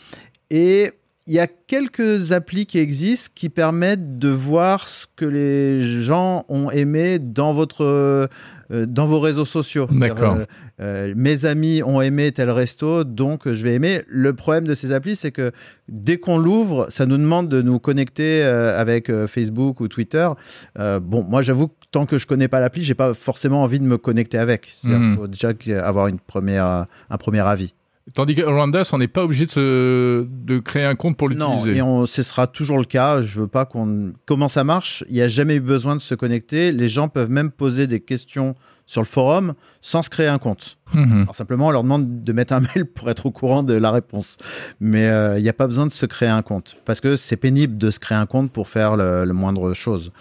Et 0.51 0.93
il 1.27 1.33
y 1.35 1.39
a 1.39 1.47
quelques 1.47 2.33
applis 2.33 2.67
qui 2.67 2.79
existent 2.79 3.31
qui 3.35 3.49
permettent 3.49 4.19
de 4.19 4.29
voir 4.29 4.89
ce 4.89 5.07
que 5.17 5.25
les 5.25 5.81
gens 6.03 6.45
ont 6.49 6.71
aimé 6.71 7.19
dans 7.19 7.55
votre 7.55 7.85
euh, 8.71 8.87
dans 8.87 9.07
vos 9.07 9.21
réseaux 9.21 9.45
sociaux. 9.45 9.87
D'accord. 9.91 10.37
Euh, 10.37 10.45
euh, 10.81 11.15
mes 11.17 11.45
amis 11.47 11.83
ont 11.83 12.01
aimé 12.03 12.33
tel 12.33 12.51
resto, 12.51 13.05
donc 13.05 13.51
je 13.51 13.63
vais 13.63 13.75
aimer. 13.75 14.03
Le 14.09 14.35
problème 14.35 14.67
de 14.67 14.75
ces 14.75 14.93
applis, 14.93 15.17
c'est 15.17 15.33
que 15.33 15.53
dès 15.89 16.19
qu'on 16.19 16.37
l'ouvre, 16.39 16.89
ça 16.91 17.07
nous 17.07 17.17
demande 17.19 17.49
de 17.49 17.63
nous 17.63 17.79
connecter 17.79 18.43
avec 18.43 19.11
Facebook 19.27 19.81
ou 19.81 19.89
Twitter. 19.89 20.29
bon, 20.77 21.25
moi, 21.29 21.43
j'avoue 21.43 21.69
que 21.69 21.75
tant 21.91 22.07
que 22.07 22.19
je 22.19 22.27
connais 22.27 22.49
pas 22.49 22.61
l'appli, 22.61 22.83
j'ai 22.83 22.95
pas 22.95 23.15
forcément 23.15 23.63
envie 23.63 23.79
de 23.79 23.85
me 23.85 23.99
connecter 23.99 24.39
avec. 24.39 24.75
Il 24.83 24.91
Mhm. 24.91 25.17
faut 25.17 25.27
déjà 25.29 25.53
avoir 25.83 26.09
une 26.09 26.19
première, 26.19 26.87
un 27.11 27.17
premier 27.19 27.41
avis. 27.41 27.75
Tandis 28.13 28.35
que 28.35 28.43
Randas, 28.43 28.91
on 28.93 28.99
n'est 28.99 29.09
pas 29.09 29.25
obligé 29.25 29.47
de, 29.47 29.51
se- 29.51 30.27
de 30.29 30.59
créer 30.59 30.85
un 30.85 30.95
compte 30.95 31.17
pour 31.17 31.31
Non, 31.31 31.55
l'utiliser. 31.55 31.79
et 31.79 31.83
on, 31.83 32.05
ce 32.05 32.23
sera 32.23 32.47
toujours 32.47 32.77
le 32.79 32.85
cas. 32.85 33.23
Je 33.23 33.41
veux 33.41 33.47
pas 33.49 33.65
qu'on. 33.65 34.13
Comment 34.27 34.49
ça 34.49 34.63
marche? 34.63 35.05
Il 35.09 35.15
n'y 35.15 35.23
a 35.23 35.29
jamais 35.29 35.57
eu 35.57 35.61
besoin 35.61 35.97
de 35.97 36.01
se 36.03 36.15
connecter. 36.15 36.71
Les 36.71 36.89
gens 36.91 37.09
peuvent 37.09 37.31
même 37.31 37.51
poser 37.51 37.87
des 37.87 38.01
questions 38.01 38.55
sur 38.87 39.01
le 39.01 39.07
forum 39.07 39.55
sans 39.81 40.03
se 40.03 40.11
créer 40.11 40.27
un 40.27 40.37
compte. 40.37 40.77
Mhm. 40.93 41.23
Alors 41.23 41.35
simplement, 41.35 41.69
on 41.69 41.71
leur 41.71 41.83
demande 41.83 42.23
de 42.23 42.33
mettre 42.35 42.53
un 42.53 42.61
mail 42.75 42.85
pour 42.85 43.09
être 43.09 43.25
au 43.25 43.31
courant 43.31 43.63
de 43.63 43.73
la 43.73 43.91
réponse. 43.91 44.37
Mais 44.81 45.07
euh, 45.07 45.39
il 45.39 45.43
n'y 45.43 45.49
a 45.49 45.55
pas 45.55 45.67
besoin 45.67 45.87
de 45.87 45.93
se 45.93 46.05
créer 46.05 46.29
un 46.29 46.43
compte 46.43 46.77
parce 46.85 47.01
que 47.01 47.17
c'est 47.17 47.37
pénible 47.37 47.79
de 47.79 47.91
se 47.91 47.99
créer 48.01 48.19
un 48.19 48.27
compte 48.27 48.53
pour 48.53 48.69
faire 48.69 48.97
le, 48.99 49.25
le 49.25 49.33
moindre 49.33 49.73
chose. 49.73 50.13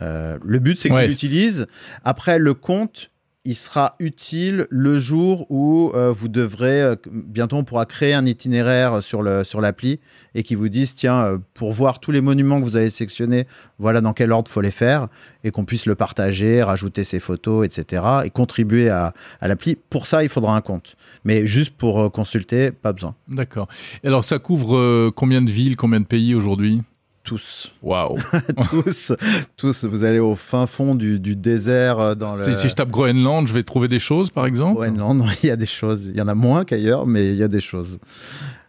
Euh, 0.00 0.38
le 0.44 0.58
but, 0.60 0.78
c'est 0.78 0.88
qu'ils 0.88 0.96
Ouais. 0.96 1.08
l'utilisent. 1.08 1.66
Après, 2.04 2.38
le 2.38 2.54
compte, 2.54 3.10
il 3.44 3.56
sera 3.56 3.96
utile 3.98 4.66
le 4.70 4.98
jour 4.98 5.46
où 5.50 5.90
euh, 5.94 6.12
vous 6.12 6.28
devrez, 6.28 6.80
euh, 6.80 6.96
bientôt 7.10 7.56
on 7.56 7.64
pourra 7.64 7.86
créer 7.86 8.14
un 8.14 8.24
itinéraire 8.24 9.02
sur 9.02 9.20
le 9.20 9.42
sur 9.42 9.60
l'appli 9.60 9.98
et 10.36 10.44
qui 10.44 10.54
vous 10.54 10.68
dise 10.68 10.94
tiens 10.94 11.24
euh, 11.24 11.38
pour 11.54 11.72
voir 11.72 11.98
tous 11.98 12.12
les 12.12 12.20
monuments 12.20 12.60
que 12.60 12.64
vous 12.64 12.76
avez 12.76 12.88
sélectionnés, 12.88 13.48
voilà 13.80 14.00
dans 14.00 14.12
quel 14.12 14.30
ordre 14.30 14.48
faut 14.48 14.60
les 14.60 14.70
faire 14.70 15.08
et 15.42 15.50
qu'on 15.50 15.64
puisse 15.64 15.86
le 15.86 15.96
partager, 15.96 16.62
rajouter 16.62 17.02
ses 17.02 17.18
photos, 17.18 17.66
etc. 17.66 18.04
et 18.24 18.30
contribuer 18.30 18.88
à, 18.90 19.12
à 19.40 19.48
l'appli. 19.48 19.76
Pour 19.90 20.06
ça, 20.06 20.22
il 20.22 20.28
faudra 20.28 20.54
un 20.54 20.60
compte, 20.60 20.94
mais 21.24 21.44
juste 21.44 21.76
pour 21.76 22.12
consulter, 22.12 22.70
pas 22.70 22.92
besoin. 22.92 23.16
D'accord. 23.26 23.66
Alors, 24.04 24.24
ça 24.24 24.38
couvre 24.38 25.10
combien 25.10 25.42
de 25.42 25.50
villes, 25.50 25.74
combien 25.74 25.98
de 25.98 26.06
pays 26.06 26.36
aujourd'hui? 26.36 26.82
Tous, 27.24 27.72
Waouh. 27.82 28.16
tous, 28.70 29.12
tous. 29.56 29.84
Vous 29.84 30.02
allez 30.04 30.18
au 30.18 30.34
fin 30.34 30.66
fond 30.66 30.96
du, 30.96 31.20
du 31.20 31.36
désert 31.36 32.00
euh, 32.00 32.14
dans 32.16 32.34
le. 32.34 32.42
Si, 32.42 32.54
si 32.56 32.68
je 32.68 32.74
tape 32.74 32.90
Groenland, 32.90 33.46
je 33.46 33.54
vais 33.54 33.62
trouver 33.62 33.86
des 33.86 34.00
choses, 34.00 34.30
par 34.30 34.44
exemple 34.44 34.84
non, 34.90 35.26
il 35.42 35.46
y 35.46 35.50
a 35.50 35.56
des 35.56 35.66
choses. 35.66 36.06
Il 36.06 36.16
y 36.16 36.20
en 36.20 36.28
a 36.28 36.34
moins 36.34 36.64
qu'ailleurs, 36.64 37.06
mais 37.06 37.30
il 37.30 37.36
y 37.36 37.42
a 37.42 37.48
des 37.48 37.60
choses. 37.60 37.98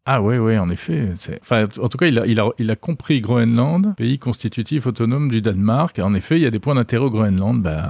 Ah 0.06 0.22
ouais, 0.22 0.38
ouais, 0.38 0.58
en 0.58 0.70
effet. 0.70 1.14
Enfin, 1.42 1.68
en 1.82 1.88
tout 1.88 1.98
cas, 1.98 2.08
il 2.08 2.20
a, 2.20 2.28
il, 2.28 2.38
a, 2.40 2.50
il 2.60 2.70
a 2.70 2.76
compris 2.76 3.22
Groenland, 3.22 3.96
pays 3.96 4.20
constitutif 4.20 4.86
autonome 4.86 5.30
du 5.30 5.42
Danemark. 5.42 5.98
En 6.00 6.14
effet, 6.14 6.38
il 6.38 6.44
y 6.44 6.46
a 6.46 6.52
des 6.52 6.60
points 6.60 6.76
d'intérêt 6.76 7.06
au 7.06 7.10
Groenland. 7.10 7.64
Bah, 7.64 7.90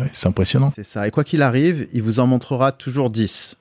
ouais, 0.00 0.10
c'est 0.12 0.28
impressionnant. 0.28 0.70
C'est 0.74 0.84
ça. 0.84 1.08
Et 1.08 1.10
quoi 1.10 1.24
qu'il 1.24 1.40
arrive, 1.40 1.88
il 1.94 2.02
vous 2.02 2.20
en 2.20 2.26
montrera 2.26 2.70
toujours 2.70 3.08
10. 3.08 3.56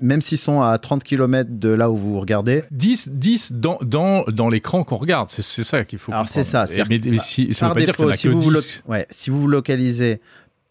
Même 0.00 0.20
s'ils 0.20 0.38
sont 0.38 0.60
à 0.62 0.76
30 0.78 1.04
km 1.04 1.48
de 1.52 1.68
là 1.68 1.90
où 1.90 1.96
vous 1.96 2.18
regardez. 2.18 2.64
10, 2.72 3.10
10 3.12 3.52
dans, 3.52 3.78
dans, 3.82 4.24
dans 4.24 4.48
l'écran 4.48 4.82
qu'on 4.84 4.96
regarde. 4.96 5.28
C'est 5.30 5.62
ça 5.64 5.84
qu'il 5.84 5.98
faut 5.98 6.12
Alors, 6.12 6.28
c'est 6.28 6.44
ça, 6.44 6.66
Mais, 6.88 7.00
si, 7.18 7.54
ça 7.54 7.68
veut 7.68 7.74
pas 7.74 7.80
dire 7.80 7.94
qu'il 7.94 8.04
y 8.04 8.08
en 8.08 8.10
défaut, 8.10 8.12
a 8.12 8.16
si 8.16 8.22
que 8.24 8.28
vous, 8.32 8.40
vous 8.40 8.50
10. 8.50 8.82
lo- 8.86 8.92
ouais, 8.92 9.06
si 9.10 9.30
vous 9.30 9.40
vous 9.40 9.48
localisez, 9.48 10.20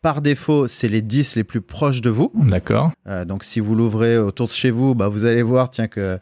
par 0.05 0.21
défaut, 0.21 0.67
c'est 0.67 0.87
les 0.87 1.01
10 1.01 1.35
les 1.35 1.43
plus 1.43 1.61
proches 1.61 1.99
de 2.01 2.11
vous. 2.11 2.31
D'accord. 2.35 2.91
Euh, 3.07 3.25
donc 3.25 3.43
si 3.43 3.59
vous 3.59 3.73
l'ouvrez 3.73 4.19
autour 4.19 4.45
de 4.45 4.51
chez 4.51 4.69
vous, 4.69 4.93
bah, 4.93 5.07
vous 5.07 5.25
allez 5.25 5.41
voir, 5.41 5.71
tiens 5.71 5.87
que 5.87 6.19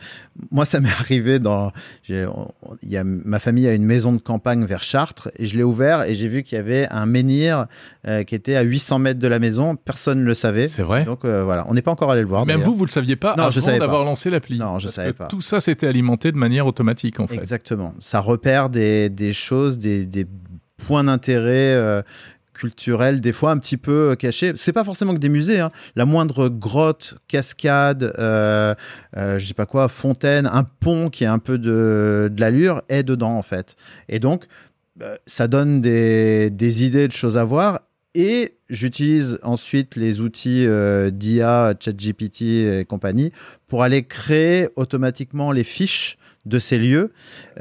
moi 0.51 0.63
ça 0.63 0.79
m'est 0.79 0.87
arrivé 0.87 1.37
dans, 1.39 1.73
on- 2.09 2.47
y 2.81 2.95
a 2.95 3.03
ma 3.03 3.39
famille 3.39 3.67
a 3.67 3.73
une 3.73 3.83
maison 3.83 4.13
de 4.13 4.19
campagne 4.19 4.63
vers 4.63 4.83
Chartres 4.83 5.31
et 5.37 5.47
je 5.47 5.57
l'ai 5.57 5.63
ouvert 5.63 6.03
et 6.03 6.15
j'ai 6.15 6.29
vu 6.29 6.43
qu'il 6.43 6.55
y 6.55 6.59
avait 6.59 6.87
un 6.91 7.05
menhir 7.05 7.65
euh, 8.07 8.23
qui 8.23 8.35
était 8.35 8.55
à 8.55 8.61
800 8.61 8.99
mètres 8.99 9.19
de 9.19 9.27
la 9.27 9.39
maison, 9.39 9.75
personne 9.75 10.21
ne 10.21 10.25
le 10.25 10.33
savait. 10.33 10.69
C'est 10.69 10.83
vrai. 10.83 11.03
Donc 11.03 11.25
euh, 11.25 11.43
voilà, 11.43 11.65
on 11.67 11.73
n'est 11.73 11.81
pas 11.81 11.91
encore 11.91 12.09
allé 12.09 12.21
le 12.21 12.27
voir. 12.27 12.45
Même 12.45 12.61
vous, 12.61 12.77
vous 12.77 12.85
le 12.85 12.89
saviez 12.89 13.17
pas 13.17 13.35
Non, 13.37 13.43
avant 13.43 13.77
d'avoir 13.79 14.05
lancé 14.05 14.29
l'appli. 14.29 14.59
Non, 14.59 14.79
je 14.79 14.85
Parce 14.85 14.95
savais 14.95 15.11
pas. 15.11 15.27
Tout 15.27 15.41
ça, 15.41 15.59
c'était 15.59 15.87
alimenté 15.87 16.31
de 16.31 16.37
manière 16.37 16.67
automatique, 16.67 17.19
en 17.19 17.27
fait. 17.27 17.35
Exactement. 17.35 17.93
Ça 17.99 18.21
repère 18.21 18.69
des, 18.69 19.09
des 19.09 19.33
choses, 19.33 19.77
des, 19.77 20.05
des 20.05 20.25
points 20.87 21.03
d'intérêt 21.03 21.73
euh, 21.75 22.01
culturels, 22.53 23.19
des 23.21 23.33
fois 23.33 23.51
un 23.51 23.57
petit 23.57 23.77
peu 23.77 24.11
euh, 24.11 24.15
cachés. 24.15 24.53
C'est 24.55 24.73
pas 24.73 24.83
forcément 24.83 25.13
que 25.13 25.19
des 25.19 25.29
musées. 25.29 25.59
hein. 25.59 25.71
La 25.95 26.05
moindre 26.05 26.49
grotte, 26.49 27.15
cascade, 27.27 28.13
euh, 28.17 28.75
euh, 29.17 29.39
je 29.39 29.45
sais 29.45 29.53
pas 29.53 29.65
quoi, 29.65 29.89
fontaine, 29.89 30.45
un 30.45 30.63
pont 30.63 31.09
qui 31.09 31.25
a 31.25 31.33
un 31.33 31.39
peu 31.39 31.57
de, 31.57 32.29
de 32.31 32.39
l'allure 32.39 32.81
est 32.89 33.03
dedans 33.03 33.37
en 33.37 33.41
fait. 33.41 33.75
Et 34.09 34.19
donc, 34.19 34.45
euh, 35.01 35.15
ça 35.25 35.47
donne 35.47 35.81
des, 35.81 36.49
des 36.49 36.83
idées 36.85 37.07
de 37.07 37.13
choses 37.13 37.37
à 37.37 37.43
voir. 37.43 37.81
Et 38.15 38.57
j'utilise 38.69 39.39
ensuite 39.41 39.95
les 39.95 40.21
outils 40.21 40.67
d'IA, 41.11 41.73
ChatGPT 41.79 42.41
et 42.41 42.85
compagnie 42.87 43.31
pour 43.67 43.81
aller 43.81 44.03
créer 44.03 44.69
automatiquement 44.75 45.51
les 45.51 45.63
fiches 45.63 46.19
de 46.45 46.59
ces 46.59 46.77
lieux. 46.77 47.11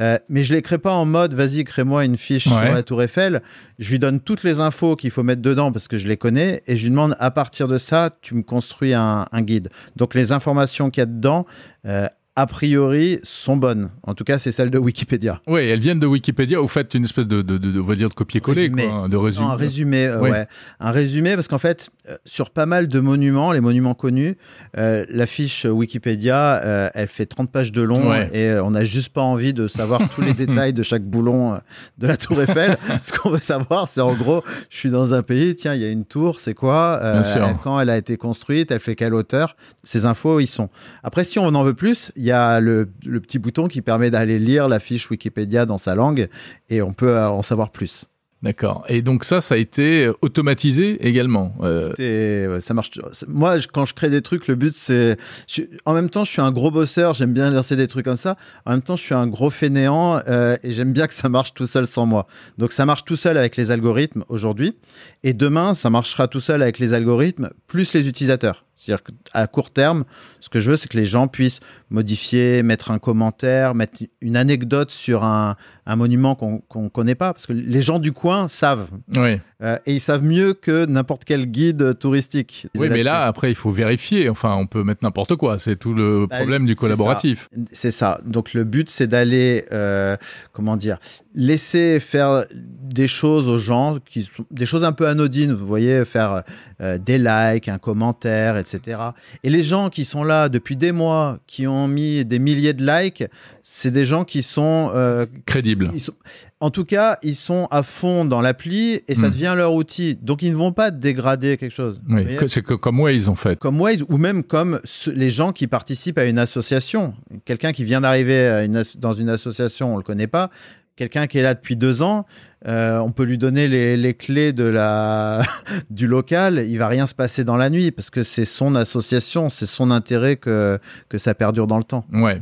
Euh, 0.01 0.18
mais 0.28 0.43
je 0.43 0.55
les 0.55 0.62
crée 0.62 0.78
pas 0.78 0.93
en 0.93 1.05
mode 1.05 1.35
vas-y 1.35 1.62
crée-moi 1.64 2.05
une 2.05 2.16
fiche 2.16 2.47
Ouais. 2.49 2.53
sur 2.66 2.72
la 2.74 2.83
Tour 2.83 3.03
Eiffel. 3.03 3.43
Je 3.78 3.91
lui 3.91 3.99
donne 3.99 4.18
toutes 4.20 4.43
les 4.43 4.59
infos 4.61 4.97
qu'il 4.97 5.11
faut 5.11 5.22
mettre 5.22 5.43
dedans 5.43 5.70
parce 5.70 5.87
que 5.89 5.99
je 5.99 6.09
les 6.09 6.16
connais 6.16 6.62
et 6.66 6.76
je 6.76 6.83
lui 6.83 6.91
demande 6.91 7.14
à 7.20 7.30
partir 7.30 7.68
de 7.68 7.78
ça 7.78 8.11
tu 8.22 8.35
me 8.35 8.43
construis 8.43 8.93
un, 8.95 9.26
un 9.30 9.43
guide. 9.43 9.68
Donc 9.97 10.14
les 10.14 10.33
informations 10.33 10.91
qu'il 10.91 11.01
y 11.01 11.05
a 11.05 11.07
dedans 11.07 11.47
euh, 11.87 12.09
a 12.35 12.47
priori 12.47 13.18
sont 13.24 13.57
bonnes. 13.57 13.91
En 14.05 14.14
tout 14.14 14.24
cas 14.24 14.39
c'est 14.39 14.53
celles 14.53 14.70
de 14.70 14.78
Wikipédia. 14.78 15.41
Oui, 15.47 15.61
elles 15.62 15.80
viennent 15.80 16.01
de 16.01 16.07
Wikipédia. 16.07 16.59
Vous 16.61 16.68
faites 16.68 16.95
une 16.95 17.05
espèce 17.05 17.26
de, 17.26 17.43
de, 17.43 17.59
de, 17.59 17.70
de- 17.70 17.80
on 17.80 17.85
va 17.85 17.95
dire, 17.95 18.09
de 18.09 18.14
copier-coller, 18.14 18.70
de 18.70 19.16
résumé. 19.16 19.45
Non, 19.47 19.53
un 19.53 19.57
résumé, 19.57 20.07
euh, 20.07 20.20
Oui. 20.20 20.30
ouais. 20.30 20.47
Un 20.80 20.91
résumé, 20.93 21.35
parce 21.35 21.47
qu'en 21.49 21.59
fait, 21.59 21.91
euh, 22.09 22.16
sur 22.24 22.49
pas 22.51 22.64
mal 22.64 22.89
de 22.89 23.01
monuments, 23.01 23.53
les 23.53 23.61
monuments 23.61 23.93
connus, 23.95 24.37
euh, 24.78 25.05
la 25.11 25.26
fiche 25.26 25.66
Wikipédia, 25.66 26.62
euh, 26.64 26.89
elle 26.95 27.09
fait 27.09 27.26
30 27.26 27.51
pages 27.51 27.70
de 27.72 27.83
long 27.83 28.09
Ouais. 28.09 28.30
et 28.33 28.59
on 28.61 28.70
n'a 28.70 28.85
juste 28.85 29.11
pas 29.11 29.20
envie 29.22 29.53
de 29.53 29.68
savoir 29.68 30.09
tous 30.09 30.22
les 30.22 30.33
détails 30.47 30.72
de 30.72 30.83
chaque 30.83 31.05
boulon 31.05 31.59
de 31.99 32.07
la 32.07 32.16
tour 32.16 32.41
Eiffel. 32.41 32.78
Ce 33.03 33.12
qu'on 33.12 33.28
veut 33.30 33.41
savoir, 33.41 33.89
c'est 33.89 34.01
en 34.01 34.14
gros, 34.14 34.43
je 34.70 34.76
suis 34.78 34.91
dans 34.91 35.12
un 35.12 35.22
pays, 35.22 35.55
tiens, 35.55 35.74
il 35.74 35.83
y 35.83 35.85
a 35.85 35.91
une 35.91 36.07
tour, 36.07 36.41
c'est 36.41 36.55
quoi 36.55 36.99
Bien 37.03 37.24
sûr. 37.24 37.47
Quand 37.62 37.78
elle 37.78 37.91
a 37.91 37.99
été 37.99 38.16
construite, 38.16 38.70
elle 38.70 38.80
fait 38.80 38.95
quelle 38.95 39.12
hauteur? 39.12 39.55
Ces 39.85 40.07
infos, 40.07 40.41
ils 40.41 40.47
sont. 40.47 40.70
Après, 41.03 41.24
si 41.24 41.39
on 41.39 41.47
en 41.49 41.62
veut 41.62 41.74
plus, 41.74 42.11
il 42.23 42.27
y 42.27 42.31
a 42.31 42.61
le, 42.61 42.89
le 43.05 43.18
petit 43.20 43.41
bouton 43.41 43.66
qui 43.66 43.83
permet 43.83 44.09
d'aller 44.12 44.39
lire 44.39 44.68
la 44.68 44.79
fiche 44.79 45.11
Wikipédia 45.11 45.66
dans 45.66 45.77
sa 45.79 45.97
langue 45.97 46.29
et 46.70 46.81
on 46.81 46.93
peut 46.93 47.16
euh, 47.16 47.29
en 47.29 47.43
savoir 47.43 47.70
plus. 47.70 48.07
D'accord. 48.45 48.85
Et 48.89 49.03
donc 49.03 49.23
ça, 49.25 49.41
ça 49.41 49.55
a 49.55 49.59
été 49.59 50.07
euh, 50.07 50.12
automatisé 50.20 51.05
également. 51.07 51.55
Euh, 51.62 51.93
Et 51.99 52.47
ouais, 52.49 52.61
ça 52.61 52.75
marche. 52.75 52.91
Moi, 53.29 53.59
je- 53.59 53.68
quand 53.68 53.85
je 53.85 53.95
crée 53.95 54.11
des 54.11 54.20
trucs, 54.23 54.49
le 54.49 54.57
but 54.57 54.75
c'est. 54.75 55.16
je- 55.47 55.62
En 55.85 55.95
même 55.95 56.11
temps, 56.11 56.25
je 56.25 56.31
suis 56.33 56.41
un 56.41 56.51
gros 56.51 56.70
bosseur, 56.73 57.14
j'aime 57.14 57.33
bien 57.33 57.51
lancer 57.51 57.77
des 57.77 57.87
trucs 57.87 58.05
comme 58.05 58.16
ça. 58.16 58.37
En 58.66 58.73
même 58.73 58.83
temps, 58.83 58.97
je 58.97 59.03
suis 59.03 59.14
un 59.14 59.29
gros 59.29 59.51
fainéant 59.51 60.20
euh, 60.29 60.57
et 60.64 60.73
j'aime 60.73 60.93
bien 60.93 61.07
que 61.07 61.14
ça 61.14 61.29
marche 61.29 61.55
tout 61.55 61.68
seul 61.68 61.87
sans 61.87 62.05
moi. 62.07 62.27
Donc, 62.59 62.73
ça 62.73 62.85
marche 62.85 63.05
tout 63.05 63.16
seul 63.16 63.37
avec 63.39 63.57
les 63.57 63.70
algorithmes 63.70 64.25
aujourd'hui. 64.29 64.77
Et 65.23 65.35
demain, 65.35 65.75
ça 65.75 65.89
marchera 65.91 66.27
tout 66.27 66.41
seul 66.41 66.62
avec 66.62 66.81
les 66.81 66.95
algorithmes 66.95 67.51
plus 67.68 67.95
les 67.95 68.09
utilisateurs. 68.09 68.64
C'est-à-dire 68.83 69.05
qu'à 69.05 69.47
court 69.47 69.70
terme, 69.70 70.05
ce 70.41 70.49
que 70.49 70.59
je 70.59 70.72
veux, 70.72 70.76
c'est 70.76 70.89
que 70.89 70.97
les 70.97 71.07
gens 71.07 71.28
puissent 71.28 71.61
modifier, 71.91 72.62
mettre 72.64 72.91
un 72.91 72.99
commentaire, 72.99 73.74
mettre 73.74 74.03
une 74.20 74.37
anecdote 74.37 74.91
sur 74.91 75.22
un, 75.24 75.55
un 75.87 75.97
monument 75.97 76.35
qu'on 76.35 76.62
ne 76.83 76.89
connaît 76.89 77.14
pas. 77.14 77.33
Parce 77.33 77.47
que 77.47 77.53
les 77.53 77.83
gens 77.83 77.99
du 77.99 78.12
coin 78.12 78.49
savent. 78.49 78.89
oui. 79.16 79.39
Euh, 79.62 79.78
et 79.87 79.93
ils 79.95 80.01
savent 80.01 80.24
mieux 80.24 80.55
que 80.55 80.87
n'importe 80.87 81.24
quel 81.24 81.47
guide 81.47 81.97
touristique. 81.97 82.66
Oui, 82.76 82.89
mais 82.91 83.05
là, 83.05 83.26
après, 83.26 83.53
il 83.53 83.55
faut 83.55 83.70
vérifier. 83.70 84.28
Enfin, 84.28 84.57
on 84.57 84.66
peut 84.66 84.83
mettre 84.83 85.05
n'importe 85.05 85.37
quoi. 85.37 85.57
C'est 85.61 85.76
tout 85.76 85.95
le 85.95 86.26
Bah, 86.28 86.39
problème 86.39 86.66
du 86.66 86.74
collaboratif. 86.74 87.49
C'est 87.70 87.93
ça. 87.93 88.20
Donc 88.26 88.55
le 88.55 88.64
but, 88.64 88.91
c'est 88.91 89.07
d'aller, 89.07 89.64
euh, 89.70 90.16
comment 90.53 90.76
dire, 90.76 90.99
laisser 91.35 91.99
faire 92.01 92.45
des 92.55 93.07
choses 93.09 93.49
aux 93.49 93.59
gens, 93.59 93.99
qui 94.05 94.22
sont 94.22 94.45
des 94.51 94.66
choses 94.66 94.85
un 94.85 94.93
peu 94.93 95.07
anodines. 95.09 95.53
Vous 95.53 95.66
voyez, 95.66 96.05
faire 96.05 96.43
euh, 96.83 96.99
des 96.99 97.16
likes, 97.18 97.68
un 97.68 97.78
commentaire, 97.78 98.57
etc. 98.59 98.99
Et 99.43 99.49
les 99.51 99.64
gens 99.64 99.89
qui 99.89 100.05
sont 100.05 100.24
là 100.24 100.49
depuis 100.51 100.76
des 100.76 100.93
mois, 100.93 101.39
qui 101.47 101.66
ont 101.66 101.89
mis 101.89 102.24
des 102.26 102.39
milliers 102.39 102.74
de 102.74 102.85
likes, 102.85 103.24
c'est 103.62 103.91
des 103.91 104.05
gens 104.05 104.24
qui 104.24 104.43
sont 104.43 104.91
euh, 104.95 105.24
Crédibles. 105.47 105.91
ils 105.95 106.01
sont- 106.01 106.12
en 106.61 106.70
tout 106.70 106.85
cas, 106.85 107.18
ils 107.22 107.35
sont 107.35 107.66
à 107.70 107.83
fond 107.83 108.24
dans 108.24 108.41
l'appli 108.41 109.01
et 109.09 109.14
ça 109.14 109.28
Hmm. 109.28 109.30
devient 109.30 109.55
leur 109.57 109.72
outil. 109.74 110.16
Donc 110.20 110.43
ils 110.43 110.51
ne 110.53 110.57
vont 110.57 110.72
pas 110.72 110.91
dégrader 110.93 111.57
quelque 111.57 111.74
chose. 111.74 112.01
Oui, 112.09 112.24
c'est 112.47 112.62
que 112.62 112.74
comme 112.74 113.01
Waze, 113.01 113.28
en 113.28 113.35
fait. 113.37 113.59
comme 113.59 113.80
Waze 113.80 114.05
ou 114.09 114.16
même 114.16 114.45
comme 114.45 114.80
ce- 114.85 115.11
les 115.11 115.30
gens 115.30 115.53
qui 115.53 115.66
participent 115.66 116.18
à 116.18 116.24
une 116.24 116.39
association. 116.39 117.14
Quelqu'un 117.47 117.72
qui 117.72 117.83
vient 117.85 118.01
d'arriver 118.03 118.64
une 118.66 118.76
as- 118.76 118.97
dans 118.97 119.12
une 119.14 119.28
association, 119.30 119.95
on 119.95 119.97
le 119.97 120.03
connaît 120.05 120.26
pas. 120.28 120.51
Quelqu'un 120.97 121.26
qui 121.26 121.38
est 121.38 121.43
là 121.43 121.55
depuis 121.55 121.76
deux 121.76 122.03
ans, 122.03 122.26
euh, 122.68 122.98
on 122.98 123.10
peut 123.10 123.24
lui 123.24 123.38
donner 123.38 123.66
les, 123.66 123.96
les, 123.96 124.14
clés 124.14 124.52
de 124.52 124.64
la 124.64 125.42
du 125.90 126.06
local, 126.06 126.64
il 126.68 126.78
va 126.78 126.86
rien 126.86 127.08
se 127.08 127.14
passer 127.14 127.42
dans 127.42 127.56
la 127.56 127.70
nuit 127.70 127.90
parce 127.90 128.08
que 128.08 128.22
c'est 128.22 128.44
son 128.44 128.76
association, 128.76 129.48
c'est 129.48 129.66
son 129.66 129.90
intérêt 129.90 130.36
que 130.36 130.78
que 131.08 131.18
ça 131.18 131.34
perdure 131.34 131.66
dans 131.66 131.78
le 131.78 131.84
temps. 131.84 132.04
Ouais. 132.12 132.40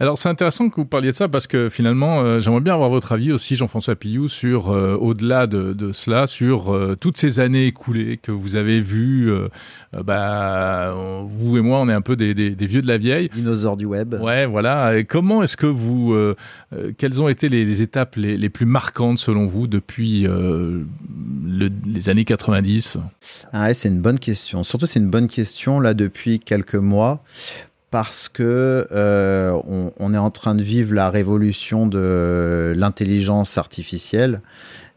Alors 0.00 0.16
c'est 0.16 0.30
intéressant 0.30 0.70
que 0.70 0.76
vous 0.76 0.86
parliez 0.86 1.10
de 1.10 1.14
ça 1.14 1.28
parce 1.28 1.46
que 1.46 1.68
finalement, 1.68 2.20
euh, 2.20 2.40
j'aimerais 2.40 2.62
bien 2.62 2.74
avoir 2.74 2.88
votre 2.88 3.12
avis 3.12 3.30
aussi, 3.30 3.56
Jean-François 3.56 3.94
Pillou, 3.94 4.28
sur 4.28 4.70
euh, 4.70 4.96
au-delà 4.96 5.46
de, 5.46 5.74
de, 5.74 5.92
cela, 5.92 6.26
sur 6.26 6.74
toutes 7.00 7.18
ces 7.18 7.40
années 7.40 7.66
écoulées 7.66 8.16
que 8.16 8.32
vous 8.32 8.56
avez 8.56 8.80
vues. 8.80 9.30
bah, 9.92 10.94
vous 11.28 11.58
et 11.58 11.60
moi, 11.60 11.80
on 11.80 11.88
est 11.88 11.92
un 11.92 12.00
peu 12.00 12.16
des, 12.16 12.34
des, 12.34 12.50
des, 12.50 12.66
vieux 12.66 12.82
de 12.82 12.86
la 12.86 12.98
vieille. 12.98 13.28
Dinosaures 13.28 13.76
du 13.76 13.84
web. 13.84 14.14
Ouais, 14.20 14.46
voilà. 14.46 14.98
Et 14.98 15.04
comment 15.04 15.42
est-ce 15.42 15.56
que 15.56 15.66
vous, 15.66 16.16
quelles 16.96 17.20
ont 17.22 17.28
été 17.28 17.48
les, 17.48 17.64
les 17.64 17.82
étapes 17.82 18.16
les, 18.16 18.36
les, 18.36 18.48
plus 18.48 18.66
marquantes 18.66 19.18
selon 19.18 19.46
vous? 19.46 19.57
Depuis 19.66 20.22
le, 20.22 20.86
les 21.86 22.08
années 22.08 22.24
90 22.24 22.98
ah 23.52 23.62
ouais, 23.62 23.74
C'est 23.74 23.88
une 23.88 24.00
bonne 24.00 24.18
question. 24.18 24.62
Surtout, 24.62 24.86
c'est 24.86 25.00
une 25.00 25.10
bonne 25.10 25.28
question 25.28 25.80
là 25.80 25.94
depuis 25.94 26.38
quelques 26.38 26.74
mois 26.74 27.22
parce 27.90 28.28
que 28.28 28.86
euh, 28.92 29.58
on, 29.98 30.14
est 30.14 30.18
en 30.18 30.30
train 30.30 30.54
de 30.54 30.62
vivre 30.62 30.94
la 30.94 31.10
révolution 31.10 31.86
de 31.86 32.74
l'intelligence 32.76 33.56
artificielle, 33.56 34.42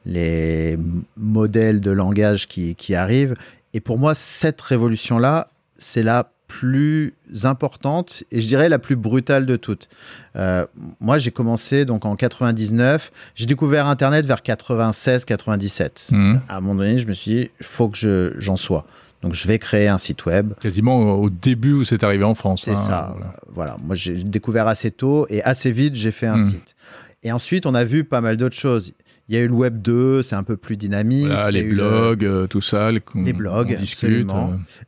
les 0.06 0.78
modèles 1.16 1.80
de 1.80 1.92
langage 1.92 2.48
qui, 2.48 2.76
qui 2.76 2.96
arrivent. 2.96 3.36
Et 3.74 3.80
pour 3.80 3.98
moi, 3.98 4.14
cette 4.14 4.60
révolution-là, 4.60 5.50
c'est 5.78 6.04
la 6.04 6.32
plus 6.52 7.14
importante 7.44 8.26
et 8.30 8.42
je 8.42 8.48
dirais 8.48 8.68
la 8.68 8.78
plus 8.78 8.98
brutale 8.98 9.46
de 9.46 9.56
toutes. 9.56 9.88
Euh, 10.36 10.66
moi, 11.00 11.18
j'ai 11.18 11.32
commencé 11.32 11.86
donc 11.86 12.06
en 12.06 12.18
99. 12.18 13.10
J'ai 13.36 13.46
découvert 13.46 13.88
Internet 13.88 14.26
vers 14.26 14.40
96-97. 14.40 16.14
Mmh. 16.14 16.40
À 16.50 16.58
un 16.58 16.60
moment 16.60 16.76
donné, 16.76 16.98
je 16.98 17.08
me 17.08 17.14
suis 17.14 17.32
dit, 17.32 17.50
il 17.62 17.66
faut 17.66 17.88
que 17.88 18.36
j'en 18.38 18.58
sois. 18.58 18.86
Donc 19.22 19.34
je 19.34 19.48
vais 19.48 19.60
créer 19.60 19.88
un 19.88 19.98
site 19.98 20.26
web. 20.26 20.54
Quasiment 20.60 21.14
au 21.14 21.30
début 21.30 21.74
où 21.74 21.84
c'est 21.86 22.04
arrivé 22.04 22.26
en 22.26 22.36
France. 22.36 22.64
C'est 22.66 22.72
hein, 22.72 22.76
ça. 22.76 23.14
Voilà. 23.16 23.36
voilà. 23.54 23.78
Moi 23.82 23.96
j'ai 23.96 24.16
découvert 24.16 24.68
assez 24.68 24.90
tôt 24.90 25.28
et 25.30 25.44
assez 25.44 25.72
vite 25.72 25.94
j'ai 25.94 26.12
fait 26.12 26.26
un 26.26 26.38
mmh. 26.38 26.50
site. 26.50 26.76
Et 27.24 27.32
ensuite 27.32 27.66
on 27.66 27.76
a 27.76 27.84
vu 27.84 28.04
pas 28.04 28.22
mal 28.22 28.38
d'autres 28.38 28.58
choses. 28.58 28.94
Il 29.32 29.36
y 29.36 29.38
a 29.38 29.44
eu 29.44 29.48
le 29.48 29.54
Web 29.54 29.82
2, 29.82 30.24
c'est 30.24 30.36
un 30.36 30.44
peu 30.44 30.58
plus 30.58 30.76
dynamique. 30.76 31.28
Voilà, 31.28 31.52
les 31.52 31.64
blogs, 31.64 32.24
le... 32.24 32.48
tout 32.50 32.60
ça. 32.60 32.92
Les 32.92 33.32
blogs, 33.32 33.74
on 33.78 33.80
discute. 33.80 34.30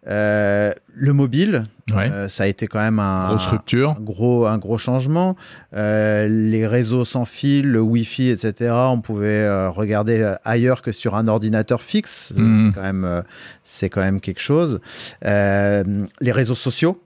Euh, 0.05 0.73
le 0.93 1.13
mobile, 1.13 1.63
ouais. 1.95 2.11
euh, 2.11 2.27
ça 2.27 2.43
a 2.43 2.47
été 2.47 2.67
quand 2.67 2.79
même 2.79 2.99
un, 2.99 3.29
Grosse 3.29 3.43
structure. 3.43 3.91
un, 3.91 4.01
gros, 4.01 4.45
un 4.45 4.57
gros 4.57 4.77
changement. 4.77 5.37
Euh, 5.73 6.27
les 6.27 6.67
réseaux 6.67 7.05
sans 7.05 7.23
fil, 7.23 7.71
le 7.71 7.79
Wi-Fi, 7.79 8.31
etc., 8.31 8.73
on 8.73 8.99
pouvait 8.99 9.27
euh, 9.27 9.69
regarder 9.69 10.35
ailleurs 10.43 10.81
que 10.81 10.91
sur 10.91 11.15
un 11.15 11.29
ordinateur 11.29 11.81
fixe. 11.81 12.33
Mmh. 12.35 12.65
C'est 12.65 12.73
quand, 12.73 12.81
même, 12.81 13.23
c'est 13.63 13.89
quand 13.89 14.01
même 14.01 14.19
quelque 14.19 14.41
chose. 14.41 14.81
Euh, 15.23 16.05
les 16.19 16.31
réseaux 16.33 16.53
sociaux, 16.53 17.01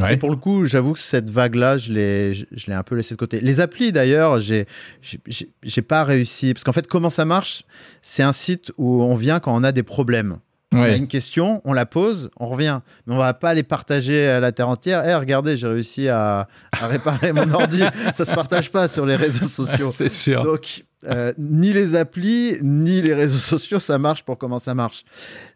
Ouais. 0.00 0.14
Et 0.14 0.16
pour 0.16 0.30
le 0.30 0.36
coup, 0.36 0.64
j'avoue 0.64 0.92
que 0.92 0.98
cette 0.98 1.30
vague-là, 1.30 1.78
je 1.78 1.92
l'ai, 1.92 2.34
je, 2.34 2.66
l'ai 2.66 2.74
un 2.74 2.82
peu 2.82 2.94
laissé 2.94 3.14
de 3.14 3.18
côté. 3.18 3.40
Les 3.40 3.60
applis, 3.60 3.90
d'ailleurs, 3.90 4.38
j'ai, 4.38 4.66
j'ai, 5.02 5.82
pas 5.82 6.04
réussi. 6.04 6.52
Parce 6.52 6.62
qu'en 6.64 6.72
fait, 6.72 6.86
comment 6.86 7.10
ça 7.10 7.24
marche? 7.24 7.64
C'est 8.02 8.22
un 8.22 8.32
site 8.32 8.70
où 8.76 9.02
on 9.02 9.14
vient 9.14 9.40
quand 9.40 9.54
on 9.54 9.64
a 9.64 9.72
des 9.72 9.82
problèmes. 9.82 10.38
Ouais. 10.72 10.80
On 10.80 10.82
a 10.82 10.96
une 10.96 11.08
question, 11.08 11.62
on 11.64 11.72
la 11.72 11.86
pose, 11.86 12.30
on 12.36 12.46
revient. 12.46 12.80
Mais 13.06 13.14
on 13.14 13.18
va 13.18 13.32
pas 13.32 13.54
les 13.54 13.62
partager 13.62 14.28
à 14.28 14.40
la 14.40 14.52
terre 14.52 14.68
entière. 14.68 15.02
Eh, 15.08 15.14
regardez, 15.14 15.56
j'ai 15.56 15.66
réussi 15.66 16.08
à, 16.08 16.48
à 16.78 16.86
réparer 16.86 17.32
mon 17.32 17.50
ordi. 17.50 17.82
Ça 18.14 18.26
se 18.26 18.34
partage 18.34 18.70
pas 18.70 18.88
sur 18.88 19.06
les 19.06 19.16
réseaux 19.16 19.48
sociaux. 19.48 19.90
C'est 19.90 20.10
sûr. 20.10 20.44
Donc, 20.44 20.84
euh, 21.06 21.32
ni 21.38 21.72
les 21.72 21.94
applis, 21.94 22.58
ni 22.60 23.00
les 23.00 23.14
réseaux 23.14 23.38
sociaux, 23.38 23.78
ça 23.78 23.98
marche 23.98 24.24
pour 24.24 24.36
comment 24.36 24.58
ça 24.58 24.74
marche. 24.74 25.04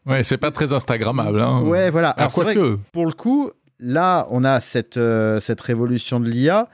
Ouais, 0.07 0.23
c'est 0.23 0.39
pas 0.39 0.53
très 0.53 0.73
Instagrammable. 0.73 1.41
Hein. 1.41 1.63
Ouais, 1.63 1.91
voilà. 1.91 2.11
Alors, 2.11 2.21
Alors 2.21 2.33
c'est 2.33 2.43
vrai 2.43 2.55
que... 2.55 2.79
pour 2.93 3.07
le 3.07 3.13
coup, 3.13 3.51
là, 3.83 4.27
on 4.31 4.45
a 4.45 4.61
cette, 4.61 4.97
euh, 4.97 5.41
cette 5.41 5.61
révolution 5.61 6.21
de 6.21 6.29
l'IA 6.29 6.69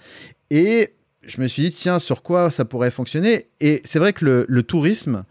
et 0.51 0.95
je 1.23 1.41
me 1.41 1.47
suis 1.47 1.65
dit, 1.65 1.73
tiens, 1.73 1.99
sur 1.99 2.23
quoi 2.23 2.51
ça 2.51 2.65
pourrait 2.65 2.91
fonctionner? 2.91 3.49
Et 3.61 3.83
c'est 3.85 3.99
vrai 3.99 4.13
que 4.13 4.25
le, 4.25 4.47
le 4.49 4.63
tourisme, 4.63 5.25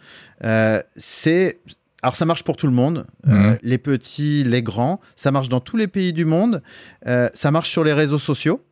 euh, 0.43 0.81
c'est. 0.95 1.59
Alors, 2.03 2.15
ça 2.15 2.25
marche 2.25 2.43
pour 2.43 2.57
tout 2.57 2.67
le 2.67 2.73
monde, 2.73 3.07
mmh. 3.25 3.33
euh, 3.33 3.55
les 3.63 3.79
petits, 3.79 4.43
les 4.43 4.61
grands. 4.61 4.99
Ça 5.15 5.31
marche 5.31 5.49
dans 5.49 5.59
tous 5.59 5.77
les 5.77 5.87
pays 5.87 6.13
du 6.13 6.25
monde. 6.25 6.61
Ça 7.33 7.49
marche 7.49 7.71
sur 7.71 7.83
les 7.83 7.93
réseaux 7.93 8.19
sociaux 8.19 8.63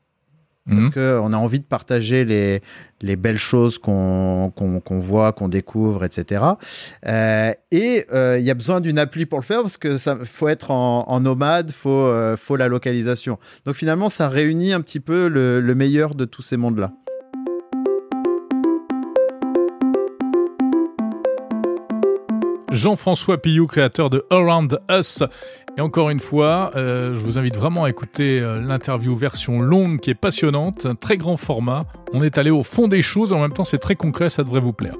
parce 0.69 0.87
mmh. 0.87 0.91
qu'on 0.91 1.33
a 1.33 1.37
envie 1.37 1.59
de 1.59 1.65
partager 1.65 2.25
les, 2.25 2.61
les 3.01 3.15
belles 3.15 3.37
choses 3.37 3.77
qu'on 3.77 4.51
qu 4.55 4.63
qu 4.81 4.93
voit, 4.99 5.31
qu'on 5.31 5.47
découvre, 5.47 6.03
etc. 6.03 6.43
Euh, 7.05 7.53
et 7.71 8.05
il 8.09 8.15
euh, 8.15 8.39
y 8.39 8.49
a 8.49 8.53
besoin 8.55 8.81
d'une 8.81 8.97
appli 8.97 9.25
pour 9.25 9.39
le 9.39 9.43
faire 9.43 9.61
parce 9.61 9.77
que 9.77 9.97
ça 9.97 10.17
faut 10.25 10.47
être 10.47 10.71
en, 10.71 11.07
en 11.07 11.19
nomade, 11.19 11.71
faut 11.71 11.89
euh, 11.89 12.35
faut 12.35 12.55
la 12.55 12.67
localisation. 12.67 13.37
Donc 13.65 13.75
finalement, 13.75 14.09
ça 14.09 14.27
réunit 14.27 14.73
un 14.73 14.81
petit 14.81 14.99
peu 14.99 15.27
le, 15.27 15.59
le 15.59 15.75
meilleur 15.75 16.15
de 16.15 16.25
tous 16.25 16.41
ces 16.41 16.57
mondes-là. 16.57 16.91
Jean-François 22.75 23.41
Pillou, 23.41 23.67
créateur 23.67 24.09
de 24.09 24.25
Around 24.29 24.79
Us. 24.91 25.23
Et 25.77 25.81
encore 25.81 26.09
une 26.09 26.19
fois, 26.19 26.71
euh, 26.75 27.15
je 27.15 27.19
vous 27.19 27.37
invite 27.37 27.55
vraiment 27.55 27.85
à 27.85 27.89
écouter 27.89 28.39
euh, 28.39 28.61
l'interview 28.61 29.15
version 29.15 29.59
longue 29.59 29.99
qui 29.99 30.09
est 30.09 30.15
passionnante, 30.15 30.85
un 30.85 30.95
très 30.95 31.17
grand 31.17 31.37
format. 31.37 31.85
On 32.13 32.21
est 32.21 32.37
allé 32.37 32.51
au 32.51 32.63
fond 32.63 32.87
des 32.87 33.01
choses, 33.01 33.33
en 33.33 33.39
même 33.39 33.53
temps 33.53 33.65
c'est 33.65 33.79
très 33.79 33.95
concret, 33.95 34.29
ça 34.29 34.43
devrait 34.43 34.61
vous 34.61 34.73
plaire. 34.73 34.95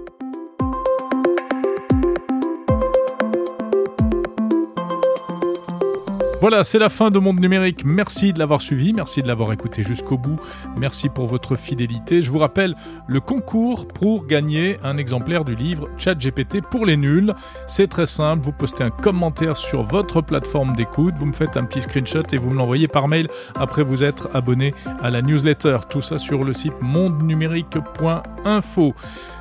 Voilà, 6.41 6.63
c'est 6.63 6.79
la 6.79 6.89
fin 6.89 7.11
de 7.11 7.17
Monde 7.17 7.39
Numérique. 7.39 7.85
Merci 7.85 8.33
de 8.33 8.39
l'avoir 8.39 8.61
suivi, 8.61 8.91
merci 8.93 9.23
de 9.23 9.27
l'avoir 9.27 9.53
écouté 9.53 9.83
jusqu'au 9.83 10.17
bout, 10.17 10.37
merci 10.77 11.07
pour 11.09 11.27
votre 11.27 11.55
fidélité. 11.55 12.21
Je 12.21 12.29
vous 12.29 12.39
rappelle 12.39 12.75
le 13.07 13.19
concours 13.19 13.87
pour 13.87 14.27
gagner 14.27 14.77
un 14.83 14.97
exemplaire 14.97 15.43
du 15.45 15.55
livre 15.55 15.89
ChatGPT 15.97 16.61
pour 16.61 16.85
les 16.85 16.97
nuls. 16.97 17.33
C'est 17.67 17.87
très 17.87 18.05
simple, 18.05 18.43
vous 18.43 18.51
postez 18.51 18.83
un 18.83 18.91
commentaire 18.91 19.57
sur 19.57 19.81
votre 19.83 20.21
plateforme 20.21 20.75
d'écoute, 20.75 21.15
vous 21.17 21.25
me 21.25 21.33
faites 21.33 21.57
un 21.57 21.63
petit 21.63 21.81
screenshot 21.81 22.21
et 22.31 22.37
vous 22.37 22.51
me 22.51 22.57
l'envoyez 22.57 22.87
par 22.87 23.07
mail 23.07 23.27
après 23.55 23.83
vous 23.83 24.03
être 24.03 24.29
abonné 24.33 24.75
à 25.01 25.09
la 25.09 25.23
newsletter. 25.23 25.79
Tout 25.89 26.01
ça 26.01 26.19
sur 26.19 26.43
le 26.43 26.53
site 26.53 26.75
mondenumérique.info. 26.81 28.93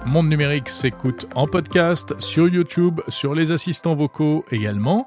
Monde 0.07 0.29
Numérique 0.29 0.69
s'écoute 0.69 1.27
en 1.35 1.49
podcast, 1.49 2.15
sur 2.19 2.47
YouTube, 2.49 3.01
sur 3.09 3.35
les 3.35 3.53
assistants 3.53 3.95
vocaux 3.95 4.45
également. 4.51 5.07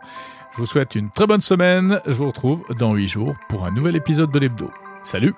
Je 0.58 0.64
vous 0.64 0.66
souhaite 0.66 0.96
une 0.96 1.12
très 1.12 1.28
bonne 1.28 1.42
semaine. 1.42 2.02
Je 2.08 2.14
vous 2.14 2.26
retrouve 2.26 2.66
dans 2.80 2.96
8 2.96 3.08
jours 3.08 3.36
pour 3.48 3.68
un 3.68 3.72
nouvel 3.72 3.96
épisode 3.96 4.32
de 4.32 4.40
l'Hebdo. 4.40 4.72
Salut 5.04 5.36